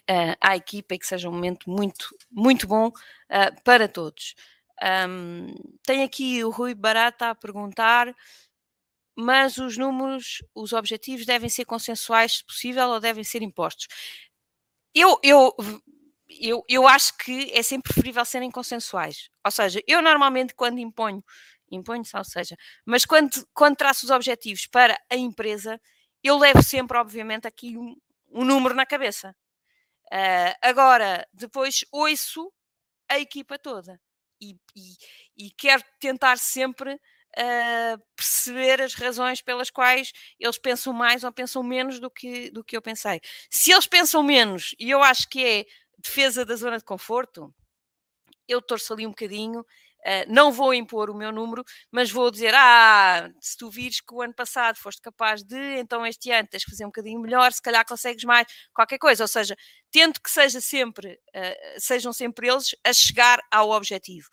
uh, 0.09 0.37
à 0.41 0.57
equipa 0.57 0.95
e 0.95 0.99
que 0.99 1.07
seja 1.07 1.29
um 1.29 1.33
momento 1.33 1.69
muito, 1.69 2.17
muito 2.31 2.67
bom 2.67 2.91
para 3.63 3.87
todos. 3.87 4.35
Um, 4.83 5.55
tem 5.85 6.03
aqui 6.03 6.43
o 6.43 6.51
Rui 6.51 6.75
Barata 6.75 7.31
a 7.31 7.35
perguntar, 7.35 8.15
mas 9.17 9.59
os 9.59 9.77
números, 9.77 10.43
os 10.55 10.73
objetivos 10.73 11.27
devem 11.27 11.51
ser 11.51 11.67
consensuais, 11.67 12.37
se 12.39 12.45
possível, 12.47 12.89
ou 12.89 13.01
devem 13.01 13.25
ser 13.25 13.43
impostos? 13.43 13.87
Eu, 14.95 15.19
eu, 15.23 15.55
eu, 16.29 16.65
eu 16.69 16.89
acho 16.89 17.17
que 17.19 17.51
é 17.53 17.63
sempre 17.63 17.93
preferível 17.93 18.25
serem 18.25 18.51
consensuais. 18.51 19.29
Ou 19.45 19.51
seja, 19.51 19.83
eu 19.87 20.03
normalmente 20.03 20.55
quando 20.55 20.79
imponho, 20.79 21.23
imponho 21.71 22.03
ou 22.15 22.25
seja, 22.25 22.57
mas 22.87 23.05
quando, 23.05 23.47
quando 23.55 23.77
traço 23.77 24.07
os 24.07 24.11
objetivos 24.11 24.67
para 24.67 24.99
a 25.11 25.17
empresa, 25.17 25.81
eu 26.23 26.39
levo 26.39 26.63
sempre, 26.63 26.97
obviamente, 26.99 27.47
aqui 27.47 27.77
um, 27.77 27.97
um 28.31 28.45
número 28.45 28.75
na 28.75 28.87
cabeça. 28.87 29.37
Uh, 30.13 30.55
agora, 30.63 31.27
depois 31.33 31.85
ouço 31.93 32.53
a 33.09 33.19
equipa 33.19 33.59
toda 33.59 34.01
e, 34.41 34.57
e, 34.75 35.47
e 35.47 35.51
quero 35.51 35.83
tentar 35.99 36.39
sempre 36.39 36.95
uh, 36.95 38.03
perceber 38.17 38.81
as 38.81 38.95
razões 38.95 39.41
pelas 39.41 39.71
quais 39.71 40.13
eles 40.39 40.59
pensam 40.59 40.93
mais 40.93 41.25
ou 41.25 41.33
pensam 41.33 41.63
menos 41.63 42.01
do 42.01 42.11
que, 42.11 42.51
do 42.51 42.65
que 42.65 42.77
eu 42.77 42.83
pensei. 42.83 43.21
Se 43.51 43.73
eles 43.73 43.87
pensam 43.87 44.23
menos 44.23 44.75
e 44.79 44.91
eu 44.91 45.03
acho 45.03 45.29
que 45.29 45.45
é 45.45 45.65
defesa 45.99 46.45
da 46.45 46.57
zona 46.57 46.79
de 46.79 46.85
conforto, 46.85 47.55
eu 48.49 48.61
torço 48.61 48.93
ali 48.93 49.07
um 49.07 49.11
bocadinho 49.11 49.65
Uh, 50.01 50.25
não 50.33 50.51
vou 50.51 50.73
impor 50.73 51.11
o 51.11 51.15
meu 51.15 51.31
número, 51.31 51.63
mas 51.91 52.11
vou 52.11 52.31
dizer: 52.31 52.55
ah, 52.55 53.31
se 53.39 53.55
tu 53.57 53.69
vires 53.69 54.01
que 54.01 54.15
o 54.15 54.23
ano 54.23 54.33
passado 54.35 54.77
foste 54.77 55.03
capaz 55.03 55.43
de, 55.43 55.79
então 55.79 56.07
este 56.07 56.31
ano 56.31 56.49
tens 56.51 56.65
que 56.65 56.71
fazer 56.71 56.85
um 56.85 56.89
bocadinho 56.89 57.21
melhor, 57.21 57.53
se 57.53 57.61
calhar 57.61 57.85
consegues 57.85 58.25
mais, 58.25 58.47
qualquer 58.73 58.97
coisa. 58.97 59.25
Ou 59.25 59.29
seja, 59.29 59.55
tento 59.91 60.21
que 60.21 60.31
seja 60.31 60.61
sempre, 60.61 61.21
uh, 61.35 61.81
sejam 61.81 62.13
sempre 62.13 62.49
eles 62.49 62.75
a 62.85 62.93
chegar 62.93 63.41
ao 63.51 63.71
objetivo. 63.71 64.29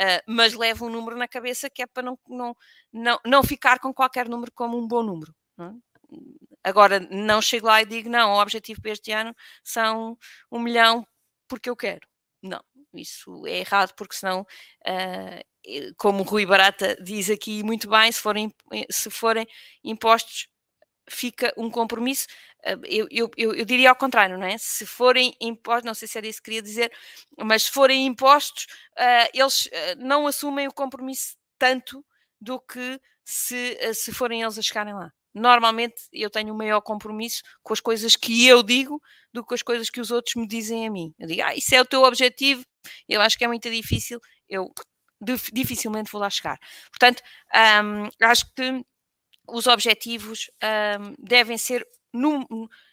Uh, 0.00 0.22
mas 0.26 0.54
levo 0.54 0.86
um 0.86 0.90
número 0.90 1.16
na 1.16 1.26
cabeça 1.26 1.68
que 1.68 1.82
é 1.82 1.86
para 1.86 2.04
não, 2.04 2.18
não, 2.28 2.56
não, 2.92 3.20
não 3.24 3.42
ficar 3.42 3.80
com 3.80 3.92
qualquer 3.92 4.28
número 4.28 4.52
como 4.52 4.78
um 4.78 4.86
bom 4.86 5.02
número. 5.02 5.34
Não 5.56 5.66
é? 5.66 5.88
Agora, 6.62 7.00
não 7.00 7.40
chego 7.40 7.66
lá 7.66 7.82
e 7.82 7.86
digo, 7.86 8.08
não, 8.08 8.32
o 8.32 8.40
objetivo 8.40 8.80
para 8.80 8.92
este 8.92 9.12
ano 9.12 9.34
são 9.62 10.18
um 10.50 10.58
milhão 10.58 11.06
porque 11.48 11.70
eu 11.70 11.76
quero. 11.76 12.06
Não, 12.42 12.62
isso 12.94 13.46
é 13.46 13.58
errado, 13.58 13.94
porque 13.94 14.14
senão, 14.14 14.42
uh, 14.42 15.94
como 15.96 16.22
o 16.22 16.26
Rui 16.26 16.46
Barata 16.46 16.96
diz 17.02 17.30
aqui 17.30 17.62
muito 17.62 17.88
bem, 17.88 18.10
se 18.12 18.20
forem, 18.20 18.54
se 18.90 19.10
forem 19.10 19.46
impostos, 19.82 20.48
fica 21.08 21.52
um 21.56 21.70
compromisso. 21.70 22.26
Uh, 22.66 22.80
eu, 22.84 23.08
eu, 23.10 23.30
eu, 23.36 23.64
diria 23.64 23.90
ao 23.90 23.96
contrário, 23.96 24.38
não 24.38 24.46
é? 24.46 24.56
Se 24.58 24.84
forem 24.84 25.34
impostos, 25.40 25.84
não 25.84 25.94
sei 25.94 26.08
se 26.08 26.18
era 26.18 26.26
isso 26.26 26.38
que 26.38 26.46
queria 26.46 26.62
dizer, 26.62 26.92
mas 27.38 27.64
se 27.64 27.70
forem 27.70 28.06
impostos, 28.06 28.66
uh, 28.98 29.30
eles 29.32 29.68
não 29.98 30.26
assumem 30.26 30.66
o 30.66 30.72
compromisso 30.72 31.36
tanto 31.58 32.04
do 32.40 32.60
que 32.60 33.00
se, 33.24 33.94
se 33.94 34.12
forem 34.12 34.42
eles 34.42 34.58
a 34.58 34.62
chegarem 34.62 34.94
lá 34.94 35.12
normalmente 35.34 35.94
eu 36.12 36.30
tenho 36.30 36.52
um 36.52 36.56
maior 36.56 36.80
compromisso 36.80 37.42
com 37.62 37.72
as 37.72 37.80
coisas 37.80 38.16
que 38.16 38.46
eu 38.46 38.62
digo 38.62 39.00
do 39.32 39.42
que 39.42 39.48
com 39.48 39.54
as 39.54 39.62
coisas 39.62 39.90
que 39.90 40.00
os 40.00 40.10
outros 40.10 40.34
me 40.34 40.46
dizem 40.46 40.86
a 40.86 40.90
mim. 40.90 41.14
Eu 41.18 41.26
digo, 41.26 41.42
ah, 41.42 41.54
isso 41.54 41.74
é 41.74 41.80
o 41.80 41.84
teu 41.84 42.02
objetivo, 42.02 42.64
eu 43.08 43.20
acho 43.20 43.36
que 43.38 43.44
é 43.44 43.48
muito 43.48 43.70
difícil, 43.70 44.20
eu 44.48 44.72
dificilmente 45.52 46.10
vou 46.10 46.20
lá 46.20 46.30
chegar. 46.30 46.58
Portanto, 46.90 47.22
um, 47.84 48.26
acho 48.26 48.44
que 48.54 48.82
os 49.48 49.66
objetivos 49.66 50.50
um, 51.00 51.14
devem 51.18 51.58
ser, 51.58 51.86
num, 52.12 52.46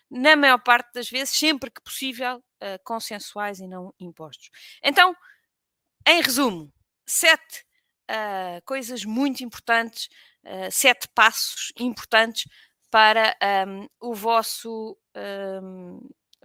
na 0.09 0.35
maior 0.35 0.59
parte 0.59 0.93
das 0.93 1.09
vezes, 1.09 1.35
sempre 1.35 1.71
que 1.71 1.81
possível, 1.81 2.37
uh, 2.37 2.83
consensuais 2.83 3.59
e 3.59 3.67
não 3.67 3.93
impostos. 3.99 4.49
Então, 4.83 5.15
em 6.07 6.21
resumo, 6.21 6.71
sete 7.07 7.65
uh, 8.09 8.63
coisas 8.65 9.03
muito 9.05 9.43
importantes 9.43 10.09
uh, 10.45 10.71
sete 10.71 11.07
passos 11.13 11.71
importantes 11.77 12.47
para 12.89 13.35
um, 13.67 13.87
o 13.99 14.13
vosso 14.13 14.97
um, 15.61 15.99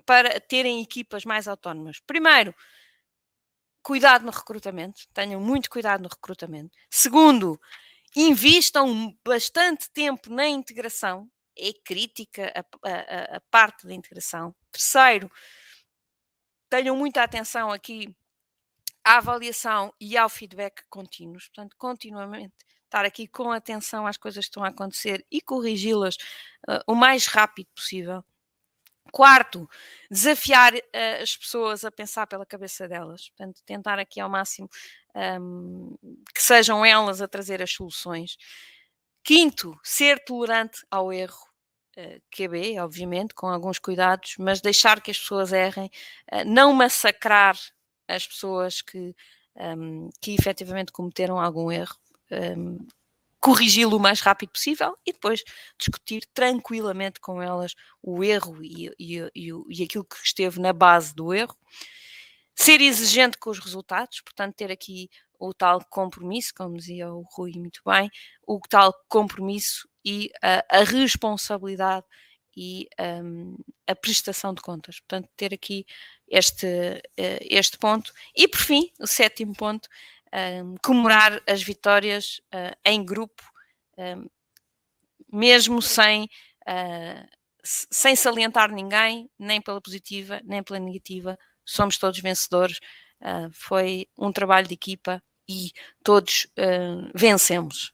para 0.04 0.40
terem 0.40 0.82
equipas 0.82 1.24
mais 1.24 1.46
autónomas. 1.46 2.00
Primeiro, 2.06 2.54
cuidado 3.82 4.24
no 4.24 4.32
recrutamento, 4.32 5.02
tenham 5.12 5.40
muito 5.40 5.70
cuidado 5.70 6.02
no 6.02 6.08
recrutamento. 6.08 6.76
Segundo, 6.90 7.60
invistam 8.16 9.16
bastante 9.24 9.88
tempo 9.92 10.30
na 10.30 10.48
integração, 10.48 11.30
é 11.60 11.72
crítica 11.84 12.52
a, 12.54 12.88
a, 12.88 13.36
a 13.36 13.40
parte 13.50 13.86
da 13.86 13.94
integração. 13.94 14.54
Terceiro, 14.72 15.30
tenham 16.68 16.96
muita 16.96 17.22
atenção 17.22 17.70
aqui 17.70 18.14
à 19.04 19.18
avaliação 19.18 19.92
e 20.00 20.16
ao 20.16 20.28
feedback 20.28 20.82
contínuos, 20.88 21.48
portanto, 21.48 21.76
continuamente 21.76 22.54
estar 22.84 23.04
aqui 23.04 23.26
com 23.26 23.50
atenção 23.52 24.06
às 24.06 24.16
coisas 24.16 24.44
que 24.44 24.50
estão 24.50 24.64
a 24.64 24.68
acontecer 24.68 25.24
e 25.30 25.40
corrigi-las 25.40 26.16
uh, 26.68 26.82
o 26.86 26.94
mais 26.94 27.26
rápido 27.26 27.68
possível. 27.74 28.24
Quarto, 29.12 29.68
desafiar 30.10 30.74
uh, 30.74 31.22
as 31.22 31.36
pessoas 31.36 31.84
a 31.84 31.90
pensar 31.90 32.26
pela 32.26 32.44
cabeça 32.44 32.88
delas, 32.88 33.28
portanto, 33.30 33.62
tentar 33.64 33.98
aqui 33.98 34.20
ao 34.20 34.28
máximo 34.28 34.68
um, 35.40 35.96
que 36.34 36.42
sejam 36.42 36.84
elas 36.84 37.20
a 37.22 37.28
trazer 37.28 37.62
as 37.62 37.72
soluções. 37.72 38.36
Quinto, 39.22 39.78
ser 39.82 40.24
tolerante 40.24 40.84
ao 40.90 41.12
erro. 41.12 41.49
Uh, 41.96 42.22
QB, 42.30 42.78
obviamente, 42.78 43.34
com 43.34 43.48
alguns 43.48 43.78
cuidados, 43.78 44.36
mas 44.38 44.60
deixar 44.60 45.00
que 45.00 45.10
as 45.10 45.18
pessoas 45.18 45.52
errem, 45.52 45.90
uh, 46.32 46.44
não 46.46 46.72
massacrar 46.72 47.58
as 48.06 48.26
pessoas 48.26 48.80
que, 48.80 49.14
um, 49.56 50.10
que 50.20 50.34
efetivamente 50.34 50.92
cometeram 50.92 51.40
algum 51.40 51.70
erro, 51.70 51.96
um, 52.30 52.86
corrigi-lo 53.40 53.96
o 53.96 54.00
mais 54.00 54.20
rápido 54.20 54.50
possível 54.50 54.96
e 55.04 55.12
depois 55.12 55.42
discutir 55.78 56.26
tranquilamente 56.34 57.18
com 57.20 57.40
elas 57.40 57.74
o 58.02 58.22
erro 58.22 58.62
e, 58.62 58.90
e, 58.98 59.18
e, 59.34 59.50
e, 59.68 59.82
aquilo 59.82 60.04
que 60.04 60.16
esteve 60.22 60.60
na 60.60 60.72
base 60.72 61.14
do 61.14 61.32
erro. 61.32 61.56
Ser 62.54 62.82
exigente 62.82 63.38
com 63.38 63.48
os 63.48 63.58
resultados, 63.58 64.20
portanto, 64.20 64.54
ter 64.54 64.70
aqui 64.70 65.08
o 65.38 65.54
tal 65.54 65.82
compromisso, 65.88 66.52
como 66.54 66.76
dizia 66.76 67.10
o 67.10 67.22
Rui 67.32 67.52
muito 67.56 67.80
bem, 67.86 68.10
o 68.46 68.60
tal 68.68 68.92
compromisso 69.08 69.88
e 70.04 70.30
a, 70.42 70.64
a 70.68 70.84
responsabilidade 70.84 72.06
e 72.56 72.88
um, 73.22 73.56
a 73.86 73.94
prestação 73.94 74.52
de 74.52 74.60
contas. 74.60 74.98
Portanto, 75.00 75.28
ter 75.36 75.54
aqui 75.54 75.86
este, 76.28 76.66
uh, 76.66 77.38
este 77.42 77.78
ponto. 77.78 78.12
E, 78.36 78.48
por 78.48 78.60
fim, 78.60 78.90
o 78.98 79.06
sétimo 79.06 79.54
ponto, 79.54 79.88
um, 80.32 80.76
comemorar 80.82 81.42
as 81.46 81.62
vitórias 81.62 82.40
uh, 82.54 82.76
em 82.84 83.04
grupo, 83.04 83.42
um, 83.96 84.28
mesmo 85.32 85.80
sem, 85.80 86.24
uh, 86.68 87.28
sem 87.62 88.16
salientar 88.16 88.72
ninguém, 88.72 89.30
nem 89.38 89.60
pela 89.60 89.80
positiva, 89.80 90.40
nem 90.44 90.62
pela 90.62 90.78
negativa. 90.78 91.38
Somos 91.64 91.98
todos 91.98 92.20
vencedores. 92.20 92.78
Uh, 93.20 93.50
foi 93.52 94.06
um 94.18 94.32
trabalho 94.32 94.66
de 94.66 94.74
equipa 94.74 95.22
e 95.48 95.72
todos 96.02 96.46
vencemos. 97.12 97.92